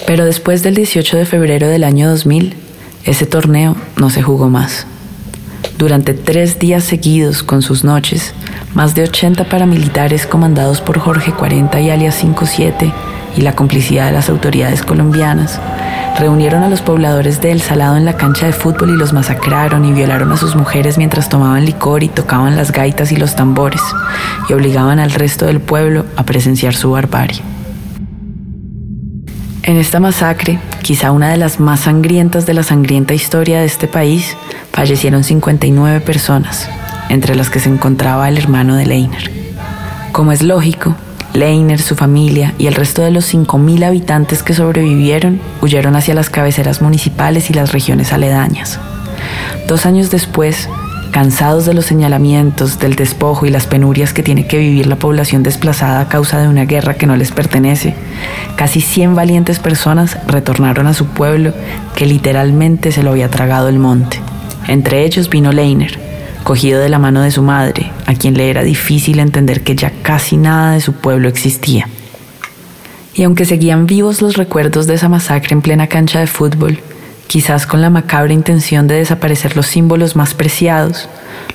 Pero 0.07 0.27
después 0.27 0.63
del 0.63 0.75
18 0.75 1.17
de 1.17 1.25
febrero 1.25 1.69
del 1.69 1.85
año 1.85 2.11
2000, 2.11 2.55
ese 3.07 3.25
torneo 3.25 3.77
no 3.97 4.11
se 4.11 4.21
jugó 4.21 4.51
más. 4.51 4.87
Durante 5.79 6.13
tres 6.13 6.59
días 6.59 6.85
seguidos 6.85 7.43
con 7.43 7.63
sus 7.63 7.83
noches, 7.83 8.35
más 8.75 8.95
de 8.95 9.05
80 9.05 9.49
paramilitares 9.49 10.27
comandados 10.27 10.83
por 10.83 10.99
Jorge 10.99 11.33
40 11.33 11.81
y 11.81 11.89
alias 11.89 12.17
57 12.17 12.93
y 13.39 13.41
la 13.41 13.57
complicidad 13.57 14.05
de 14.05 14.13
las 14.13 14.29
autoridades 14.29 14.83
colombianas 14.83 15.59
Reunieron 16.21 16.63
a 16.63 16.69
los 16.69 16.83
pobladores 16.83 17.41
de 17.41 17.51
El 17.51 17.63
Salado 17.63 17.97
en 17.97 18.05
la 18.05 18.19
cancha 18.19 18.45
de 18.45 18.53
fútbol 18.53 18.91
y 18.91 18.99
los 18.99 19.15
masacraron 19.15 19.87
y 19.87 19.95
violaron 19.95 20.31
a 20.33 20.37
sus 20.37 20.55
mujeres 20.55 20.99
mientras 20.99 21.31
tomaban 21.31 21.65
licor 21.65 22.03
y 22.03 22.09
tocaban 22.09 22.59
las 22.59 22.73
gaitas 22.73 23.11
y 23.11 23.17
los 23.17 23.37
tambores 23.37 23.81
y 24.47 24.53
obligaban 24.53 25.01
al 25.01 25.13
resto 25.13 25.47
del 25.47 25.61
pueblo 25.61 26.05
a 26.17 26.25
presenciar 26.25 26.75
su 26.75 26.91
barbarie. 26.91 27.41
En 29.63 29.79
esta 29.79 29.99
masacre, 29.99 30.59
quizá 30.83 31.11
una 31.11 31.31
de 31.31 31.39
las 31.39 31.59
más 31.59 31.81
sangrientas 31.81 32.45
de 32.45 32.53
la 32.53 32.65
sangrienta 32.65 33.15
historia 33.15 33.61
de 33.61 33.65
este 33.65 33.89
país, 33.89 34.37
fallecieron 34.73 35.25
59 35.25 36.03
personas, 36.03 36.69
entre 37.09 37.35
las 37.35 37.49
que 37.49 37.61
se 37.61 37.71
encontraba 37.71 38.29
el 38.29 38.37
hermano 38.37 38.77
de 38.77 38.85
Leiner. 38.85 39.31
Como 40.13 40.33
es 40.33 40.43
lógico, 40.43 40.95
Leiner, 41.33 41.81
su 41.81 41.95
familia 41.95 42.55
y 42.59 42.67
el 42.67 42.75
resto 42.75 43.03
de 43.03 43.11
los 43.11 43.33
5.000 43.33 43.85
habitantes 43.85 44.43
que 44.43 44.55
sobrevivieron 44.55 45.41
huyeron 45.63 45.95
hacia 45.95 46.15
las 46.15 46.29
cabeceras 46.29 46.83
municipales 46.83 47.51
y 47.51 47.55
las 47.55 47.73
regiones 47.73 48.13
aledañas. 48.13 48.81
Dos 49.69 49.87
años 49.87 50.11
después, 50.11 50.69
cansados 51.13 51.67
de 51.67 51.75
los 51.75 51.87
señalamientos, 51.87 52.81
del 52.81 52.97
despojo 52.97 53.47
y 53.47 53.51
las 53.51 53.67
penurias 53.67 54.13
que 54.13 54.25
tiene 54.25 54.47
que 54.47 54.59
vivir 54.59 54.87
la 54.87 54.97
población 54.97 55.43
desplazada 55.45 56.01
a 56.01 56.09
causa 56.09 56.41
de 56.41 56.49
una 56.49 56.65
guerra 56.65 56.95
que 56.95 57.07
no 57.07 57.17
les 57.17 57.31
pertenece, 57.31 57.95
casi 58.57 58.81
100 58.81 59.15
valientes 59.15 59.61
personas 59.61 60.19
retornaron 60.27 60.89
a 60.89 60.95
su 60.95 61.07
pueblo 61.07 61.53
que 61.95 62.07
literalmente 62.07 62.91
se 62.91 63.05
lo 63.05 63.11
había 63.11 63.31
tragado 63.31 63.69
el 63.69 63.79
monte. 63.79 64.21
Entre 64.67 65.05
ellos 65.05 65.31
vino 65.31 65.53
Leiner, 65.53 66.10
cogido 66.45 66.81
de 66.81 66.89
la 66.89 66.99
mano 66.99 67.23
de 67.23 67.31
su 67.31 67.43
madre, 67.43 67.91
a 68.07 68.15
quien 68.15 68.35
le 68.35 68.51
era 68.51 68.63
difícil 68.63 69.19
entender 69.19 69.63
que 69.63 69.77
ya 69.77 69.93
casi 70.03 70.37
nada 70.37 70.73
de 70.73 70.81
su 70.81 70.95
pueblo 70.95 71.29
existía. 71.29 71.89
Y 73.15 73.25
aunque 73.25 73.45
seguían 73.45 73.87
vivos 73.87 74.23
los 74.23 74.37
recuerdos 74.37 74.87
de 74.87 74.95
esa 74.95 75.09
masacre 75.09 75.55
en 75.55 75.63
plena 75.63 75.87
cancha 75.87 76.21
de 76.21 76.27
fútbol, 76.27 76.81
quizás 77.27 77.67
con 77.67 77.81
la 77.81 77.91
macabra 77.91 78.33
intención 78.33 78.89
de 78.89 78.97
desaparecer 78.97 79.57
los 79.57 79.67
símbolos 79.67 80.17
más 80.17 80.35
preciados, 80.35 81.09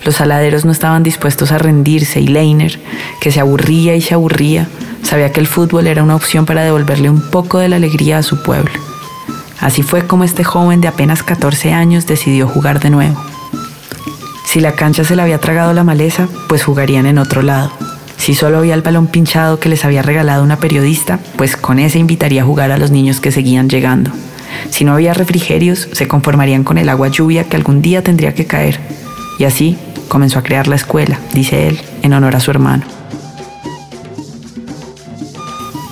los 0.04 0.22
aladeros 0.22 0.66
no 0.66 0.72
estaban 0.72 1.04
dispuestos 1.04 1.52
a 1.52 1.58
rendirse 1.58 2.20
y 2.20 2.28
Leiner, 2.28 2.80
que 3.20 3.32
se 3.32 3.40
aburría 3.40 3.96
y 3.96 4.02
se 4.02 4.14
aburría, 4.14 4.68
sabía 5.04 5.32
que 5.32 5.40
el 5.40 5.48
fútbol 5.48 5.88
era 5.88 6.04
una 6.04 6.16
opción 6.16 6.46
para 6.46 6.64
devolverle 6.64 7.10
un 7.10 7.30
poco 7.32 7.60
de 7.60 7.70
la 7.70 7.78
alegría 7.78 8.20
a 8.20 8.24
su 8.24 8.42
pueblo. 8.44 8.72
Así 9.60 9.82
fue 9.82 10.06
como 10.06 10.24
este 10.24 10.44
joven 10.44 10.82
de 10.82 10.88
apenas 10.88 11.24
14 11.24 11.74
años 11.74 12.06
decidió 12.06 12.48
jugar 12.48 12.80
de 12.80 12.90
nuevo. 12.90 13.35
Si 14.56 14.62
la 14.62 14.72
cancha 14.72 15.04
se 15.04 15.18
le 15.18 15.22
había 15.22 15.42
tragado 15.42 15.74
la 15.74 15.84
maleza, 15.84 16.30
pues 16.48 16.64
jugarían 16.64 17.06
en 17.08 17.18
otro 17.18 17.42
lado. 17.42 17.74
Si 18.16 18.36
solo 18.36 18.60
había 18.60 18.74
el 18.74 18.84
balón 18.84 19.08
pinchado 19.08 19.60
que 19.60 19.68
les 19.68 19.84
había 19.84 20.02
regalado 20.02 20.46
una 20.46 20.60
periodista, 20.60 21.20
pues 21.36 21.58
con 21.58 21.78
ese 21.78 22.00
invitaría 22.00 22.42
a 22.42 22.46
jugar 22.46 22.72
a 22.72 22.78
los 22.78 22.90
niños 22.90 23.20
que 23.20 23.34
seguían 23.34 23.68
llegando. 23.68 24.12
Si 24.70 24.86
no 24.86 24.94
había 24.94 25.14
refrigerios, 25.14 25.90
se 25.92 26.08
conformarían 26.08 26.64
con 26.64 26.78
el 26.78 26.88
agua 26.88 27.10
lluvia 27.10 27.44
que 27.44 27.58
algún 27.58 27.82
día 27.82 28.02
tendría 28.02 28.34
que 28.34 28.46
caer. 28.46 28.80
Y 29.40 29.44
así 29.44 29.78
comenzó 30.08 30.40
a 30.40 30.44
crear 30.44 30.70
la 30.70 30.78
escuela, 30.78 31.20
dice 31.34 31.68
él, 31.68 31.78
en 32.02 32.14
honor 32.14 32.38
a 32.38 32.40
su 32.40 32.50
hermano. 32.50 32.86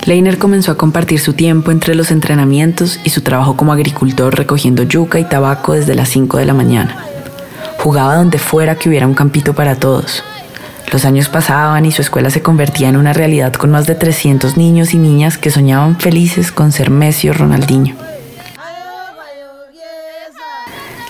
Leiner 0.05 0.38
comenzó 0.38 0.72
a 0.72 0.78
compartir 0.78 1.20
su 1.20 1.34
tiempo 1.34 1.72
entre 1.72 1.95
los 1.95 2.11
entrenamientos 2.11 3.01
y 3.03 3.09
su 3.09 3.20
trabajo 3.24 3.57
como 3.57 3.74
agricultor 3.74 4.38
recogiendo 4.38 4.84
yuca 4.84 5.20
y 5.20 5.26
tabaco 5.26 5.74
desde 5.74 5.95
las 5.95 6.07
5 6.07 6.38
de 6.38 6.45
la 6.45 6.53
mañana. 6.53 7.12
Jugaba 7.84 8.15
donde 8.15 8.39
fuera 8.39 8.75
que 8.75 8.88
hubiera 8.88 9.05
un 9.05 9.13
campito 9.13 9.53
para 9.53 9.75
todos. 9.75 10.23
Los 10.93 11.03
años 11.03 11.27
pasaban 11.27 11.86
y 11.86 11.91
su 11.91 12.01
escuela 12.01 12.29
se 12.29 12.41
convertía 12.41 12.88
en 12.88 12.95
una 12.95 13.11
realidad 13.11 13.51
con 13.51 13.71
más 13.71 13.88
de 13.88 13.95
300 13.95 14.55
niños 14.55 14.93
y 14.93 14.99
niñas 14.99 15.38
que 15.38 15.51
soñaban 15.51 15.99
felices 15.99 16.53
con 16.53 16.71
ser 16.71 16.89
Messi 16.89 17.27
o 17.27 17.34
Ronaldinho. 17.34 17.93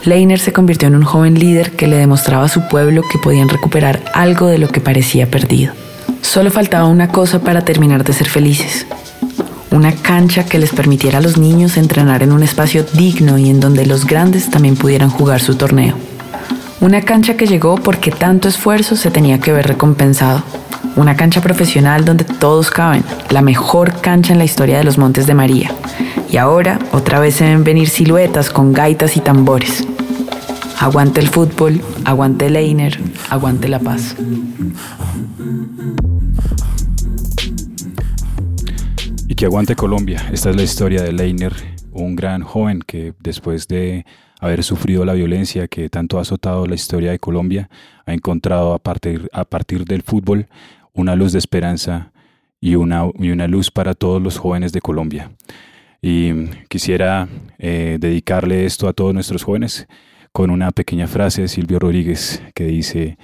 Leiner 0.03 0.39
se 0.39 0.51
convirtió 0.51 0.87
en 0.87 0.95
un 0.95 1.03
joven 1.03 1.37
líder 1.37 1.73
que 1.73 1.85
le 1.85 1.97
demostraba 1.97 2.45
a 2.45 2.49
su 2.49 2.67
pueblo 2.67 3.03
que 3.03 3.19
podían 3.19 3.49
recuperar 3.49 4.01
algo 4.15 4.47
de 4.47 4.57
lo 4.57 4.67
que 4.69 4.81
parecía 4.81 5.29
perdido. 5.29 5.73
Solo 6.23 6.49
faltaba 6.49 6.87
una 6.87 7.09
cosa 7.09 7.37
para 7.37 7.63
terminar 7.63 8.03
de 8.03 8.13
ser 8.13 8.29
felices. 8.29 8.87
Una 9.69 9.91
cancha 9.91 10.43
que 10.43 10.57
les 10.57 10.71
permitiera 10.71 11.19
a 11.19 11.21
los 11.21 11.37
niños 11.37 11.77
entrenar 11.77 12.23
en 12.23 12.31
un 12.31 12.41
espacio 12.41 12.83
digno 12.83 13.37
y 13.37 13.51
en 13.51 13.59
donde 13.59 13.85
los 13.85 14.07
grandes 14.07 14.49
también 14.49 14.75
pudieran 14.75 15.11
jugar 15.11 15.39
su 15.39 15.53
torneo. 15.53 16.12
Una 16.83 16.99
cancha 16.99 17.37
que 17.37 17.47
llegó 17.47 17.75
porque 17.75 18.11
tanto 18.11 18.49
esfuerzo 18.49 18.97
se 18.97 19.09
tenía 19.09 19.39
que 19.39 19.53
ver 19.53 19.65
recompensado. 19.65 20.43
Una 20.97 21.15
cancha 21.15 21.39
profesional 21.39 22.03
donde 22.03 22.25
todos 22.25 22.71
caben, 22.71 23.05
la 23.29 23.41
mejor 23.41 24.01
cancha 24.01 24.33
en 24.33 24.37
la 24.37 24.43
historia 24.43 24.79
de 24.79 24.83
los 24.83 24.97
Montes 24.97 25.25
de 25.25 25.33
María. 25.33 25.71
Y 26.29 26.35
ahora 26.35 26.79
otra 26.91 27.21
vez 27.21 27.35
se 27.35 27.45
ven 27.45 27.63
venir 27.63 27.87
siluetas 27.87 28.49
con 28.49 28.73
gaitas 28.73 29.15
y 29.15 29.21
tambores. 29.21 29.87
Aguante 30.77 31.21
el 31.21 31.29
fútbol, 31.29 31.79
aguante 32.03 32.49
Leiner, 32.49 32.99
aguante 33.29 33.69
la 33.69 33.79
paz. 33.79 34.17
Y 39.29 39.35
que 39.35 39.45
aguante 39.45 39.77
Colombia. 39.77 40.21
Esta 40.33 40.49
es 40.49 40.57
la 40.57 40.63
historia 40.63 41.01
de 41.01 41.13
Leiner 41.13 41.53
un 41.93 42.15
gran 42.15 42.41
joven 42.41 42.81
que 42.85 43.13
después 43.19 43.67
de 43.67 44.05
haber 44.43 44.61
sufrido 44.61 45.05
la 45.05 45.13
violencia 45.13 45.69
que 45.69 45.89
tanto 45.89 46.17
ha 46.17 46.21
azotado 46.23 46.65
la 46.65 46.75
historia 46.75 47.11
de 47.11 47.19
Colombia, 47.19 47.69
ha 48.05 48.13
encontrado 48.13 48.73
a 48.73 48.79
partir, 48.79 49.29
a 49.31 49.45
partir 49.45 49.85
del 49.85 50.01
fútbol 50.01 50.47
una 50.91 51.15
luz 51.15 51.31
de 51.31 51.39
esperanza 51.39 52.11
y 52.59 52.75
una, 52.75 53.09
y 53.17 53.31
una 53.31 53.47
luz 53.47 53.71
para 53.71 53.93
todos 53.93 54.21
los 54.21 54.37
jóvenes 54.37 54.73
de 54.73 54.81
Colombia. 54.81 55.31
Y 56.01 56.47
quisiera 56.67 57.29
eh, 57.57 57.97
dedicarle 58.01 58.65
esto 58.65 58.89
a 58.89 58.93
todos 58.93 59.13
nuestros 59.13 59.43
jóvenes 59.43 59.87
con 60.33 60.49
una 60.49 60.71
pequeña 60.71 61.07
frase 61.07 61.43
de 61.43 61.47
Silvio 61.47 61.79
Rodríguez 61.79 62.43
que 62.53 62.65
dice, 62.65 63.17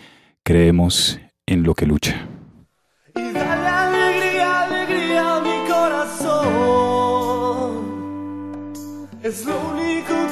creemos 0.43 1.19
en 1.45 1.63
lo 1.63 1.75
que 1.75 1.85
lucha. 1.85 2.29
Es 9.21 9.45
lo 9.45 9.59
único 9.69 10.28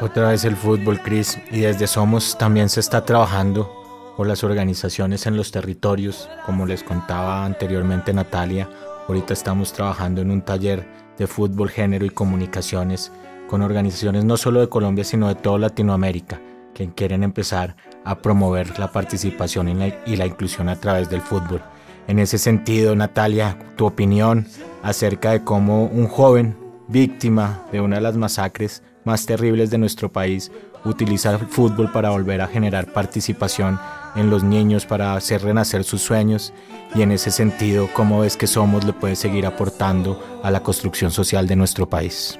Otra 0.00 0.28
vez 0.28 0.44
el 0.44 0.54
fútbol, 0.54 1.00
Cris, 1.02 1.38
y 1.50 1.62
desde 1.62 1.88
Somos 1.88 2.38
también 2.38 2.68
se 2.68 2.78
está 2.78 3.04
trabajando 3.04 4.12
por 4.16 4.28
las 4.28 4.44
organizaciones 4.44 5.26
en 5.26 5.36
los 5.36 5.50
territorios, 5.50 6.30
como 6.46 6.66
les 6.66 6.84
contaba 6.84 7.44
anteriormente 7.44 8.12
Natalia. 8.12 8.68
Ahorita 9.08 9.32
estamos 9.32 9.72
trabajando 9.72 10.20
en 10.20 10.30
un 10.30 10.42
taller 10.42 10.86
de 11.18 11.26
fútbol, 11.26 11.68
género 11.68 12.04
y 12.06 12.10
comunicaciones 12.10 13.10
con 13.48 13.60
organizaciones 13.60 14.24
no 14.24 14.36
solo 14.36 14.60
de 14.60 14.68
Colombia, 14.68 15.02
sino 15.02 15.26
de 15.26 15.34
toda 15.34 15.58
Latinoamérica, 15.58 16.40
que 16.74 16.88
quieren 16.94 17.24
empezar 17.24 17.74
a 18.04 18.18
promover 18.18 18.78
la 18.78 18.92
participación 18.92 19.68
y 19.68 19.74
la, 19.74 19.88
y 20.06 20.14
la 20.14 20.26
inclusión 20.26 20.68
a 20.68 20.76
través 20.76 21.10
del 21.10 21.22
fútbol. 21.22 21.60
En 22.06 22.20
ese 22.20 22.38
sentido, 22.38 22.94
Natalia, 22.94 23.58
tu 23.74 23.86
opinión 23.86 24.46
acerca 24.80 25.32
de 25.32 25.42
cómo 25.42 25.86
un 25.86 26.06
joven 26.06 26.56
víctima 26.86 27.64
de 27.72 27.80
una 27.80 27.96
de 27.96 28.02
las 28.02 28.16
masacres 28.16 28.84
más 29.08 29.24
terribles 29.24 29.70
de 29.70 29.78
nuestro 29.78 30.12
país 30.12 30.52
utiliza 30.84 31.30
el 31.32 31.38
fútbol 31.38 31.90
para 31.90 32.10
volver 32.10 32.42
a 32.42 32.46
generar 32.46 32.92
participación 32.92 33.80
en 34.16 34.28
los 34.28 34.44
niños, 34.44 34.84
para 34.84 35.14
hacer 35.14 35.42
renacer 35.42 35.82
sus 35.82 36.02
sueños 36.02 36.52
y 36.94 37.00
en 37.00 37.10
ese 37.12 37.30
sentido, 37.30 37.88
cómo 37.94 38.20
ves 38.20 38.36
que 38.36 38.46
Somos 38.46 38.84
le 38.84 38.92
puede 38.92 39.16
seguir 39.16 39.46
aportando 39.46 40.40
a 40.42 40.50
la 40.50 40.62
construcción 40.62 41.10
social 41.10 41.46
de 41.46 41.56
nuestro 41.56 41.88
país. 41.88 42.38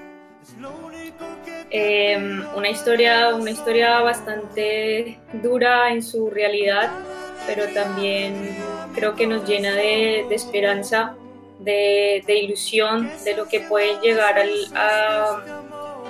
Eh, 1.70 2.18
una, 2.54 2.68
historia, 2.68 3.34
una 3.34 3.50
historia 3.50 4.00
bastante 4.00 5.18
dura 5.42 5.90
en 5.90 6.02
su 6.02 6.28
realidad, 6.28 6.90
pero 7.46 7.64
también 7.72 8.34
creo 8.94 9.14
que 9.14 9.26
nos 9.26 9.48
llena 9.48 9.74
de, 9.74 10.26
de 10.28 10.34
esperanza, 10.34 11.14
de, 11.60 12.22
de, 12.26 12.38
ilusión, 12.38 13.10
de 13.24 13.34
lo 13.34 13.46
que 13.48 13.60
pueden 13.60 14.00
llegar 14.00 14.38
al, 14.38 14.50
a, 14.74 15.42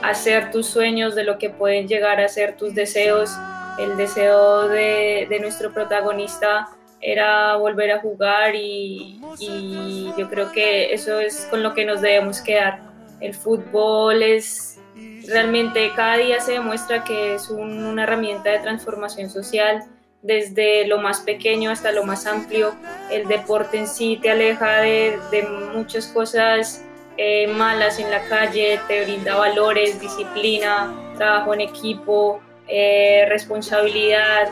a, 0.03 0.15
ser 0.15 0.51
tus 0.51 0.67
sueños, 0.67 1.15
de 1.15 1.25
lo 1.25 1.39
que 1.39 1.51
pueden 1.51 1.89
llegar 1.89 2.21
a 2.21 2.29
ser 2.29 2.57
tus 2.57 2.75
deseos. 2.75 3.31
El 3.79 3.97
deseo 3.97 4.69
de, 4.69 5.29
nuestro 5.41 5.73
protagonista 5.73 6.69
era 7.01 7.57
volver 7.57 7.93
a 7.93 8.01
jugar 8.01 8.55
y, 8.55 9.21
yo 10.17 10.29
creo 10.29 10.51
que 10.53 10.93
eso 10.93 11.21
es 11.21 11.47
con 11.51 11.63
lo 11.63 11.75
que 11.75 11.85
nos 11.85 12.01
debemos 12.01 12.41
quedar. 12.41 12.81
El 13.21 13.35
fútbol 13.35 14.23
es 14.23 14.81
realmente 15.27 15.93
cada 15.95 16.17
día 16.17 16.41
se 16.41 16.53
demuestra 16.53 17.05
que 17.05 17.35
es 17.35 17.51
un, 17.51 17.85
una 17.85 18.05
herramienta 18.05 18.51
de 18.51 18.59
transformación 18.61 19.29
social 19.29 19.85
desde 20.23 20.87
lo 20.87 20.99
más 20.99 21.21
pequeño 21.21 21.71
hasta 21.71 21.93
lo 21.93 22.05
más 22.05 22.27
amplio. 22.27 22.75
El 23.11 23.29
deporte 23.29 23.79
en 23.79 23.87
sí 23.87 24.19
te 24.21 24.31
aleja 24.31 24.81
de 24.81 25.49
muchas 25.75 26.07
cosas 26.09 26.85
eh, 27.19 27.49
malas 27.49 27.99
en 27.99 28.13
la 28.13 28.23
calle, 28.23 28.81
te 28.87 29.03
brinda 29.03 29.37
valores, 29.37 30.01
disciplina, 30.01 30.95
trabajo 31.17 31.53
en 31.53 31.63
equipo, 31.63 32.41
eh, 32.69 33.27
responsabilidad, 33.29 34.49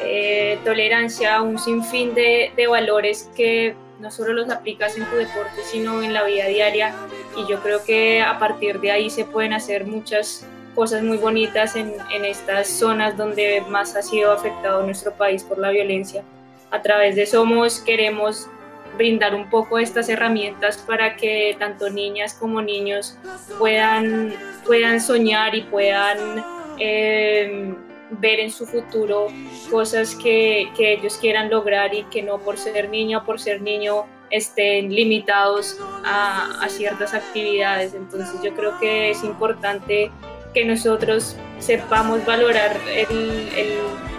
eh, 0.00 0.58
tolerancia, 0.64 1.40
un 1.42 1.60
sinfín 1.60 2.14
de, 2.14 2.50
de 2.56 2.66
valores 2.66 3.30
que 3.36 3.76
no 4.00 4.10
solo 4.10 4.32
los 4.32 4.50
aplicas 4.50 4.96
en 4.96 5.04
tu 5.04 5.14
deporte, 5.14 5.62
sino 5.62 6.02
en 6.02 6.12
la 6.12 6.24
vida 6.24 6.46
diaria. 6.46 6.92
Y 7.36 7.48
yo 7.48 7.60
creo 7.60 7.84
que 7.84 8.20
a 8.20 8.36
partir 8.40 8.80
de 8.80 8.90
ahí 8.90 9.10
se 9.10 9.24
pueden 9.24 9.52
hacer 9.52 9.86
muchas 9.86 10.44
cosas 10.74 11.04
muy 11.04 11.18
bonitas 11.18 11.76
en, 11.76 11.94
en, 12.12 12.24
estas 12.24 12.68
zonas 12.68 13.16
donde 13.16 13.62
más 13.68 13.94
ha 13.94 14.02
sido 14.02 14.32
afectado 14.32 14.82
nuestro 14.82 15.12
país 15.12 15.44
por 15.44 15.58
la 15.58 15.70
violencia. 15.70 16.24
A 16.72 16.82
través 16.82 17.14
de 17.14 17.26
Somos 17.26 17.78
queremos 17.80 18.48
brindar 18.96 19.34
un 19.34 19.48
poco 19.50 19.78
estas 19.78 20.08
herramientas 20.08 20.78
para 20.78 21.16
que 21.16 21.56
tanto 21.58 21.90
niñas 21.90 22.34
como 22.34 22.62
niños 22.62 23.18
puedan, 23.58 24.34
puedan 24.66 25.00
soñar 25.00 25.54
y 25.54 25.62
puedan 25.62 26.44
eh, 26.78 27.74
ver 28.10 28.40
en 28.40 28.50
su 28.50 28.66
futuro 28.66 29.28
cosas 29.70 30.14
que, 30.14 30.70
que, 30.76 30.94
ellos 30.94 31.18
quieran 31.18 31.50
lograr 31.50 31.94
y 31.94 32.04
que 32.04 32.22
no 32.22 32.38
por 32.38 32.56
ser 32.56 32.88
niño 32.88 33.18
o 33.18 33.24
por 33.24 33.38
ser 33.38 33.60
niño 33.60 34.06
estén 34.30 34.94
limitados 34.94 35.78
a, 36.04 36.66
ciertas 36.68 37.14
actividades. 37.14 37.94
Entonces 37.94 38.40
yo 38.42 38.54
creo 38.54 38.78
que 38.78 39.10
es 39.10 39.24
importante 39.24 40.10
que 40.54 40.64
nosotros 40.64 41.36
sepamos 41.58 42.24
valorar 42.24 42.76
el, 42.88 43.48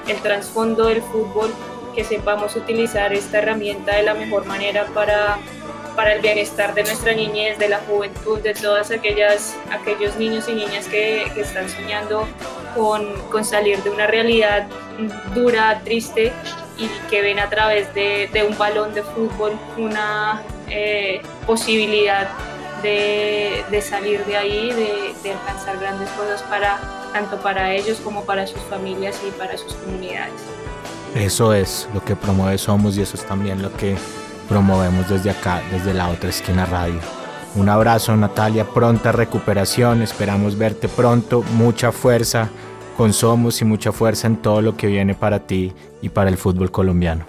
el 0.07 0.21
trasfondo 0.21 0.85
del 0.85 1.01
fútbol, 1.01 1.53
que 1.99 2.05
sepamos 2.05 2.55
utilizar 2.55 3.11
esta 3.11 3.39
herramienta 3.39 3.93
de 3.93 4.03
la 4.03 4.13
mejor 4.13 4.45
manera 4.45 4.85
para 4.93 5.37
para 5.97 6.13
el 6.13 6.21
bienestar 6.21 6.73
de 6.73 6.83
nuestra 6.83 7.11
niñez, 7.11 7.57
de 7.57 7.67
la 7.67 7.79
juventud, 7.79 8.39
de 8.39 8.53
todas 8.53 8.89
aquellas, 8.89 9.57
aquellos 9.69 10.15
niños 10.15 10.47
y 10.47 10.53
niñas 10.53 10.87
que, 10.87 11.29
que 11.33 11.41
están 11.41 11.67
soñando 11.67 12.25
con, 12.73 13.19
con, 13.29 13.43
salir 13.43 13.83
de 13.83 13.89
una 13.89 14.07
realidad 14.07 14.65
dura, 15.35 15.81
triste 15.83 16.31
y 16.77 16.87
que 17.09 17.21
ven 17.21 17.37
a 17.37 17.49
través 17.49 17.93
de, 17.93 18.29
un 18.49 18.57
balón 18.57 18.93
de 18.93 19.03
fútbol 19.03 19.59
una 19.75 20.41
eh, 20.69 21.21
posibilidad 21.45 22.29
de, 22.81 23.65
de, 23.69 23.81
salir 23.81 24.23
de 24.23 24.37
ahí, 24.37 24.71
de, 24.71 25.13
de, 25.21 25.33
alcanzar 25.33 25.79
grandes 25.79 26.09
cosas 26.11 26.41
para 26.43 26.79
tanto 27.11 27.41
para 27.41 27.73
ellos 27.73 27.99
como 27.99 28.23
para 28.23 28.47
sus 28.47 28.61
familias 28.69 29.19
y 29.27 29.31
para 29.31 29.57
sus 29.57 29.73
comunidades. 29.73 30.41
Eso 31.15 31.53
es 31.53 31.89
lo 31.93 32.03
que 32.05 32.15
promueve 32.15 32.57
Somos 32.57 32.97
y 32.97 33.01
eso 33.01 33.17
es 33.17 33.25
también 33.25 33.61
lo 33.61 33.75
que 33.75 33.95
promovemos 34.47 35.09
desde 35.09 35.31
acá, 35.31 35.61
desde 35.71 35.93
la 35.93 36.09
otra 36.09 36.29
esquina 36.29 36.65
radio. 36.65 36.99
Un 37.55 37.67
abrazo 37.67 38.15
Natalia, 38.15 38.63
pronta 38.63 39.11
recuperación, 39.11 40.03
esperamos 40.03 40.57
verte 40.57 40.87
pronto, 40.87 41.41
mucha 41.53 41.91
fuerza 41.91 42.49
con 42.95 43.11
Somos 43.11 43.59
y 43.61 43.65
mucha 43.65 43.91
fuerza 43.91 44.27
en 44.27 44.37
todo 44.37 44.61
lo 44.61 44.77
que 44.77 44.85
viene 44.85 45.15
para 45.15 45.47
ti 45.47 45.73
y 46.01 46.09
para 46.09 46.29
el 46.29 46.37
fútbol 46.37 46.69
colombiano. 46.69 47.25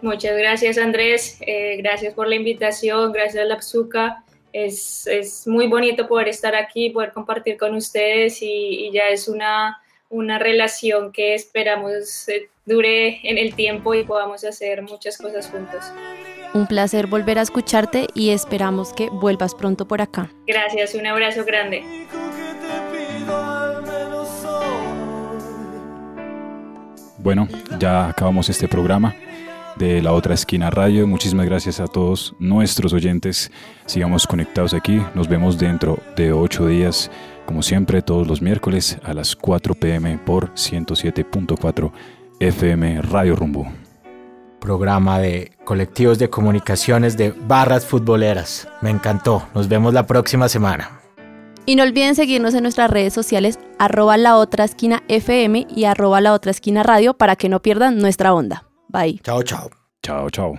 Muchas 0.00 0.36
gracias 0.36 0.78
Andrés, 0.78 1.38
eh, 1.40 1.76
gracias 1.78 2.14
por 2.14 2.28
la 2.28 2.36
invitación, 2.36 3.12
gracias 3.12 3.42
a 3.42 3.46
la 3.46 3.56
PSUCA. 3.56 4.22
Es, 4.52 5.08
es, 5.08 5.48
muy 5.48 5.66
bonito 5.66 6.06
poder 6.06 6.28
estar 6.28 6.54
aquí, 6.54 6.90
poder 6.90 7.12
compartir 7.12 7.56
con 7.56 7.74
ustedes 7.74 8.40
y, 8.40 8.86
y 8.86 8.92
ya 8.92 9.08
es 9.08 9.26
una, 9.26 9.82
una 10.14 10.38
relación 10.38 11.10
que 11.10 11.34
esperamos 11.34 12.28
eh, 12.28 12.48
dure 12.64 13.18
en 13.28 13.36
el 13.36 13.54
tiempo 13.54 13.94
y 13.94 14.04
podamos 14.04 14.44
hacer 14.44 14.80
muchas 14.82 15.18
cosas 15.18 15.48
juntos. 15.48 15.84
Un 16.54 16.68
placer 16.68 17.08
volver 17.08 17.40
a 17.40 17.42
escucharte 17.42 18.06
y 18.14 18.30
esperamos 18.30 18.92
que 18.92 19.10
vuelvas 19.10 19.56
pronto 19.56 19.88
por 19.88 20.00
acá. 20.00 20.30
Gracias, 20.46 20.94
un 20.94 21.04
abrazo 21.04 21.44
grande. 21.44 21.82
Bueno, 27.18 27.48
ya 27.80 28.08
acabamos 28.10 28.48
este 28.48 28.68
programa 28.68 29.16
de 29.74 30.00
la 30.00 30.12
otra 30.12 30.34
esquina 30.34 30.70
radio. 30.70 31.08
Muchísimas 31.08 31.46
gracias 31.46 31.80
a 31.80 31.88
todos 31.88 32.36
nuestros 32.38 32.92
oyentes. 32.92 33.50
Sigamos 33.86 34.28
conectados 34.28 34.74
aquí. 34.74 35.02
Nos 35.14 35.26
vemos 35.26 35.58
dentro 35.58 35.98
de 36.16 36.32
ocho 36.32 36.66
días, 36.66 37.10
como 37.46 37.62
siempre, 37.62 38.02
todos 38.02 38.26
los 38.26 38.42
miércoles 38.42 38.98
a 39.02 39.14
las 39.14 39.36
4 39.36 39.74
pm 39.74 40.18
por 40.18 40.52
107.4 40.54 41.92
FM 42.40 43.02
Radio 43.02 43.36
Rumbo. 43.36 43.66
Programa 44.60 45.18
de 45.18 45.52
colectivos 45.64 46.18
de 46.18 46.30
comunicaciones 46.30 47.16
de 47.16 47.30
barras 47.30 47.86
futboleras. 47.86 48.66
Me 48.80 48.90
encantó. 48.90 49.46
Nos 49.54 49.68
vemos 49.68 49.92
la 49.92 50.06
próxima 50.06 50.48
semana. 50.48 51.00
Y 51.66 51.76
no 51.76 51.82
olviden 51.82 52.14
seguirnos 52.14 52.54
en 52.54 52.62
nuestras 52.62 52.90
redes 52.90 53.12
sociales 53.12 53.58
arroba 53.78 54.16
la 54.16 54.36
otra 54.36 54.64
esquina 54.64 55.02
FM 55.08 55.66
y 55.74 55.84
arroba 55.84 56.20
la 56.20 56.32
otra 56.32 56.50
esquina 56.50 56.82
radio 56.82 57.14
para 57.14 57.36
que 57.36 57.48
no 57.48 57.60
pierdan 57.60 57.98
nuestra 57.98 58.34
onda. 58.34 58.64
Bye. 58.88 59.20
Chao, 59.22 59.42
chao. 59.42 59.70
Chao, 60.02 60.30
chao. 60.30 60.58